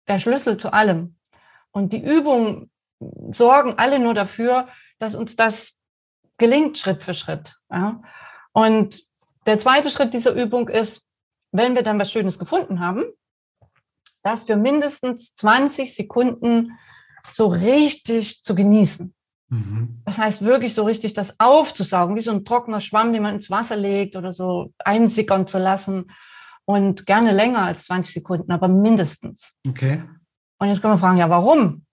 der 0.07 0.19
Schlüssel 0.19 0.57
zu 0.57 0.73
allem. 0.73 1.15
Und 1.71 1.93
die 1.93 2.03
Übungen 2.03 2.69
sorgen 3.31 3.75
alle 3.77 3.99
nur 3.99 4.13
dafür, 4.13 4.67
dass 4.99 5.15
uns 5.15 5.35
das 5.35 5.79
gelingt 6.37 6.77
Schritt 6.77 7.03
für 7.03 7.13
Schritt. 7.13 7.55
Ja. 7.71 8.01
Und 8.51 9.01
der 9.45 9.59
zweite 9.59 9.89
Schritt 9.89 10.13
dieser 10.13 10.33
Übung 10.33 10.67
ist, 10.69 11.07
wenn 11.51 11.75
wir 11.75 11.83
dann 11.83 11.99
was 11.99 12.11
Schönes 12.11 12.39
gefunden 12.39 12.79
haben, 12.79 13.05
das 14.23 14.45
für 14.45 14.55
mindestens 14.55 15.35
20 15.35 15.95
Sekunden 15.95 16.77
so 17.31 17.47
richtig 17.47 18.43
zu 18.43 18.55
genießen. 18.55 19.13
Mhm. 19.49 20.01
Das 20.05 20.17
heißt 20.17 20.43
wirklich 20.43 20.73
so 20.73 20.83
richtig 20.83 21.13
das 21.13 21.39
aufzusaugen, 21.39 22.15
wie 22.15 22.21
so 22.21 22.31
ein 22.31 22.45
trockener 22.45 22.81
Schwamm, 22.81 23.13
den 23.13 23.23
man 23.23 23.35
ins 23.35 23.49
Wasser 23.49 23.75
legt 23.75 24.15
oder 24.15 24.33
so 24.33 24.73
einsickern 24.79 25.47
zu 25.47 25.59
lassen. 25.59 26.11
Und 26.65 27.05
gerne 27.05 27.33
länger 27.33 27.59
als 27.59 27.85
20 27.85 28.13
Sekunden, 28.13 28.51
aber 28.51 28.69
mindestens. 28.69 29.53
Okay. 29.67 30.01
Und 30.59 30.69
jetzt 30.69 30.81
kann 30.81 30.91
man 30.91 30.99
fragen, 30.99 31.17
ja, 31.17 31.29
warum? 31.29 31.85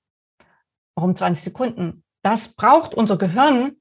Warum 0.95 1.17
20 1.17 1.43
Sekunden? 1.43 2.05
Das 2.23 2.51
braucht 2.51 2.95
unser 2.95 3.19
Gehirn, 3.19 3.73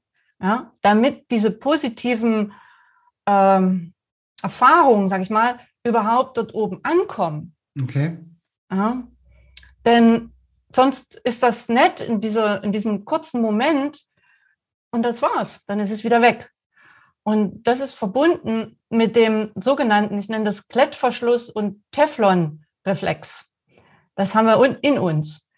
ja, 0.42 0.72
damit 0.82 1.30
diese 1.30 1.52
positiven 1.52 2.52
ähm, 3.26 3.94
Erfahrungen, 4.42 5.08
sage 5.08 5.22
ich 5.22 5.30
mal, 5.30 5.60
überhaupt 5.84 6.36
dort 6.38 6.54
oben 6.54 6.80
ankommen. 6.82 7.54
Okay. 7.80 8.18
Ja. 8.70 9.02
Denn 9.84 10.32
sonst 10.74 11.16
ist 11.24 11.42
das 11.42 11.68
nett 11.68 12.00
in, 12.00 12.20
dieser, 12.20 12.62
in 12.62 12.72
diesem 12.72 13.04
kurzen 13.04 13.40
Moment 13.40 14.00
und 14.90 15.02
das 15.02 15.22
war's. 15.22 15.60
Dann 15.66 15.80
ist 15.80 15.90
es 15.90 16.04
wieder 16.04 16.22
weg. 16.22 16.50
Und 17.22 17.64
das 17.64 17.80
ist 17.80 17.94
verbunden 17.94 18.78
mit 18.88 19.14
dem 19.14 19.52
sogenannten, 19.54 20.18
ich 20.18 20.28
nenne 20.28 20.44
das 20.44 20.66
Klettverschluss 20.68 21.50
und 21.50 21.82
Teflon-Reflex. 21.92 23.50
Das 24.14 24.34
haben 24.34 24.46
wir 24.46 24.78
in 24.82 24.98
uns 24.98 25.50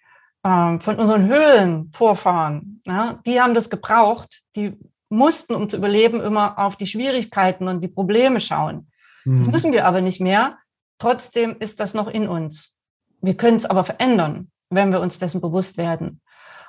ähm, 0.44 0.80
von 0.80 0.98
unseren 0.98 1.26
Höhlenvorfahren, 1.26 2.82
ja, 2.84 3.20
die 3.24 3.40
haben 3.40 3.54
das 3.54 3.70
gebraucht. 3.70 4.42
Die 4.56 4.76
mussten, 5.08 5.54
um 5.54 5.68
zu 5.68 5.76
überleben, 5.76 6.20
immer 6.20 6.58
auf 6.58 6.76
die 6.76 6.86
Schwierigkeiten 6.86 7.68
und 7.68 7.80
die 7.80 7.88
Probleme 7.88 8.40
schauen. 8.40 8.90
Mhm. 9.24 9.38
Das 9.40 9.48
müssen 9.48 9.72
wir 9.72 9.86
aber 9.86 10.00
nicht 10.00 10.20
mehr. 10.20 10.58
Trotzdem 10.98 11.56
ist 11.58 11.80
das 11.80 11.94
noch 11.94 12.08
in 12.08 12.28
uns. 12.28 12.78
Wir 13.22 13.36
können 13.36 13.56
es 13.56 13.66
aber 13.66 13.84
verändern, 13.84 14.50
wenn 14.68 14.92
wir 14.92 15.00
uns 15.00 15.18
dessen 15.18 15.40
bewusst 15.40 15.76
werden. 15.76 16.20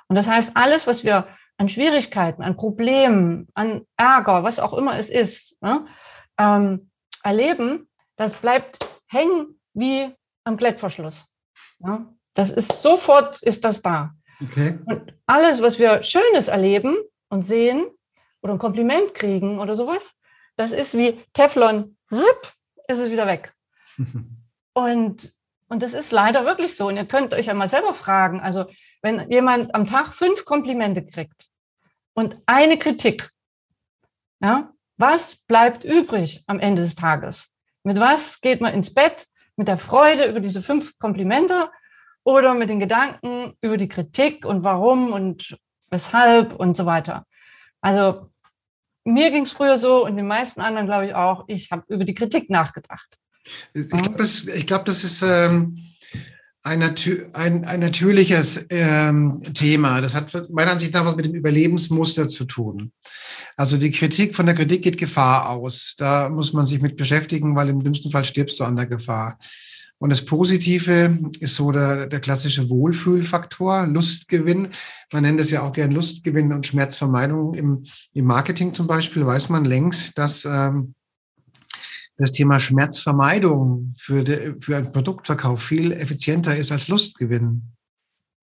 Und 0.08 0.16
das 0.16 0.28
heißt, 0.28 0.52
alles, 0.56 0.88
was 0.88 1.04
wir 1.04 1.28
an 1.58 1.70
Schwierigkeiten, 1.70 2.44
an 2.44 2.56
Problemen, 2.56 3.48
an 3.54 3.86
Ärger, 3.98 4.44
was 4.44 4.60
auch 4.60 4.74
immer 4.74 4.98
es 4.98 5.10
ist, 5.10 5.58
ne, 5.62 5.86
ähm, 6.38 6.92
erleben, 7.24 7.90
das 8.16 8.36
bleibt 8.36 8.86
hängen 9.08 9.60
wie 9.74 10.14
am 10.44 10.58
Klettverschluss. 10.58 11.28
Ja? 11.80 12.14
Das 12.34 12.52
ist 12.52 12.82
sofort 12.82 13.42
ist 13.44 13.64
das 13.66 13.82
da. 13.82 14.12
Okay. 14.42 14.80
Und 14.86 15.14
alles, 15.26 15.62
was 15.62 15.80
wir 15.80 16.04
Schönes 16.04 16.48
erleben 16.48 16.98
und 17.30 17.44
sehen 17.44 17.86
oder 18.42 18.54
ein 18.54 18.60
Kompliment 18.60 19.14
kriegen 19.14 19.60
oder 19.60 19.76
sowas, 19.76 20.14
das 20.56 20.72
ist 20.72 20.98
wie 20.98 21.20
Teflon, 21.34 21.98
ist 22.88 23.00
es 23.00 23.10
wieder 23.12 23.28
weg. 23.28 23.54
und, 24.74 25.34
und 25.74 25.82
das 25.82 25.96
ist 25.96 26.12
leider 26.12 26.46
wirklich 26.46 26.78
so. 26.78 26.88
Und 26.88 26.98
ihr 26.98 27.06
könnt 27.06 27.34
euch 27.34 27.48
ja 27.48 27.56
mal 27.56 27.68
selber 27.68 27.96
fragen, 27.96 28.40
also 28.40 28.66
wenn 29.02 29.28
jemand 29.32 29.74
am 29.74 29.88
Tag 29.88 30.14
fünf 30.14 30.46
Komplimente 30.46 31.04
kriegt 31.04 31.48
und 32.14 32.38
eine 32.46 32.78
Kritik, 32.78 33.32
ja, 34.40 34.72
was 34.98 35.36
bleibt 35.36 35.84
übrig 35.84 36.44
am 36.46 36.60
Ende 36.60 36.84
des 36.84 36.94
Tages? 36.94 37.50
Mit 37.82 38.00
was 38.00 38.40
geht 38.40 38.62
man 38.62 38.76
ins 38.76 38.94
Bett? 38.94 39.26
Mit 39.56 39.68
der 39.68 39.80
Freude 39.80 40.26
über 40.26 40.40
diese 40.40 40.62
fünf 40.62 40.98
Komplimente 41.00 41.72
oder 42.24 42.54
mit 42.54 42.70
den 42.70 42.80
Gedanken 42.80 43.58
über 43.60 43.78
die 43.78 43.90
Kritik 43.90 44.46
und 44.46 44.64
warum 44.64 45.12
und 45.12 45.58
weshalb 45.90 46.54
und 46.54 46.78
so 46.78 46.86
weiter. 46.86 47.26
Also 47.82 48.30
mir 49.06 49.32
ging 49.32 49.44
es 49.44 49.52
früher 49.52 49.80
so 49.80 50.06
und 50.06 50.18
den 50.18 50.28
meisten 50.28 50.62
anderen 50.62 50.86
glaube 50.86 51.08
ich 51.08 51.16
auch, 51.16 51.46
ich 51.48 51.72
habe 51.72 51.84
über 51.88 52.06
die 52.06 52.14
Kritik 52.14 52.52
nachgedacht. 52.52 53.18
Ich 53.74 53.90
glaube, 53.90 54.18
das, 54.18 54.46
glaub, 54.66 54.86
das 54.86 55.04
ist 55.04 55.22
ähm, 55.22 55.78
ein, 56.64 56.82
ein, 57.34 57.66
ein, 57.66 57.80
natürliches 57.80 58.66
ähm, 58.70 59.42
Thema. 59.54 60.00
Das 60.02 60.16
hat 60.16 60.50
meiner 60.50 60.72
Ansicht 60.72 60.94
nach 60.94 61.06
was 61.06 61.16
mit 61.16 61.26
dem 61.26 61.36
Überlebensmuster 61.36 62.30
zu 62.30 62.46
tun. 62.46 62.92
Also 63.58 63.78
die 63.78 63.92
Kritik, 63.92 64.36
von 64.36 64.46
der 64.46 64.56
Kritik 64.56 64.82
geht 64.82 64.98
Gefahr 64.98 65.50
aus. 65.50 65.96
Da 65.98 66.30
muss 66.30 66.54
man 66.54 66.66
sich 66.66 66.82
mit 66.82 66.96
beschäftigen, 66.96 67.56
weil 67.56 67.70
im 67.70 67.84
dümmsten 67.84 68.12
Fall 68.12 68.26
stirbst 68.26 68.60
du 68.60 68.64
an 68.64 68.78
der 68.78 68.88
Gefahr. 68.88 69.38
Und 70.00 70.10
das 70.10 70.26
Positive 70.26 71.18
ist 71.40 71.56
so 71.56 71.72
der, 71.72 72.08
der 72.08 72.20
klassische 72.20 72.70
Wohlfühlfaktor, 72.70 73.88
Lustgewinn. 73.88 74.70
Man 75.12 75.24
nennt 75.24 75.40
es 75.40 75.52
ja 75.52 75.62
auch 75.62 75.72
gern 75.72 75.92
Lustgewinn 75.92 76.52
und 76.52 76.66
Schmerzvermeidung. 76.66 77.54
Im, 77.54 77.84
im 78.14 78.26
Marketing 78.26 78.74
zum 78.74 78.88
Beispiel 78.88 79.26
weiß 79.26 79.50
man 79.50 79.66
längst, 79.66 80.18
dass 80.18 80.46
ähm, 80.46 80.96
das 82.24 82.32
Thema 82.32 82.60
Schmerzvermeidung 82.60 83.94
für, 83.98 84.24
de, 84.24 84.56
für 84.60 84.78
einen 84.78 84.92
Produktverkauf 84.92 85.62
viel 85.62 85.92
effizienter 85.92 86.56
ist 86.56 86.72
als 86.72 86.88
Lustgewinn. 86.88 87.74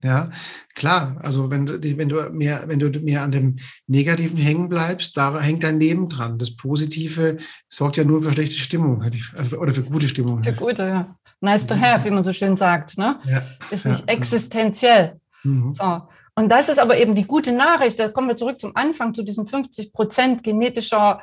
Ja, 0.02 0.30
klar. 0.74 1.16
Also 1.22 1.50
wenn 1.50 1.66
du, 1.66 1.82
wenn 1.82 2.08
du 2.08 2.30
mehr, 2.30 2.64
wenn 2.66 2.78
du 2.78 2.88
mehr 3.00 3.22
an 3.22 3.32
dem 3.32 3.56
Negativen 3.86 4.38
hängen 4.38 4.68
bleibst, 4.68 5.16
da 5.16 5.38
hängt 5.40 5.62
dein 5.62 5.78
Leben 5.78 6.08
dran. 6.08 6.38
Das 6.38 6.56
Positive 6.56 7.36
sorgt 7.68 7.96
ja 7.96 8.04
nur 8.04 8.22
für 8.22 8.30
schlechte 8.30 8.58
Stimmung 8.58 9.02
also, 9.36 9.58
oder 9.58 9.72
für 9.72 9.82
gute 9.82 10.08
Stimmung. 10.08 10.42
Für 10.42 10.54
gute, 10.54 10.82
ja. 10.84 11.16
Nice 11.40 11.66
to 11.66 11.74
have, 11.74 12.04
wie 12.04 12.10
man 12.10 12.24
so 12.24 12.32
schön 12.32 12.56
sagt. 12.56 12.98
Ne? 12.98 13.18
Ja, 13.24 13.42
ist 13.70 13.86
nicht 13.86 14.00
ja, 14.00 14.12
existenziell. 14.12 15.20
Mhm. 15.42 15.74
So. 15.78 16.02
Und 16.34 16.48
das 16.48 16.68
ist 16.68 16.78
aber 16.78 16.96
eben 16.96 17.14
die 17.14 17.26
gute 17.26 17.52
Nachricht. 17.52 17.98
Da 17.98 18.08
kommen 18.08 18.28
wir 18.28 18.36
zurück 18.36 18.60
zum 18.60 18.76
Anfang, 18.76 19.14
zu 19.14 19.22
diesen 19.22 19.46
50 19.46 19.92
Prozent 19.92 20.44
genetischer 20.44 21.20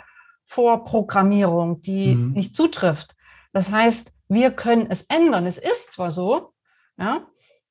Vorprogrammierung, 0.48 1.82
die 1.82 2.16
mhm. 2.16 2.32
nicht 2.34 2.56
zutrifft. 2.56 3.16
Das 3.54 3.72
heißt, 3.72 4.12
wir 4.28 4.52
können 4.52 4.88
es 4.90 5.04
ändern. 5.04 5.46
Es 5.46 5.58
ist 5.58 5.94
zwar 5.94 6.12
so, 6.12 6.54
ja, 6.98 7.28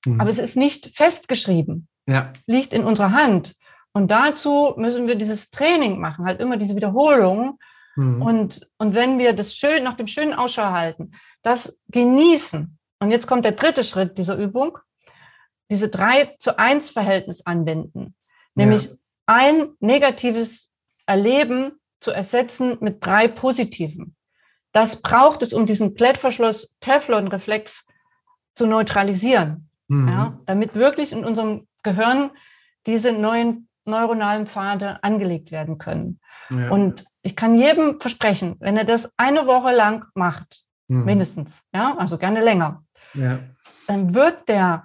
Mhm. 0.06 0.20
Aber 0.20 0.30
es 0.30 0.38
ist 0.38 0.56
nicht 0.56 0.96
festgeschrieben. 0.96 1.88
Ja. 2.08 2.32
Liegt 2.46 2.72
in 2.72 2.84
unserer 2.84 3.12
Hand. 3.12 3.56
Und 3.92 4.10
dazu 4.10 4.74
müssen 4.76 5.06
wir 5.06 5.16
dieses 5.16 5.50
Training 5.50 5.98
machen, 5.98 6.26
halt 6.26 6.40
immer 6.40 6.56
diese 6.56 6.76
Wiederholung. 6.76 7.58
Mhm. 7.96 8.22
Und, 8.22 8.70
und 8.78 8.94
wenn 8.94 9.18
wir 9.18 9.32
das 9.32 9.54
schön, 9.54 9.82
nach 9.82 9.94
dem 9.94 10.06
schönen 10.06 10.34
Ausschau 10.34 10.70
halten, 10.70 11.12
das 11.42 11.78
genießen. 11.88 12.78
Und 13.00 13.10
jetzt 13.10 13.26
kommt 13.26 13.44
der 13.44 13.52
dritte 13.52 13.84
Schritt 13.84 14.18
dieser 14.18 14.36
Übung. 14.36 14.78
Diese 15.70 15.88
drei 15.88 16.36
zu 16.38 16.58
eins 16.58 16.90
Verhältnis 16.90 17.44
anwenden. 17.44 18.14
Nämlich 18.54 18.84
ja. 18.84 18.90
ein 19.26 19.70
negatives 19.80 20.70
Erleben 21.06 21.72
zu 22.00 22.10
ersetzen 22.10 22.78
mit 22.80 23.04
drei 23.04 23.28
positiven. 23.28 24.14
Das 24.72 25.00
braucht 25.00 25.42
es, 25.42 25.52
um 25.52 25.66
diesen 25.66 25.94
Klettverschluss 25.94 26.76
Teflon-Reflex 26.80 27.86
zu 28.54 28.66
neutralisieren 28.66 29.66
mhm. 29.88 30.08
ja, 30.08 30.38
damit 30.46 30.74
wirklich 30.74 31.12
in 31.12 31.24
unserem 31.24 31.66
Gehirn 31.82 32.30
diese 32.86 33.12
neuen 33.12 33.68
neuronalen 33.84 34.46
Pfade 34.46 35.02
angelegt 35.04 35.52
werden 35.52 35.78
können. 35.78 36.20
Ja. 36.50 36.70
Und 36.70 37.04
ich 37.22 37.36
kann 37.36 37.54
jedem 37.54 38.00
versprechen, 38.00 38.56
wenn 38.58 38.76
er 38.76 38.84
das 38.84 39.10
eine 39.16 39.46
Woche 39.46 39.72
lang 39.72 40.06
macht, 40.14 40.64
mhm. 40.88 41.04
mindestens, 41.04 41.62
ja, 41.72 41.96
also 41.96 42.18
gerne 42.18 42.42
länger, 42.42 42.84
ja. 43.14 43.38
dann 43.86 44.14
wird 44.14 44.48
der, 44.48 44.84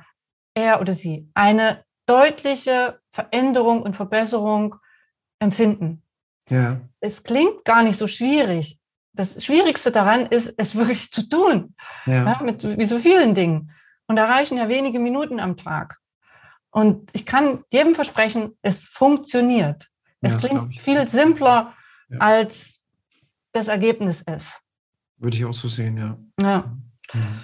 er 0.53 0.81
oder 0.81 0.93
sie, 0.93 1.29
eine 1.33 1.83
deutliche 2.05 2.99
Veränderung 3.11 3.81
und 3.81 3.95
Verbesserung 3.95 4.75
empfinden. 5.39 6.03
Ja. 6.49 6.81
Es 6.99 7.23
klingt 7.23 7.65
gar 7.65 7.83
nicht 7.83 7.97
so 7.97 8.07
schwierig. 8.07 8.79
Das 9.13 9.43
Schwierigste 9.43 9.91
daran 9.91 10.25
ist, 10.27 10.53
es 10.57 10.75
wirklich 10.75 11.11
zu 11.11 11.27
tun. 11.27 11.75
Ja. 12.05 12.25
ja 12.25 12.41
mit 12.43 12.63
wie 12.63 12.85
so 12.85 12.99
vielen 12.99 13.35
Dingen. 13.35 13.71
Und 14.07 14.15
da 14.17 14.25
reichen 14.25 14.57
ja 14.57 14.67
wenige 14.67 14.99
Minuten 14.99 15.39
am 15.39 15.57
Tag. 15.57 15.97
Und 16.69 17.09
ich 17.13 17.25
kann 17.25 17.63
jedem 17.69 17.95
versprechen, 17.95 18.57
es 18.61 18.85
funktioniert. 18.85 19.89
Es 20.21 20.33
ja, 20.33 20.39
klingt 20.39 20.79
viel 20.79 21.07
simpler, 21.07 21.73
ja. 22.09 22.19
als 22.19 22.79
das 23.51 23.67
Ergebnis 23.67 24.21
ist. 24.21 24.61
Würde 25.17 25.37
ich 25.37 25.45
auch 25.45 25.53
so 25.53 25.67
sehen, 25.67 25.97
ja. 25.97 26.17
Ja. 26.41 26.77
Mhm. 27.13 27.43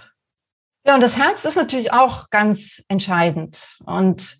Ja, 0.86 0.96
und 0.96 1.02
das 1.02 1.18
Herz 1.18 1.44
ist 1.44 1.58
natürlich 1.58 1.92
auch 1.92 2.30
ganz 2.30 2.82
entscheidend. 2.88 3.78
Und 3.84 4.40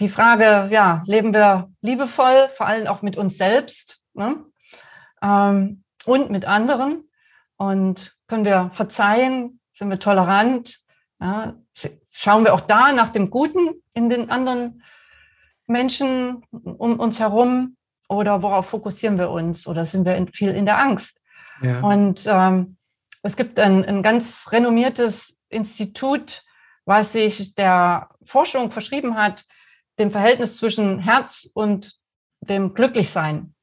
die 0.00 0.08
Frage, 0.08 0.68
ja, 0.72 1.02
leben 1.06 1.32
wir 1.32 1.70
liebevoll, 1.80 2.48
vor 2.54 2.66
allem 2.66 2.86
auch 2.86 3.02
mit 3.02 3.16
uns 3.16 3.36
selbst 3.36 4.00
ne? 4.14 4.44
ähm, 5.22 5.82
und 6.04 6.30
mit 6.30 6.44
anderen? 6.44 7.04
Und 7.56 8.16
können 8.28 8.44
wir 8.44 8.70
verzeihen? 8.72 9.60
Sind 9.72 9.90
wir 9.90 9.98
tolerant? 9.98 10.78
Ja, 11.20 11.54
schauen 12.12 12.44
wir 12.44 12.54
auch 12.54 12.60
da 12.60 12.92
nach 12.92 13.10
dem 13.10 13.30
Guten 13.30 13.82
in 13.92 14.08
den 14.08 14.30
anderen 14.30 14.82
Menschen 15.66 16.44
um 16.50 16.98
uns 16.98 17.18
herum 17.18 17.76
oder 18.08 18.42
worauf 18.42 18.66
fokussieren 18.66 19.18
wir 19.18 19.30
uns 19.30 19.66
oder 19.66 19.84
sind 19.84 20.06
wir 20.06 20.16
in, 20.16 20.28
viel 20.32 20.50
in 20.50 20.66
der 20.66 20.78
Angst? 20.78 21.20
Ja. 21.60 21.80
Und 21.80 22.24
ähm, 22.26 22.76
es 23.22 23.36
gibt 23.36 23.58
ein, 23.58 23.84
ein 23.84 24.02
ganz 24.02 24.50
renommiertes 24.52 25.38
Institut, 25.48 26.44
was 26.84 27.12
sich 27.12 27.54
der 27.54 28.08
Forschung 28.24 28.70
verschrieben 28.70 29.16
hat, 29.16 29.44
dem 29.98 30.10
Verhältnis 30.10 30.56
zwischen 30.56 30.98
Herz 31.00 31.48
und 31.54 31.98
dem 32.40 32.74
Glücklichsein. 32.74 33.54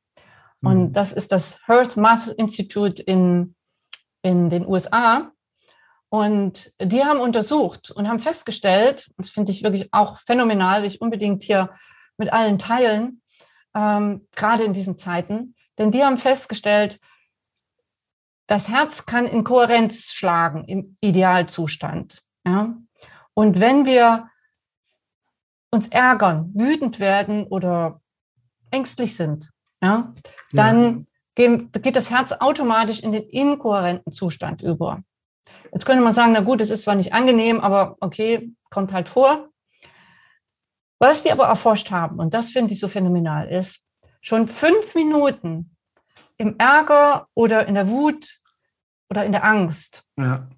Mhm. 0.61 0.69
Und 0.69 0.93
das 0.93 1.13
ist 1.13 1.31
das 1.31 1.59
Hearth 1.67 1.97
Math 1.97 2.27
Institute 2.27 3.01
in, 3.01 3.55
in 4.21 4.49
den 4.49 4.65
USA. 4.65 5.31
Und 6.09 6.73
die 6.79 7.03
haben 7.03 7.19
untersucht 7.19 7.91
und 7.91 8.07
haben 8.07 8.19
festgestellt, 8.19 9.11
das 9.17 9.29
finde 9.29 9.51
ich 9.51 9.63
wirklich 9.63 9.89
auch 9.91 10.19
phänomenal, 10.19 10.81
will 10.81 10.87
ich 10.87 11.01
unbedingt 11.01 11.43
hier 11.43 11.71
mit 12.17 12.31
allen 12.31 12.59
teilen, 12.59 13.21
ähm, 13.75 14.27
gerade 14.35 14.63
in 14.63 14.73
diesen 14.73 14.97
Zeiten, 14.97 15.55
denn 15.77 15.91
die 15.91 16.03
haben 16.03 16.17
festgestellt, 16.17 16.99
das 18.47 18.69
Herz 18.69 19.05
kann 19.05 19.25
in 19.25 19.43
Kohärenz 19.43 20.13
schlagen 20.13 20.65
im 20.65 20.95
Idealzustand. 21.01 22.21
Ja? 22.45 22.77
Und 23.33 23.59
wenn 23.59 23.85
wir 23.85 24.29
uns 25.75 25.87
ärgern, 25.87 26.51
wütend 26.55 26.99
werden 26.99 27.45
oder 27.45 28.01
ängstlich 28.71 29.15
sind, 29.15 29.51
ja, 29.81 30.13
dann 30.51 31.07
ja. 31.37 31.57
geht 31.57 31.95
das 31.95 32.09
Herz 32.09 32.31
automatisch 32.31 33.01
in 33.01 33.11
den 33.11 33.23
inkohärenten 33.23 34.13
Zustand 34.13 34.61
über. 34.61 35.03
Jetzt 35.73 35.85
könnte 35.85 36.03
man 36.03 36.13
sagen, 36.13 36.31
na 36.31 36.39
gut, 36.39 36.61
es 36.61 36.71
ist 36.71 36.83
zwar 36.83 36.95
nicht 36.95 37.13
angenehm, 37.13 37.59
aber 37.59 37.97
okay, 37.99 38.51
kommt 38.69 38.93
halt 38.93 39.09
vor. 39.09 39.49
Was 40.97 41.23
die 41.23 41.31
aber 41.31 41.45
erforscht 41.45 41.91
haben, 41.91 42.19
und 42.19 42.33
das 42.33 42.49
finde 42.49 42.73
ich 42.73 42.79
so 42.79 42.87
phänomenal, 42.87 43.49
ist, 43.49 43.81
schon 44.21 44.47
fünf 44.47 44.95
Minuten 44.95 45.75
im 46.37 46.55
Ärger 46.57 47.27
oder 47.33 47.67
in 47.67 47.75
der 47.75 47.87
Wut 47.89 48.39
oder 49.09 49.25
in 49.25 49.31
der 49.31 49.43
Angst 49.43 50.03
ja. 50.17 50.49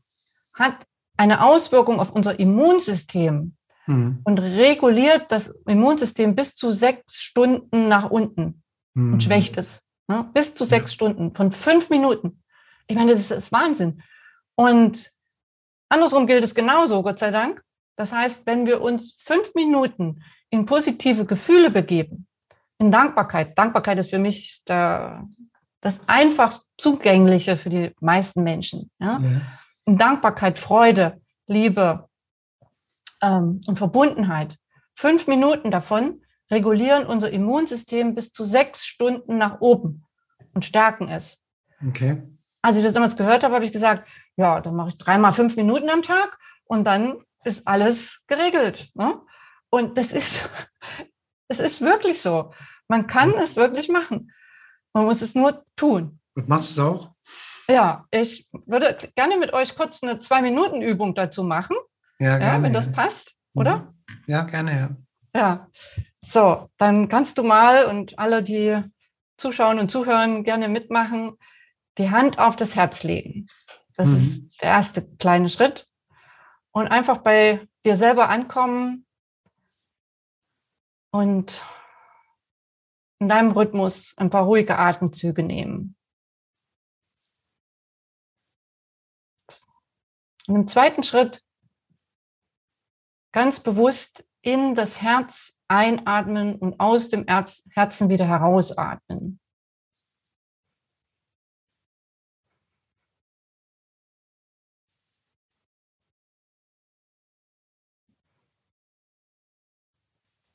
hat 0.54 0.76
eine 1.18 1.44
Auswirkung 1.44 2.00
auf 2.00 2.12
unser 2.12 2.40
Immunsystem 2.40 3.58
mhm. 3.88 4.20
und 4.24 4.40
reguliert 4.40 5.26
das 5.30 5.50
Immunsystem 5.66 6.36
bis 6.36 6.56
zu 6.56 6.72
sechs 6.72 7.16
Stunden 7.16 7.88
nach 7.88 8.10
unten 8.10 8.64
mhm. 8.94 9.14
und 9.14 9.24
schwächt 9.24 9.58
es. 9.58 9.88
Ne? 10.08 10.30
Bis 10.34 10.54
zu 10.54 10.66
sechs. 10.66 10.94
Stunden 10.94 11.34
von 11.34 11.52
fünf 11.52 11.90
Minuten. 11.90 12.44
Ich 12.88 12.96
meine, 12.96 13.14
das 13.14 13.32
ist 13.32 13.52
Wahnsinn. 13.52 14.02
Und 14.56 15.12
andersrum 15.90 16.28
gilt 16.28 16.44
es 16.44 16.56
genauso, 16.56 17.04
Gott 17.04 17.20
sei 17.20 17.32
Dank. 17.32 17.62
Das 17.96 18.12
heißt, 18.12 18.46
wenn 18.46 18.66
wir 18.66 18.82
uns 18.82 19.16
fünf 19.20 19.54
Minuten 19.56 20.24
in 20.50 20.66
positive 20.66 21.26
Gefühle 21.26 21.72
begeben, 21.72 22.28
in 22.80 22.92
Dankbarkeit, 22.92 23.58
Dankbarkeit 23.58 23.98
ist 23.98 24.12
für 24.12 24.20
mich 24.20 24.62
der, 24.68 25.26
das 25.82 26.08
einfachst 26.08 26.72
zugängliche 26.78 27.58
für 27.58 27.70
die 27.70 27.92
meisten 28.00 28.44
Menschen. 28.44 28.92
Ja? 29.00 29.20
ja. 29.20 29.42
In 29.86 29.98
Dankbarkeit, 29.98 30.60
Freude, 30.60 31.22
Liebe 31.48 32.07
ähm, 33.22 33.62
und 33.68 33.78
Verbundenheit 33.78 34.58
fünf 34.96 35.28
Minuten 35.28 35.72
davon 35.72 36.22
regulieren 36.50 37.06
unser 37.06 37.30
Immunsystem 37.32 38.16
bis 38.16 38.32
zu 38.32 38.46
sechs 38.46 38.86
Stunden 38.86 39.38
nach 39.38 39.60
oben 39.60 40.06
und 40.54 40.66
stärken 40.66 41.10
es. 41.10 41.38
Okay. 41.88 42.24
Als 42.62 42.78
ich 42.78 42.84
das 42.84 42.94
damals 42.94 43.18
gehört 43.18 43.44
habe, 43.44 43.54
habe 43.54 43.66
ich 43.66 43.72
gesagt, 43.72 44.08
ja, 44.36 44.62
dann 44.62 44.76
mache 44.76 44.90
ich 44.90 44.98
dreimal 44.98 45.34
fünf 45.34 45.56
Minuten 45.56 45.90
am 45.90 46.04
Tag 46.04 46.38
und 46.66 46.86
dann 46.86 47.24
ist 47.44 47.68
alles 47.68 48.24
geregelt. 48.28 48.90
Ne? 48.94 49.22
Und 49.70 49.98
das 49.98 50.12
ist, 50.12 50.50
es 51.48 51.60
ist 51.60 51.82
wirklich 51.82 52.22
so. 52.22 52.54
Man 52.88 53.08
kann 53.08 53.34
es 53.36 53.56
wirklich 53.56 53.90
machen. 53.90 54.32
Man 54.94 55.06
muss 55.06 55.22
es 55.22 55.36
nur 55.36 55.64
tun. 55.76 56.20
Und 56.36 56.50
machst 56.50 56.78
du 56.78 56.82
es 56.82 56.88
auch? 56.88 57.12
Ja, 57.70 58.06
ich 58.12 58.48
würde 58.66 59.12
gerne 59.16 59.38
mit 59.38 59.54
euch 59.54 59.76
kurz 59.76 60.02
eine 60.02 60.20
Zwei-Minuten-Übung 60.20 61.16
dazu 61.16 61.44
machen. 61.44 61.76
Ja, 62.20 62.38
gerne. 62.38 62.46
Ja, 62.46 62.64
wenn 62.64 62.74
das 62.74 62.92
passt, 62.92 63.34
oder? 63.54 63.78
Mhm. 63.78 64.22
Ja, 64.28 64.44
gerne, 64.44 64.72
ja. 64.72 65.40
Ja. 65.40 65.70
So, 66.26 66.70
dann 66.78 67.10
kannst 67.10 67.38
du 67.38 67.44
mal 67.44 67.86
und 67.86 68.18
alle, 68.20 68.44
die 68.44 68.84
zuschauen 69.38 69.80
und 69.80 69.92
zuhören, 69.92 70.44
gerne 70.44 70.68
mitmachen, 70.68 71.38
die 71.98 72.10
Hand 72.10 72.40
auf 72.40 72.56
das 72.56 72.76
Herz 72.76 73.04
legen. 73.04 73.48
Das 73.96 74.08
mhm. 74.08 74.18
ist 74.18 74.62
der 74.62 74.70
erste 74.70 75.08
kleine 75.18 75.50
Schritt. 75.50 75.88
Und 76.72 76.88
einfach 76.88 77.20
bei 77.20 77.68
dir 77.86 77.98
selber 77.98 78.30
ankommen 78.30 79.06
und 81.12 81.64
in 83.20 83.28
deinem 83.28 83.52
Rhythmus 83.52 84.14
ein 84.18 84.30
paar 84.30 84.44
ruhige 84.44 84.78
Atemzüge 84.78 85.44
nehmen. 85.44 85.96
Und 90.48 90.56
im 90.56 90.68
zweiten 90.68 91.04
Schritt 91.04 91.42
ganz 93.32 93.60
bewusst 93.60 94.26
in 94.42 94.76
das 94.76 95.02
Herz 95.02 95.54
einatmen 95.68 96.56
und 96.56 96.80
aus 96.80 97.10
dem 97.10 97.26
Herzen 97.28 98.10
wieder 98.10 98.28
herausatmen. 98.28 99.40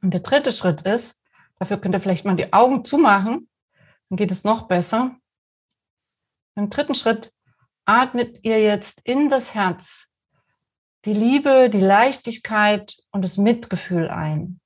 Und 0.03 0.13
der 0.13 0.21
dritte 0.21 0.53
Schritt 0.53 0.83
ist, 0.83 1.21
dafür 1.59 1.79
könnt 1.79 1.95
ihr 1.95 2.01
vielleicht 2.01 2.25
mal 2.25 2.35
die 2.35 2.53
Augen 2.53 2.85
zumachen, 2.85 3.49
dann 4.09 4.17
geht 4.17 4.33
es 4.33 4.43
noch 4.43 4.67
besser. 4.67 5.17
Im 6.57 6.71
dritten 6.71 6.97
Schritt 6.97 7.33
atmet 7.85 8.45
ihr 8.45 8.61
jetzt 8.61 9.01
in 9.05 9.31
das 9.31 9.55
Herz 9.55 10.12
die 11.05 11.15
Liebe, 11.15 11.69
die 11.71 11.81
Leichtigkeit 11.81 12.97
und 13.11 13.23
das 13.23 13.37
Mitgefühl 13.37 14.09
ein. 14.09 14.61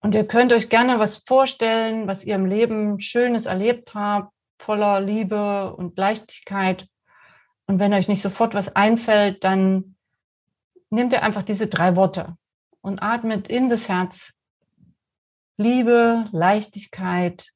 Und 0.00 0.14
ihr 0.14 0.26
könnt 0.26 0.52
euch 0.52 0.68
gerne 0.68 0.98
was 0.98 1.16
vorstellen, 1.16 2.06
was 2.06 2.24
ihr 2.24 2.34
im 2.34 2.44
Leben 2.44 3.00
Schönes 3.00 3.46
erlebt 3.46 3.94
habt, 3.94 4.32
voller 4.58 5.00
Liebe 5.00 5.74
und 5.74 5.96
Leichtigkeit. 5.96 6.86
Und 7.66 7.78
wenn 7.78 7.94
euch 7.94 8.08
nicht 8.08 8.20
sofort 8.20 8.52
was 8.54 8.76
einfällt, 8.76 9.42
dann 9.44 9.96
nehmt 10.90 11.12
ihr 11.14 11.22
einfach 11.22 11.42
diese 11.42 11.68
drei 11.68 11.96
Worte 11.96 12.36
und 12.82 13.02
atmet 13.02 13.48
in 13.48 13.70
das 13.70 13.88
Herz 13.88 14.34
Liebe, 15.56 16.28
Leichtigkeit 16.32 17.52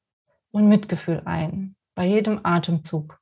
und 0.51 0.67
Mitgefühl 0.67 1.21
ein 1.25 1.75
bei 1.93 2.05
jedem 2.05 2.39
Atemzug. 2.43 3.18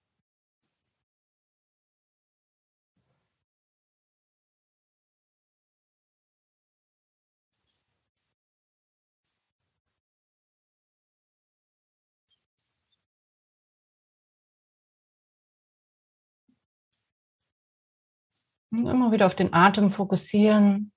Immer 18.71 19.11
wieder 19.11 19.25
auf 19.25 19.35
den 19.35 19.53
Atem 19.53 19.89
fokussieren 19.89 20.91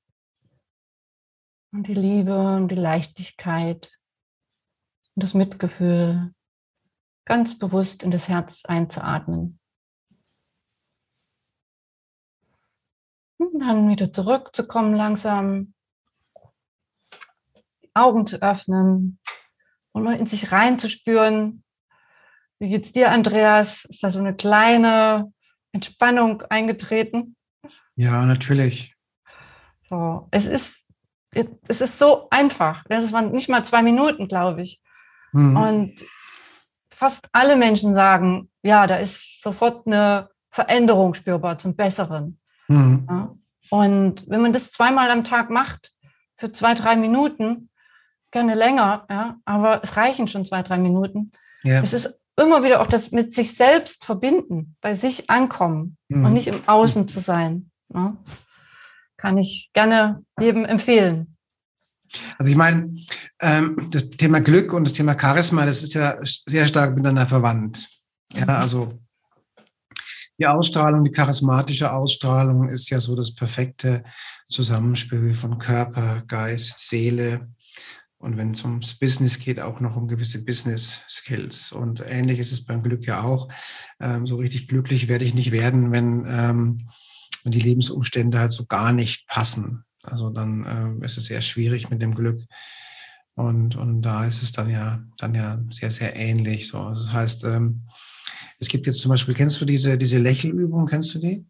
und 1.73 1.87
die 1.87 1.95
Liebe 1.95 2.37
und 2.57 2.69
die 2.69 2.77
Leichtigkeit 2.77 3.91
und 5.15 5.23
das 5.23 5.35
Mitgefühl 5.35 6.35
ganz 7.25 7.59
bewusst 7.59 8.03
in 8.03 8.11
das 8.11 8.29
Herz 8.29 8.65
einzuatmen. 8.65 9.61
Und 13.39 13.59
dann 13.61 13.89
wieder 13.89 14.13
zurückzukommen 14.13 14.95
langsam, 14.95 15.75
die 17.83 17.91
Augen 17.95 18.27
zu 18.27 18.43
öffnen 18.43 19.19
und 19.93 20.03
mal 20.03 20.17
in 20.17 20.27
sich 20.27 20.53
reinzuspüren. 20.53 21.65
Wie 22.59 22.69
geht's 22.69 22.93
dir, 22.93 23.11
Andreas? 23.11 23.85
Ist 23.87 24.03
da 24.03 24.11
so 24.11 24.19
eine 24.19 24.37
kleine 24.37 25.33
Entspannung 25.73 26.43
eingetreten? 26.43 27.37
Ja, 28.01 28.25
natürlich. 28.25 28.97
So, 29.87 30.27
es 30.31 30.47
ist, 30.47 30.87
es 31.33 31.83
ist 31.83 31.99
so 31.99 32.29
einfach. 32.31 32.83
Das 32.89 33.13
waren 33.13 33.31
nicht 33.31 33.51
mal 33.51 33.63
zwei 33.63 33.83
Minuten, 33.83 34.27
glaube 34.27 34.63
ich. 34.63 34.81
Mhm. 35.33 35.57
Und 35.57 35.95
fast 36.91 37.29
alle 37.33 37.57
Menschen 37.57 37.95
sagen, 37.95 38.51
ja, 38.63 38.87
da 38.87 38.97
ist 38.97 39.43
sofort 39.43 39.87
eine 39.87 40.31
Veränderung 40.51 41.13
spürbar 41.13 41.59
zum 41.59 41.77
Besseren. 41.77 42.41
Mhm. 42.69 43.07
Ja? 43.07 43.35
Und 43.69 44.25
wenn 44.31 44.41
man 44.41 44.55
das 44.55 44.71
zweimal 44.71 45.11
am 45.11 45.25
Tag 45.25 45.51
macht, 45.51 45.93
für 46.39 46.53
zwei, 46.53 46.73
drei 46.73 46.97
Minuten, 46.97 47.69
gerne 48.31 48.55
länger, 48.55 49.05
ja, 49.11 49.37
aber 49.45 49.85
es 49.85 49.99
reichen 49.99 50.27
schon 50.27 50.47
zwei, 50.47 50.63
drei 50.63 50.79
Minuten. 50.79 51.33
Ja. 51.65 51.83
Es 51.83 51.93
ist 51.93 52.19
immer 52.37 52.63
wieder 52.63 52.81
auch 52.81 52.87
das 52.87 53.11
mit 53.11 53.35
sich 53.35 53.55
selbst 53.55 54.07
verbinden, 54.07 54.77
bei 54.81 54.95
sich 54.95 55.29
ankommen 55.29 55.99
mhm. 56.09 56.25
und 56.25 56.33
nicht 56.33 56.47
im 56.47 56.67
Außen 56.67 57.07
zu 57.07 57.21
sein. 57.21 57.70
Ja. 57.93 58.17
Kann 59.17 59.39
ich 59.39 59.71
gerne 59.73 60.25
jedem 60.39 60.65
empfehlen. 60.65 61.37
Also 62.39 62.51
ich 62.51 62.57
meine, 62.57 62.93
ähm, 63.41 63.89
das 63.91 64.11
Thema 64.11 64.41
Glück 64.41 64.73
und 64.73 64.85
das 64.85 64.95
Thema 64.95 65.17
Charisma, 65.19 65.67
das 65.67 65.83
ist 65.83 65.95
ja 65.95 66.19
sehr 66.23 66.67
stark 66.67 66.95
miteinander 66.95 67.27
verwandt. 67.27 67.89
Ja, 68.35 68.45
mhm. 68.45 68.51
also 68.51 69.01
die 70.39 70.47
Ausstrahlung, 70.47 71.05
die 71.05 71.13
charismatische 71.13 71.93
Ausstrahlung 71.93 72.71
ist 72.71 72.89
ja 72.89 72.99
so 72.99 73.15
das 73.15 73.35
perfekte 73.35 74.03
Zusammenspiel 74.49 75.35
von 75.35 75.59
Körper, 75.59 76.23
Geist, 76.27 76.79
Seele. 76.79 77.51
Und 78.17 78.37
wenn 78.37 78.53
es 78.53 78.65
ums 78.65 78.95
Business 78.95 79.39
geht, 79.39 79.61
auch 79.61 79.81
noch 79.81 79.97
um 79.97 80.09
gewisse 80.09 80.43
Business 80.43 81.03
Skills. 81.09 81.73
Und 81.73 82.03
ähnlich 82.07 82.39
ist 82.39 82.53
es 82.53 82.65
beim 82.65 82.83
Glück 82.83 83.07
ja 83.07 83.23
auch. 83.23 83.49
Ähm, 84.01 84.27
so 84.27 84.37
richtig 84.37 84.67
glücklich 84.67 85.09
werde 85.09 85.25
ich 85.25 85.35
nicht 85.35 85.53
werden, 85.53 85.93
wenn, 85.93 86.25
ähm, 86.27 86.87
wenn 87.45 87.53
die 87.53 87.61
Lebensumstände 87.61 88.39
halt 88.39 88.53
so 88.53 88.67
gar 88.67 88.93
nicht 88.93 89.27
passen. 89.27 89.85
Also 90.03 90.31
dann 90.31 91.01
äh, 91.01 91.05
ist 91.05 91.19
es 91.19 91.27
sehr 91.27 91.43
schwierig 91.43 91.91
mit 91.91 92.01
dem 92.01 92.15
Glück. 92.15 92.41
Und, 93.35 93.77
und 93.77 94.03
da 94.03 94.25
ist 94.25 94.43
es 94.43 94.53
dann 94.53 94.69
ja, 94.69 95.03
dann 95.19 95.35
ja 95.35 95.61
sehr, 95.71 95.91
sehr 95.91 96.17
ähnlich. 96.17 96.69
So. 96.69 96.79
Also 96.79 97.03
das 97.03 97.13
heißt, 97.13 97.45
ähm, 97.45 97.83
es 98.59 98.69
gibt 98.69 98.87
jetzt 98.87 99.01
zum 99.01 99.11
Beispiel, 99.11 99.35
kennst 99.35 99.61
du 99.61 99.65
diese, 99.65 99.97
diese 99.97 100.19
Lächelübung, 100.19 100.87
kennst 100.87 101.15
du 101.15 101.19
die? 101.19 101.47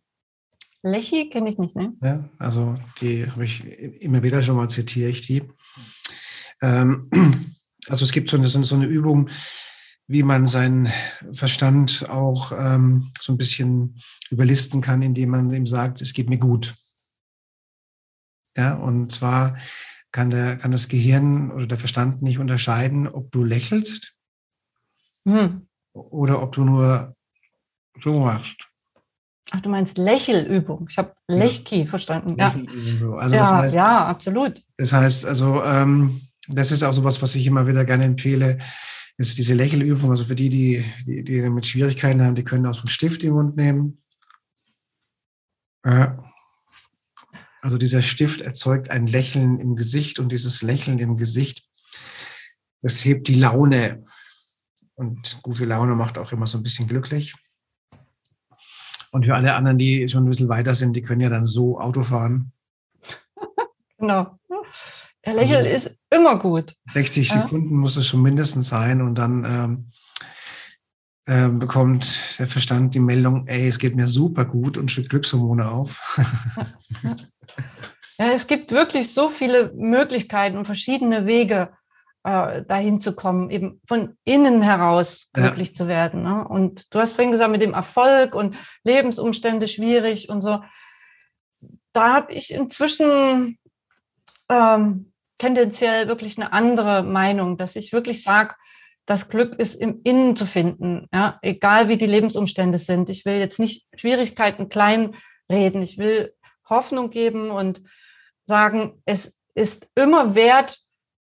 Lächi 0.83 1.29
kenne 1.29 1.51
ich 1.51 1.59
nicht, 1.59 1.77
ne? 1.77 1.93
Ja, 2.03 2.29
also 2.39 2.79
die 3.01 3.31
habe 3.31 3.45
ich 3.45 3.65
immer 4.01 4.23
wieder 4.23 4.43
schon 4.43 4.57
mal 4.57 4.69
zitiere 4.69 5.11
ich 5.11 5.27
die. 5.27 5.43
Ähm, 6.63 7.11
also 7.89 8.05
es 8.05 8.13
gibt 8.13 8.31
so 8.31 8.37
eine, 8.37 8.47
so 8.47 8.75
eine 8.75 8.87
Übung, 8.87 9.29
wie 10.11 10.25
man 10.25 10.49
seinen 10.49 10.89
Verstand 11.33 12.11
auch 12.11 12.51
ähm, 12.51 13.13
so 13.21 13.33
ein 13.33 13.39
bisschen 13.39 14.01
überlisten 14.29 14.81
kann, 14.81 15.03
indem 15.03 15.31
man 15.31 15.53
ihm 15.53 15.69
sagt, 15.69 16.03
es 16.03 16.13
geht 16.13 16.29
mir 16.29 16.39
gut. 16.39 16.75
Ja, 18.57 18.75
und 18.75 19.13
zwar 19.13 19.57
kann, 20.11 20.31
der, 20.31 20.57
kann 20.57 20.73
das 20.73 20.89
Gehirn 20.89 21.53
oder 21.53 21.69
der 21.69 21.79
Verstand 21.79 22.23
nicht 22.23 22.41
unterscheiden, 22.41 23.07
ob 23.07 23.31
du 23.31 23.45
lächelst 23.45 24.17
hm. 25.25 25.69
oder 25.93 26.43
ob 26.43 26.57
du 26.57 26.65
nur 26.65 27.15
so 28.03 28.19
machst. 28.19 28.57
Ach, 29.53 29.61
du 29.61 29.69
meinst 29.69 29.97
Lächelübung. 29.97 30.89
Ich 30.91 30.99
habe 30.99 31.15
Lechki 31.29 31.85
ja. 31.85 31.87
verstanden. 31.87 32.35
Ja. 32.37 32.53
Also 33.17 33.37
ja, 33.37 33.43
das 33.43 33.53
heißt, 33.53 33.75
ja, 33.77 34.07
absolut. 34.07 34.61
Das 34.77 34.93
heißt, 34.93 35.25
also, 35.27 35.63
ähm, 35.63 36.23
das 36.49 36.73
ist 36.73 36.83
auch 36.83 36.95
sowas, 36.95 37.23
was 37.23 37.37
ich 37.37 37.47
immer 37.47 37.69
wieder 37.69 37.85
gerne 37.85 38.07
empfehle, 38.07 38.59
ist 39.29 39.39
diese 39.39 39.55
Lächelübung. 39.55 40.11
Also 40.11 40.25
für 40.25 40.35
die, 40.35 40.49
die, 40.49 40.85
die, 41.05 41.23
die 41.23 41.51
mit 41.51 41.67
Schwierigkeiten 41.67 42.23
haben, 42.23 42.35
die 42.35 42.45
können 42.45 42.67
auch 42.67 42.75
so 42.75 42.81
einen 42.81 42.89
Stift 42.89 43.23
im 43.23 43.35
Mund 43.35 43.57
nehmen. 43.57 44.03
Also 47.63 47.77
dieser 47.79 48.01
Stift 48.03 48.41
erzeugt 48.41 48.91
ein 48.91 49.07
Lächeln 49.07 49.61
im 49.61 49.77
Gesicht 49.77 50.19
und 50.19 50.31
dieses 50.31 50.63
Lächeln 50.63 50.99
im 50.99 51.17
Gesicht, 51.17 51.69
das 52.81 53.05
hebt 53.05 53.29
die 53.29 53.35
Laune. 53.35 54.05
Und 54.95 55.39
gute 55.43 55.67
Laune 55.67 55.95
macht 55.95 56.17
auch 56.17 56.33
immer 56.33 56.47
so 56.47 56.57
ein 56.59 56.63
bisschen 56.63 56.89
glücklich. 56.89 57.35
Und 59.13 59.27
für 59.27 59.35
alle 59.35 59.55
anderen, 59.55 59.77
die 59.77 60.09
schon 60.09 60.25
ein 60.25 60.31
bisschen 60.31 60.49
weiter 60.49 60.75
sind, 60.75 60.95
die 60.95 61.03
können 61.03 61.21
ja 61.21 61.29
dann 61.29 61.45
so 61.45 61.79
Auto 61.79 62.03
fahren. 62.03 62.53
Genau. 63.99 64.40
Er 65.23 65.35
lächelt 65.35 65.67
also 65.67 65.77
ist 65.77 65.99
immer 66.11 66.39
gut. 66.39 66.75
60 66.93 67.29
ja? 67.29 67.43
Sekunden 67.43 67.77
muss 67.77 67.97
es 67.97 68.07
schon 68.07 68.23
mindestens 68.23 68.69
sein 68.69 69.03
und 69.03 69.17
dann 69.17 69.45
ähm, 69.45 69.91
äh, 71.27 71.49
bekommt 71.49 72.39
der 72.39 72.47
Verstand 72.47 72.95
die 72.95 73.01
Meldung, 73.01 73.47
ey, 73.47 73.69
es 73.69 73.79
geht 73.79 73.97
mir 73.97 74.09
super 74.09 74.45
gut 74.45 74.77
und 74.79 74.91
schickt 74.91 75.11
Glückshormone 75.11 75.69
auf. 75.69 76.19
ja. 77.03 77.17
ja, 78.19 78.33
es 78.33 78.47
gibt 78.47 78.73
wirklich 78.73 79.13
so 79.13 79.29
viele 79.29 79.73
Möglichkeiten 79.75 80.57
und 80.57 80.65
verschiedene 80.65 81.27
Wege, 81.27 81.71
äh, 82.25 82.65
dahin 82.65 83.01
zu 83.01 83.15
kommen, 83.15 83.51
eben 83.51 83.81
von 83.87 84.17
innen 84.25 84.61
heraus 84.61 85.29
glücklich 85.33 85.69
ja. 85.71 85.75
zu 85.75 85.89
werden. 85.89 86.23
Ne? 86.23 86.47
Und 86.47 86.93
du 86.95 86.99
hast 86.99 87.13
vorhin 87.13 87.33
gesagt, 87.33 87.51
mit 87.51 87.63
dem 87.63 87.75
Erfolg 87.75 88.35
und 88.35 88.57
Lebensumstände 88.85 89.69
schwierig 89.69 90.29
und 90.29 90.43
so. 90.43 90.63
Da 91.93 92.15
habe 92.15 92.33
ich 92.33 92.53
inzwischen 92.53 93.59
ähm, 94.51 95.10
tendenziell 95.41 96.07
wirklich 96.07 96.39
eine 96.39 96.53
andere 96.53 97.03
Meinung, 97.03 97.57
dass 97.57 97.75
ich 97.75 97.93
wirklich 97.93 98.23
sage, 98.23 98.55
das 99.07 99.29
Glück 99.29 99.55
ist 99.55 99.75
im 99.75 100.03
Innen 100.05 100.37
zu 100.37 100.47
finden, 100.47 101.09
ja? 101.13 101.39
egal 101.43 101.89
wie 101.89 101.97
die 101.97 102.07
Lebensumstände 102.07 102.79
sind. 102.79 103.11
Ich 103.11 103.25
will 103.25 103.39
jetzt 103.39 103.59
nicht 103.59 103.87
Schwierigkeiten 103.97 104.69
klein 104.69 105.17
reden. 105.51 105.83
Ich 105.83 105.99
will 105.99 106.33
Hoffnung 106.69 107.11
geben 107.11 107.51
und 107.51 107.83
sagen, 108.47 109.03
es 109.07 109.37
ist 109.55 109.89
immer 109.97 110.37
wert, 110.37 110.79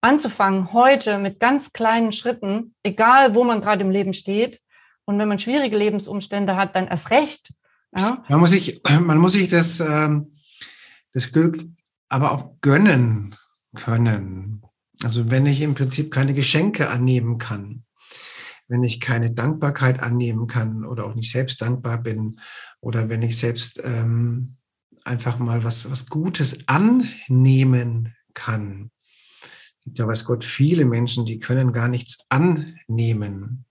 anzufangen, 0.01 0.73
heute 0.75 1.19
mit 1.19 1.41
ganz 1.41 1.73
kleinen 1.73 2.13
Schritten, 2.13 2.75
egal 2.83 3.35
wo 3.35 3.43
man 3.43 3.63
gerade 3.63 3.83
im 3.83 3.91
Leben 3.91 4.13
steht. 4.13 4.61
Und 5.07 5.19
wenn 5.19 5.29
man 5.29 5.39
schwierige 5.39 5.77
Lebensumstände 5.77 6.57
hat, 6.57 6.77
dann 6.77 6.89
erst 6.89 7.11
recht. 7.11 7.53
Ja? 7.97 8.23
Man, 8.29 8.41
muss 8.41 8.51
sich, 8.51 8.83
man 9.01 9.19
muss 9.19 9.33
sich 9.33 9.49
das, 9.49 9.81
ähm, 9.81 10.37
das 11.13 11.33
Glück 11.33 11.65
aber 12.09 12.33
auch 12.33 12.61
gönnen 12.61 13.35
können. 13.75 14.63
Also 15.03 15.31
wenn 15.31 15.47
ich 15.47 15.61
im 15.61 15.75
Prinzip 15.75 16.11
keine 16.11 16.35
Geschenke 16.35 16.89
annehmen 16.89 17.39
kann, 17.39 17.85
wenn 18.69 18.83
ich 18.83 19.01
keine 19.01 19.31
Dankbarkeit 19.31 20.01
annehmen 20.01 20.47
kann 20.47 20.85
oder 20.85 21.05
auch 21.05 21.15
nicht 21.15 21.31
selbst 21.31 21.61
dankbar 21.61 22.03
bin 22.03 22.41
oder 22.81 23.09
wenn 23.09 23.23
ich 23.23 23.37
selbst 23.37 23.81
ähm, 23.85 24.57
einfach 25.05 25.39
mal 25.39 25.65
was, 25.65 25.91
was 25.91 26.07
Gutes 26.07 26.67
annehmen 26.67 28.15
kann, 28.33 28.91
gibt 29.85 29.99
ja, 29.99 30.07
weiß 30.07 30.25
Gott, 30.25 30.45
viele 30.45 30.87
Menschen, 30.87 31.27
die 31.27 31.39
können 31.39 31.73
gar 31.73 31.89
nichts 31.89 32.25
annehmen. 32.31 33.67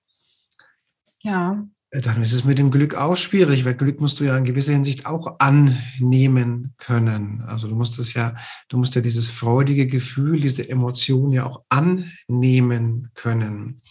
Ja. 1.21 1.67
Äh, 1.93 2.01
dann 2.01 2.21
ist 2.21 2.33
es 2.33 2.43
mit 2.43 2.57
dem 2.57 2.71
Glück 2.71 2.95
auch 2.95 3.15
schwierig, 3.15 3.63
weil 3.65 3.75
Glück 3.75 4.01
musst 4.01 4.19
du 4.19 4.25
ja 4.25 4.37
in 4.37 4.43
gewisser 4.43 4.73
Hinsicht 4.73 5.05
auch 5.05 5.35
annehmen 5.39 6.73
können. 6.77 7.43
Also 7.47 7.67
du 7.67 7.75
musst 7.75 7.99
es 7.99 8.13
ja, 8.13 8.35
du 8.67 8.77
musst 8.77 8.95
ja 8.95 9.01
dieses 9.01 9.29
freudige 9.29 9.87
Gefühl, 9.87 10.39
diese 10.39 10.67
Emotion 10.67 11.31
ja 11.31 11.45
auch 11.45 11.61
annehmen 11.69 13.11
können. 13.13 13.81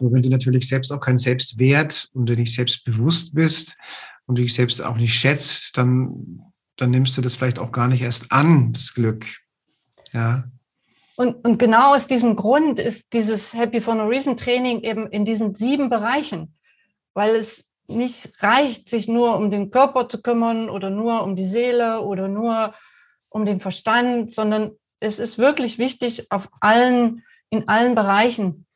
Nur 0.00 0.12
wenn 0.12 0.22
du 0.22 0.30
natürlich 0.30 0.68
selbst 0.68 0.92
auch 0.92 1.00
keinen 1.00 1.18
Selbstwert 1.18 2.08
und 2.14 2.26
du 2.26 2.34
nicht 2.34 2.54
selbstbewusst 2.54 3.34
bist 3.34 3.76
und 4.26 4.38
dich 4.38 4.54
selbst 4.54 4.82
auch 4.82 4.96
nicht 4.96 5.14
schätzt, 5.14 5.76
dann, 5.76 6.40
dann 6.76 6.90
nimmst 6.90 7.16
du 7.16 7.20
das 7.20 7.36
vielleicht 7.36 7.58
auch 7.58 7.72
gar 7.72 7.88
nicht 7.88 8.02
erst 8.02 8.30
an, 8.30 8.72
das 8.72 8.94
Glück. 8.94 9.26
Ja. 10.12 10.44
Und, 11.16 11.44
und 11.44 11.58
genau 11.58 11.94
aus 11.94 12.06
diesem 12.06 12.36
Grund 12.36 12.78
ist 12.78 13.04
dieses 13.12 13.52
Happy 13.52 13.80
for 13.80 13.94
No 13.96 14.06
Reason 14.06 14.36
Training 14.36 14.80
eben 14.82 15.08
in 15.08 15.24
diesen 15.24 15.54
sieben 15.56 15.90
Bereichen, 15.90 16.54
weil 17.14 17.36
es 17.36 17.64
nicht 17.86 18.32
reicht, 18.42 18.88
sich 18.88 19.08
nur 19.08 19.36
um 19.36 19.50
den 19.50 19.70
Körper 19.70 20.08
zu 20.08 20.22
kümmern 20.22 20.70
oder 20.70 20.90
nur 20.90 21.22
um 21.22 21.36
die 21.36 21.46
Seele 21.46 22.00
oder 22.00 22.28
nur 22.28 22.74
um 23.28 23.44
den 23.44 23.60
Verstand, 23.60 24.34
sondern 24.34 24.72
es 25.00 25.18
ist 25.18 25.38
wirklich 25.38 25.78
wichtig, 25.78 26.30
auf 26.30 26.48
allen, 26.60 27.24
in 27.48 27.68
allen 27.68 27.94
Bereichen 27.94 28.66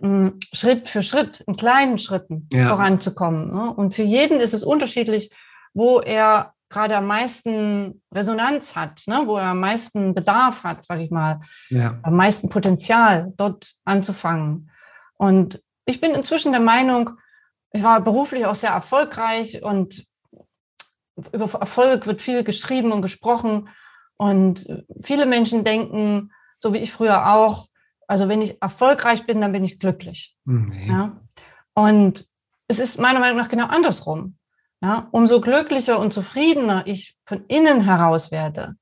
hm, 0.00 0.38
Schritt 0.52 0.88
für 0.88 1.02
Schritt, 1.02 1.40
in 1.46 1.56
kleinen 1.56 1.98
Schritten 1.98 2.48
ja. 2.52 2.68
voranzukommen. 2.68 3.52
Ne? 3.52 3.72
Und 3.72 3.94
für 3.94 4.02
jeden 4.02 4.40
ist 4.40 4.54
es 4.54 4.62
unterschiedlich, 4.62 5.30
wo 5.74 6.00
er 6.00 6.54
gerade 6.72 6.96
am 6.96 7.06
meisten 7.06 8.02
Resonanz 8.12 8.74
hat, 8.74 9.02
ne, 9.06 9.22
wo 9.26 9.36
er 9.36 9.48
am 9.48 9.60
meisten 9.60 10.14
Bedarf 10.14 10.64
hat, 10.64 10.86
sage 10.86 11.02
ich 11.02 11.10
mal, 11.10 11.40
ja. 11.68 11.98
am 12.02 12.16
meisten 12.16 12.48
Potenzial, 12.48 13.32
dort 13.36 13.74
anzufangen. 13.84 14.70
Und 15.18 15.62
ich 15.84 16.00
bin 16.00 16.12
inzwischen 16.12 16.52
der 16.52 16.62
Meinung, 16.62 17.10
ich 17.72 17.82
war 17.82 18.00
beruflich 18.00 18.46
auch 18.46 18.54
sehr 18.54 18.70
erfolgreich 18.70 19.62
und 19.62 20.06
über 21.32 21.44
Erfolg 21.60 22.06
wird 22.06 22.22
viel 22.22 22.44
geschrieben 22.44 22.92
und 22.92 23.02
gesprochen. 23.02 23.68
Und 24.16 24.66
viele 25.02 25.26
Menschen 25.26 25.64
denken, 25.64 26.32
so 26.58 26.72
wie 26.72 26.78
ich 26.78 26.92
früher 26.92 27.34
auch, 27.34 27.66
also 28.06 28.28
wenn 28.28 28.42
ich 28.42 28.60
erfolgreich 28.60 29.26
bin, 29.26 29.40
dann 29.40 29.52
bin 29.52 29.64
ich 29.64 29.78
glücklich. 29.78 30.36
Nee. 30.44 30.88
Ja? 30.88 31.20
Und 31.74 32.26
es 32.68 32.78
ist 32.78 32.98
meiner 32.98 33.20
Meinung 33.20 33.38
nach 33.38 33.48
genau 33.48 33.66
andersrum. 33.66 34.36
Ja, 34.80 35.06
umso 35.12 35.40
glücklicher 35.40 36.00
und 36.00 36.12
zufriedener 36.12 36.88
ich 36.88 37.16
von 37.24 37.44
innen 37.46 37.82
heraus 37.82 38.32
werde, 38.32 38.74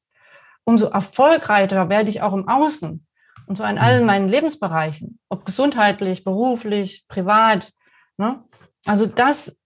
umso 0.64 0.86
erfolgreicher 0.86 1.90
werde 1.90 2.08
ich 2.08 2.22
auch 2.22 2.32
im 2.32 2.48
Außen. 2.48 3.06
Und 3.46 3.56
zwar 3.56 3.68
in 3.68 3.76
allen 3.76 4.00
mhm. 4.00 4.06
meinen 4.06 4.28
Lebensbereichen, 4.28 5.18
ob 5.28 5.44
gesundheitlich, 5.44 6.24
beruflich, 6.24 7.04
privat. 7.06 7.72
Ne? 8.16 8.42
Also 8.84 9.06
das 9.06 9.56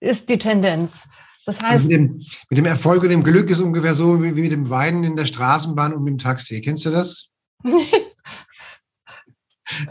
ist 0.00 0.28
die 0.28 0.38
Tendenz. 0.38 1.08
Das 1.46 1.62
heißt, 1.62 1.72
also 1.72 1.88
mit, 1.88 1.96
dem, 1.96 2.14
mit, 2.50 2.58
dem, 2.58 2.66
Erfolg 2.66 3.02
und 3.02 3.08
dem 3.08 3.24
Glück 3.24 3.48
ist 3.50 3.60
ungefähr 3.60 3.94
so 3.94 4.22
wie, 4.22 4.36
wie 4.36 4.42
mit 4.42 4.52
dem 4.52 4.68
Weinen 4.68 5.02
in 5.04 5.16
der 5.16 5.24
Straßenbahn 5.24 5.94
und 5.94 6.04
mit 6.04 6.10
dem 6.10 6.18
Taxi. 6.18 6.60
Kennst 6.60 6.84
du 6.84 6.90
das? 6.90 7.30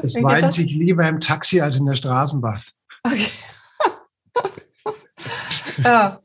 es 0.03 0.21
weint 0.21 0.53
sich 0.53 0.71
lieber 0.71 1.07
im 1.07 1.19
Taxi 1.19 1.59
als 1.59 1.79
in 1.79 1.87
der 1.87 1.95
Straßenbahn. 1.95 2.61
Okay. 3.03 3.29
ja. 5.83 6.21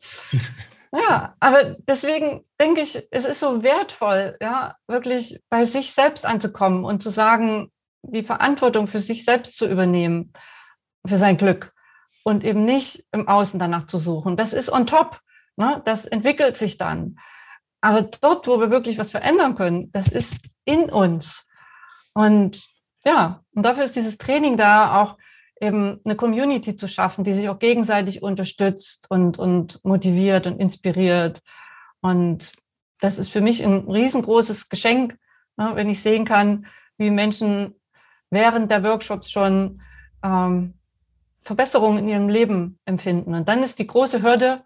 Ja, 0.94 1.34
aber 1.40 1.76
deswegen 1.88 2.44
denke 2.60 2.82
ich, 2.82 3.02
es 3.10 3.24
ist 3.24 3.40
so 3.40 3.62
wertvoll, 3.62 4.36
ja, 4.42 4.76
wirklich 4.86 5.40
bei 5.48 5.64
sich 5.64 5.92
selbst 5.92 6.26
anzukommen 6.26 6.84
und 6.84 7.02
zu 7.02 7.08
sagen, 7.08 7.72
die 8.02 8.22
Verantwortung 8.22 8.88
für 8.88 9.00
sich 9.00 9.24
selbst 9.24 9.56
zu 9.56 9.66
übernehmen, 9.66 10.34
für 11.06 11.16
sein 11.16 11.38
Glück 11.38 11.71
und 12.24 12.44
eben 12.44 12.64
nicht 12.64 13.04
im 13.12 13.28
Außen 13.28 13.58
danach 13.58 13.86
zu 13.86 13.98
suchen. 13.98 14.36
Das 14.36 14.52
ist 14.52 14.70
on 14.70 14.86
top, 14.86 15.20
ne? 15.56 15.82
das 15.84 16.04
entwickelt 16.04 16.56
sich 16.56 16.78
dann. 16.78 17.18
Aber 17.80 18.02
dort, 18.02 18.46
wo 18.46 18.60
wir 18.60 18.70
wirklich 18.70 18.98
was 18.98 19.10
verändern 19.10 19.54
können, 19.54 19.90
das 19.92 20.08
ist 20.08 20.34
in 20.64 20.90
uns. 20.90 21.46
Und 22.14 22.64
ja, 23.04 23.42
und 23.54 23.64
dafür 23.64 23.84
ist 23.84 23.96
dieses 23.96 24.18
Training 24.18 24.56
da 24.56 25.02
auch 25.02 25.18
eben 25.60 26.00
eine 26.04 26.16
Community 26.16 26.76
zu 26.76 26.88
schaffen, 26.88 27.24
die 27.24 27.34
sich 27.34 27.48
auch 27.48 27.58
gegenseitig 27.58 28.22
unterstützt 28.22 29.06
und, 29.10 29.38
und 29.38 29.84
motiviert 29.84 30.46
und 30.46 30.58
inspiriert. 30.60 31.40
Und 32.00 32.52
das 33.00 33.18
ist 33.18 33.30
für 33.30 33.40
mich 33.40 33.64
ein 33.64 33.88
riesengroßes 33.88 34.68
Geschenk, 34.68 35.16
ne, 35.56 35.72
wenn 35.74 35.88
ich 35.88 36.02
sehen 36.02 36.24
kann, 36.24 36.66
wie 36.98 37.10
Menschen 37.10 37.74
während 38.30 38.70
der 38.70 38.82
Workshops 38.84 39.30
schon 39.30 39.82
ähm, 40.22 40.74
Verbesserungen 41.44 41.98
in 41.98 42.08
ihrem 42.08 42.28
Leben 42.28 42.78
empfinden. 42.84 43.34
Und 43.34 43.48
dann 43.48 43.62
ist 43.62 43.78
die 43.78 43.86
große 43.86 44.22
Hürde, 44.22 44.62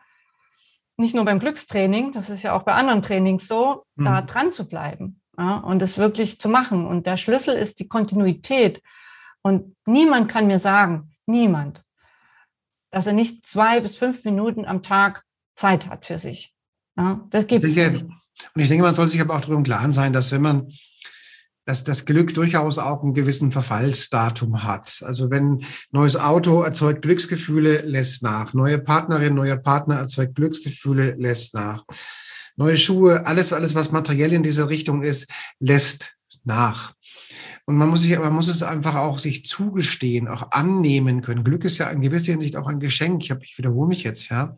nicht 0.96 1.14
nur 1.14 1.24
beim 1.24 1.40
Glückstraining, 1.40 2.12
das 2.12 2.30
ist 2.30 2.42
ja 2.42 2.54
auch 2.54 2.62
bei 2.62 2.72
anderen 2.72 3.02
Trainings 3.02 3.46
so, 3.46 3.84
mhm. 3.96 4.04
da 4.04 4.22
dran 4.22 4.52
zu 4.52 4.68
bleiben 4.68 5.20
ja, 5.38 5.58
und 5.58 5.82
es 5.82 5.98
wirklich 5.98 6.40
zu 6.40 6.48
machen. 6.48 6.86
Und 6.86 7.06
der 7.06 7.16
Schlüssel 7.16 7.54
ist 7.54 7.78
die 7.80 7.88
Kontinuität. 7.88 8.82
Und 9.42 9.76
niemand 9.86 10.30
kann 10.30 10.46
mir 10.46 10.58
sagen, 10.58 11.12
niemand, 11.26 11.82
dass 12.90 13.06
er 13.06 13.12
nicht 13.12 13.46
zwei 13.46 13.80
bis 13.80 13.96
fünf 13.96 14.24
Minuten 14.24 14.64
am 14.64 14.82
Tag 14.82 15.22
Zeit 15.54 15.88
hat 15.88 16.06
für 16.06 16.18
sich. 16.18 16.54
Ja, 16.96 17.26
das 17.30 17.46
gibt 17.46 17.64
es. 17.64 17.76
Und 17.76 18.62
ich 18.62 18.68
denke, 18.68 18.84
man 18.84 18.94
soll 18.94 19.08
sich 19.08 19.20
aber 19.20 19.34
auch 19.34 19.40
darüber 19.40 19.58
im 19.58 19.64
Klaren 19.64 19.92
sein, 19.92 20.12
dass 20.12 20.32
wenn 20.32 20.42
man 20.42 20.68
dass 21.66 21.82
das 21.82 22.04
Glück 22.04 22.32
durchaus 22.32 22.78
auch 22.78 23.02
einen 23.02 23.12
gewissen 23.12 23.50
Verfallsdatum 23.50 24.62
hat. 24.62 25.02
Also 25.04 25.30
wenn 25.30 25.64
neues 25.90 26.16
Auto 26.16 26.62
erzeugt 26.62 27.02
Glücksgefühle, 27.02 27.82
lässt 27.82 28.22
nach. 28.22 28.54
Neue 28.54 28.78
Partnerin, 28.78 29.34
neuer 29.34 29.56
Partner 29.56 29.96
erzeugt 29.96 30.36
Glücksgefühle, 30.36 31.16
lässt 31.18 31.54
nach. 31.54 31.84
Neue 32.56 32.78
Schuhe, 32.78 33.26
alles, 33.26 33.52
alles, 33.52 33.74
was 33.74 33.90
materiell 33.90 34.32
in 34.32 34.44
dieser 34.44 34.68
Richtung 34.68 35.02
ist, 35.02 35.28
lässt 35.58 36.14
nach. 36.44 36.94
Und 37.66 37.76
man 37.76 37.88
muss 37.88 38.02
sich, 38.02 38.16
man 38.16 38.32
muss 38.32 38.46
es 38.46 38.62
einfach 38.62 38.94
auch 38.94 39.18
sich 39.18 39.44
zugestehen, 39.44 40.28
auch 40.28 40.52
annehmen 40.52 41.20
können. 41.20 41.42
Glück 41.42 41.64
ist 41.64 41.78
ja 41.78 41.90
in 41.90 42.00
gewisser 42.00 42.32
Hinsicht 42.32 42.54
auch 42.54 42.68
ein 42.68 42.78
Geschenk. 42.78 43.24
Ich, 43.24 43.32
hab, 43.32 43.42
ich 43.42 43.58
wiederhole 43.58 43.88
mich 43.88 44.04
jetzt, 44.04 44.28
ja. 44.28 44.54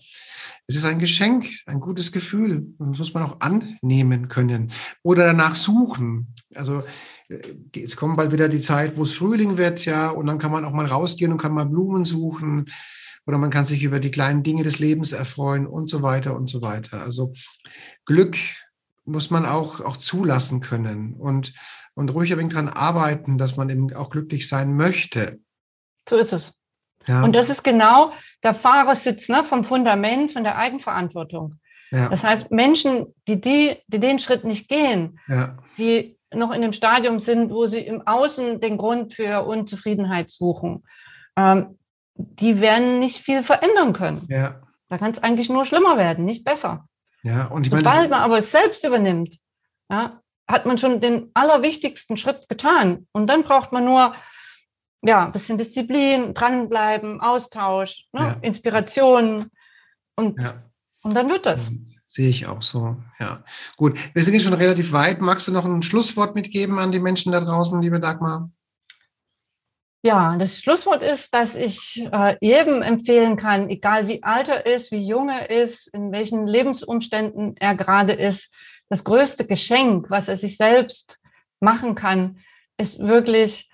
Es 0.69 0.77
ist 0.77 0.85
ein 0.85 0.99
Geschenk, 0.99 1.47
ein 1.65 1.81
gutes 1.81 2.13
Gefühl. 2.13 2.67
Das 2.79 2.99
muss 2.99 3.15
man 3.15 3.23
auch 3.23 3.41
annehmen 3.41 4.29
können 4.29 4.71
oder 5.03 5.25
danach 5.25 5.57
suchen. 5.57 6.35
Also 6.55 6.85
äh, 7.29 7.41
es 7.81 7.97
kommt 7.97 8.19
bald 8.19 8.33
wieder 8.33 8.51
die 8.51 8.61
Zeit, 8.61 8.97
wo 8.97 9.03
es 9.03 9.15
Frühling 9.15 9.57
wird, 9.57 9.87
ja, 9.87 10.11
und 10.11 10.27
dann 10.27 10.39
kann 10.39 10.53
man 10.53 10.67
auch 10.67 10.73
mal 10.73 10.87
rausgehen 10.87 11.33
und 11.33 11.39
kann 11.39 11.55
mal 11.55 11.65
Blumen 11.65 12.05
suchen 12.05 12.67
oder 13.27 13.39
man 13.39 13.51
kann 13.51 13.65
sich 13.65 13.83
über 13.83 13.99
die 13.99 14.11
kleinen 14.11 14.43
Dinge 14.43 14.63
des 14.63 14.79
Lebens 14.79 15.13
erfreuen 15.13 15.67
und 15.67 15.89
so 15.89 16.03
weiter 16.03 16.37
und 16.37 16.49
so 16.49 16.63
weiter. 16.63 17.03
Also 17.03 17.33
Glück 18.05 18.37
muss 19.05 19.31
man 19.31 19.47
auch, 19.47 19.81
auch 19.81 19.97
zulassen 19.97 20.61
können 20.61 21.15
und, 21.15 21.55
und 21.95 22.11
ruhig 22.11 22.31
ein 22.33 22.39
wenig 22.39 22.53
dran 22.53 22.69
arbeiten, 22.69 23.39
dass 23.39 23.57
man 23.57 23.71
eben 23.71 23.93
auch 23.95 24.11
glücklich 24.11 24.49
sein 24.49 24.77
möchte. 24.77 25.41
So 26.09 26.17
ist 26.17 26.33
es. 26.33 26.53
Ja. 27.07 27.23
Und 27.23 27.35
das 27.35 27.49
ist 27.49 27.65
genau 27.65 28.13
der 28.43 28.55
Fahrersitz 28.55 29.29
ne, 29.29 29.45
vom 29.45 29.65
Fundament, 29.65 30.33
von 30.33 30.45
der 30.45 30.57
Eigenverantwortung. 30.57 31.57
Ja. 31.91 32.09
Das 32.09 32.23
heißt, 32.23 32.51
Menschen, 32.51 33.15
die, 33.27 33.41
die, 33.41 33.77
die 33.87 34.01
den 34.01 34.19
Schritt 34.19 34.45
nicht 34.45 34.69
gehen, 34.69 35.19
ja. 35.29 35.57
die 35.79 36.19
noch 36.35 36.53
in 36.53 36.63
dem 36.63 36.73
Stadium 36.73 37.19
sind, 37.21 37.51
wo 37.51 37.67
sie 37.67 37.81
im 37.81 38.07
Außen 38.07 38.61
den 38.61 38.77
Grund 38.77 39.15
für 39.15 39.47
Unzufriedenheit 39.47 40.31
suchen, 40.31 40.85
ähm, 41.37 41.79
die 42.15 42.61
werden 42.61 42.99
nicht 42.99 43.19
viel 43.19 43.43
verändern 43.43 43.93
können. 43.93 44.27
Ja. 44.29 44.61
Da 44.89 44.99
kann 44.99 45.13
es 45.13 45.23
eigentlich 45.23 45.49
nur 45.49 45.65
schlimmer 45.65 45.97
werden, 45.97 46.25
nicht 46.25 46.45
besser. 46.45 46.87
Ja, 47.23 47.47
und 47.47 47.67
ich 47.67 47.73
meine, 47.73 47.85
Sobald 47.85 48.11
man 48.11 48.21
aber 48.21 48.39
es 48.39 48.51
selbst 48.51 48.85
übernimmt, 48.85 49.37
ja, 49.91 50.21
hat 50.47 50.67
man 50.67 50.79
schon 50.79 51.01
den 51.01 51.31
allerwichtigsten 51.35 52.17
Schritt 52.17 52.49
getan. 52.49 53.07
Und 53.13 53.29
dann 53.29 53.43
braucht 53.43 53.73
man 53.73 53.85
nur 53.85 54.15
ja, 55.03 55.25
ein 55.25 55.33
bisschen 55.33 55.59
Disziplin, 55.59 56.35
dranbleiben, 56.35 57.21
Austausch, 57.21 58.07
ne, 58.13 58.21
ja. 58.21 58.37
Inspiration 58.43 59.51
und, 60.17 60.41
ja. 60.41 60.63
und 61.03 61.15
dann 61.15 61.29
wird 61.29 61.47
das. 61.47 61.71
Sehe 62.09 62.31
ich 62.31 62.47
auch 62.47 62.63
so, 62.63 62.97
ja. 63.21 63.45
Gut, 63.77 63.99
wir 64.15 64.23
sind 64.23 64.35
jetzt 64.35 64.45
schon 64.45 64.55
relativ 64.55 64.93
weit. 64.93 65.21
Magst 65.21 65.47
du 65.47 65.53
noch 65.53 65.67
ein 65.67 65.83
Schlusswort 65.83 66.35
mitgeben 66.35 66.79
an 66.79 66.91
die 66.91 67.01
Menschen 67.01 67.33
da 67.33 67.41
draußen, 67.41 67.81
liebe 67.83 68.01
Dagmar? 68.01 68.51
Ja, 70.03 70.37
das 70.37 70.61
Schlusswort 70.61 71.03
ist, 71.03 71.35
dass 71.35 71.55
ich 71.55 72.07
äh, 72.13 72.37
jedem 72.41 72.83
empfehlen 72.83 73.37
kann, 73.37 73.69
egal 73.69 74.07
wie 74.07 74.23
alt 74.23 74.49
er 74.49 74.65
ist, 74.65 74.93
wie 74.93 75.07
jung 75.07 75.29
er 75.29 75.51
ist, 75.51 75.89
in 75.89 76.13
welchen 76.13 76.47
Lebensumständen 76.47 77.57
er 77.59 77.75
gerade 77.75 78.13
ist, 78.13 78.55
das 78.89 79.05
größte 79.05 79.47
Geschenk, 79.47 80.09
was 80.09 80.29
er 80.29 80.37
sich 80.37 80.57
selbst 80.57 81.19
machen 81.61 81.95
kann, 81.95 82.39
ist 82.79 83.01
wirklich 83.01 83.69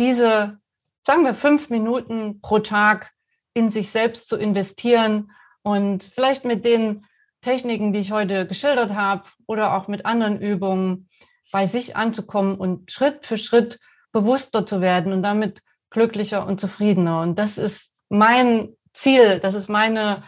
diese, 0.00 0.58
sagen 1.06 1.24
wir, 1.24 1.34
fünf 1.34 1.70
Minuten 1.70 2.40
pro 2.40 2.58
Tag 2.58 3.12
in 3.54 3.70
sich 3.70 3.90
selbst 3.90 4.28
zu 4.28 4.36
investieren 4.36 5.30
und 5.62 6.02
vielleicht 6.02 6.44
mit 6.44 6.64
den 6.64 7.06
Techniken, 7.42 7.92
die 7.92 8.00
ich 8.00 8.10
heute 8.10 8.46
geschildert 8.46 8.94
habe 8.94 9.24
oder 9.46 9.76
auch 9.76 9.88
mit 9.88 10.06
anderen 10.06 10.40
Übungen 10.40 11.08
bei 11.52 11.66
sich 11.66 11.96
anzukommen 11.96 12.56
und 12.56 12.90
Schritt 12.90 13.26
für 13.26 13.38
Schritt 13.38 13.78
bewusster 14.12 14.66
zu 14.66 14.80
werden 14.80 15.12
und 15.12 15.22
damit 15.22 15.62
glücklicher 15.90 16.46
und 16.46 16.60
zufriedener. 16.60 17.20
Und 17.20 17.38
das 17.38 17.58
ist 17.58 17.94
mein 18.08 18.76
Ziel, 18.94 19.38
das 19.40 19.54
ist 19.54 19.68
meine, 19.68 20.24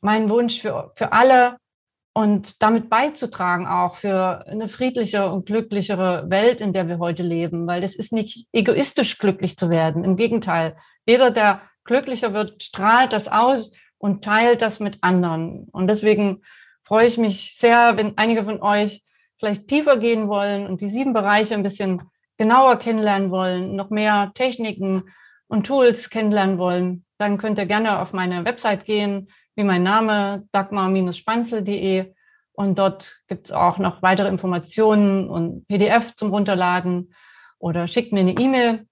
mein 0.00 0.28
Wunsch 0.28 0.60
für, 0.60 0.92
für 0.94 1.12
alle 1.12 1.56
und 2.12 2.62
damit 2.62 2.90
beizutragen 2.90 3.66
auch 3.66 3.96
für 3.96 4.44
eine 4.46 4.68
friedlichere 4.68 5.30
und 5.30 5.46
glücklichere 5.46 6.28
Welt, 6.28 6.60
in 6.60 6.72
der 6.72 6.88
wir 6.88 6.98
heute 6.98 7.22
leben, 7.22 7.66
weil 7.66 7.84
es 7.84 7.94
ist 7.94 8.12
nicht 8.12 8.46
egoistisch 8.52 9.18
glücklich 9.18 9.56
zu 9.56 9.70
werden. 9.70 10.04
Im 10.04 10.16
Gegenteil, 10.16 10.76
jeder, 11.06 11.30
der 11.30 11.62
glücklicher 11.84 12.34
wird, 12.34 12.62
strahlt 12.62 13.12
das 13.12 13.28
aus 13.28 13.72
und 13.98 14.24
teilt 14.24 14.62
das 14.62 14.80
mit 14.80 14.98
anderen. 15.02 15.68
Und 15.70 15.88
deswegen 15.88 16.42
freue 16.82 17.06
ich 17.06 17.18
mich 17.18 17.54
sehr, 17.56 17.96
wenn 17.96 18.18
einige 18.18 18.44
von 18.44 18.60
euch 18.60 19.04
vielleicht 19.38 19.68
tiefer 19.68 19.96
gehen 19.96 20.28
wollen 20.28 20.66
und 20.66 20.80
die 20.80 20.90
sieben 20.90 21.12
Bereiche 21.12 21.54
ein 21.54 21.62
bisschen 21.62 22.02
genauer 22.36 22.78
kennenlernen 22.78 23.30
wollen, 23.30 23.76
noch 23.76 23.90
mehr 23.90 24.32
Techniken 24.34 25.04
und 25.46 25.66
Tools 25.66 26.10
kennenlernen 26.10 26.58
wollen, 26.58 27.04
dann 27.18 27.38
könnt 27.38 27.58
ihr 27.58 27.66
gerne 27.66 28.00
auf 28.00 28.12
meine 28.12 28.44
Website 28.44 28.84
gehen, 28.84 29.28
wie 29.60 29.64
mein 29.64 29.82
Name, 29.82 30.48
dagmar-spanzel.de. 30.52 32.14
Und 32.52 32.78
dort 32.78 33.20
gibt 33.28 33.46
es 33.46 33.52
auch 33.52 33.78
noch 33.78 34.00
weitere 34.02 34.28
Informationen 34.28 35.28
und 35.28 35.68
PDF 35.68 36.16
zum 36.16 36.30
Runterladen 36.30 37.14
oder 37.58 37.86
schickt 37.86 38.12
mir 38.12 38.20
eine 38.20 38.32
E-Mail. 38.32 38.86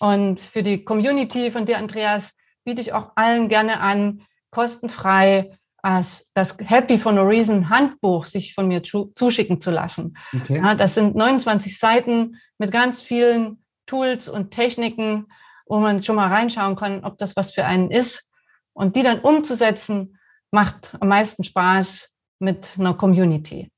Und 0.00 0.40
für 0.40 0.62
die 0.62 0.82
Community 0.82 1.50
von 1.50 1.66
dir, 1.66 1.76
Andreas, 1.76 2.32
biete 2.64 2.80
ich 2.80 2.94
auch 2.94 3.12
allen 3.16 3.48
gerne 3.48 3.80
an, 3.80 4.22
kostenfrei 4.50 5.58
als 5.82 6.26
das 6.32 6.56
Happy 6.58 6.96
for 6.96 7.12
No 7.12 7.22
Reason 7.22 7.68
Handbuch 7.68 8.24
sich 8.24 8.54
von 8.54 8.66
mir 8.66 8.82
zuschicken 8.82 9.60
zu 9.60 9.70
lassen. 9.70 10.16
Okay. 10.34 10.58
Ja, 10.62 10.74
das 10.74 10.94
sind 10.94 11.14
29 11.14 11.78
Seiten 11.78 12.38
mit 12.56 12.72
ganz 12.72 13.02
vielen 13.02 13.62
Tools 13.84 14.30
und 14.30 14.50
Techniken, 14.50 15.26
wo 15.66 15.78
man 15.80 16.02
schon 16.02 16.16
mal 16.16 16.28
reinschauen 16.28 16.76
kann, 16.76 17.04
ob 17.04 17.18
das 17.18 17.36
was 17.36 17.52
für 17.52 17.66
einen 17.66 17.90
ist. 17.90 18.30
Und 18.74 18.96
die 18.96 19.02
dann 19.02 19.20
umzusetzen, 19.20 20.18
macht 20.50 20.96
am 21.00 21.08
meisten 21.08 21.44
Spaß 21.44 22.08
mit 22.40 22.74
einer 22.78 22.94
Community. 22.94 23.70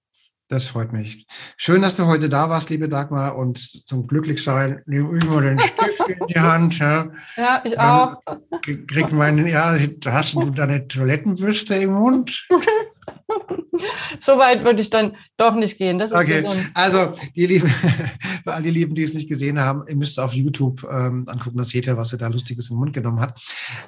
Das 0.49 0.69
freut 0.69 0.93
mich. 0.93 1.27
Schön, 1.57 1.83
dass 1.83 1.97
du 1.97 2.07
heute 2.07 2.29
da 2.29 2.49
warst, 2.49 2.71
liebe 2.71 2.89
Dagmar. 2.89 3.37
Und 3.37 3.59
zum 3.89 4.07
Glücklichsein 4.07 4.81
nehme 4.87 5.19
ich 5.19 5.25
mal 5.25 5.43
den 5.43 5.59
Stift 5.59 6.09
in 6.09 6.27
die 6.29 6.39
Hand. 6.39 6.79
Ja, 6.79 7.09
ja 7.37 7.63
ich 7.65 7.79
auch. 7.79 8.23
Krieg 8.63 9.13
meinen, 9.13 9.49
ja, 9.49 9.77
hast 10.07 10.35
du 10.35 10.51
deine 10.51 10.87
Toilettenbürste 10.87 11.75
im 11.75 11.95
Mund? 11.95 12.47
so 14.21 14.39
weit 14.39 14.65
würde 14.65 14.81
ich 14.81 14.91
dann 14.91 15.17
doch 15.37 15.55
nicht 15.55 15.79
gehen. 15.79 16.01
okay, 16.01 16.45
so 16.47 16.57
also 16.75 17.13
die 17.35 17.47
Lieben, 17.47 17.69
für 18.45 18.53
all 18.53 18.63
die 18.63 18.71
Lieben, 18.71 18.95
die 18.95 19.03
es 19.03 19.15
nicht 19.15 19.29
gesehen 19.29 19.59
haben, 19.59 19.85
ihr 19.89 19.97
müsst 19.97 20.13
es 20.13 20.19
auf 20.19 20.33
YouTube 20.33 20.85
ähm, 20.85 21.27
angucken, 21.29 21.59
das 21.59 21.69
seht 21.69 21.87
ihr, 21.87 21.97
was 21.97 22.13
er 22.13 22.19
da 22.19 22.29
Lustiges 22.29 22.71
in 22.71 22.77
den 22.77 22.81
Mund 22.81 22.93
genommen 22.93 23.21
hat. 23.21 23.41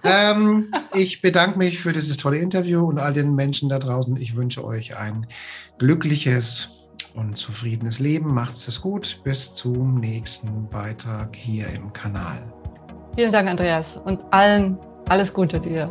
Ähm, 0.05 0.71
ich 0.95 1.21
bedanke 1.21 1.59
mich 1.59 1.79
für 1.79 1.93
dieses 1.93 2.17
tolle 2.17 2.39
Interview 2.39 2.87
und 2.87 2.99
all 2.99 3.13
den 3.13 3.35
Menschen 3.35 3.69
da 3.69 3.79
draußen. 3.79 4.17
Ich 4.17 4.37
wünsche 4.37 4.65
euch 4.65 4.97
ein 4.97 5.27
glückliches 5.79 6.71
und 7.15 7.37
zufriedenes 7.37 7.99
Leben. 7.99 8.33
Macht's 8.33 8.69
es 8.69 8.81
gut. 8.81 9.21
Bis 9.25 9.53
zum 9.53 9.99
nächsten 9.99 10.69
Beitrag 10.69 11.35
hier 11.35 11.69
im 11.69 11.93
Kanal. 11.93 12.53
Vielen 13.17 13.33
Dank, 13.33 13.49
Andreas, 13.49 13.97
und 14.05 14.21
allen 14.31 14.79
alles 15.09 15.33
Gute 15.33 15.59
dir. 15.59 15.91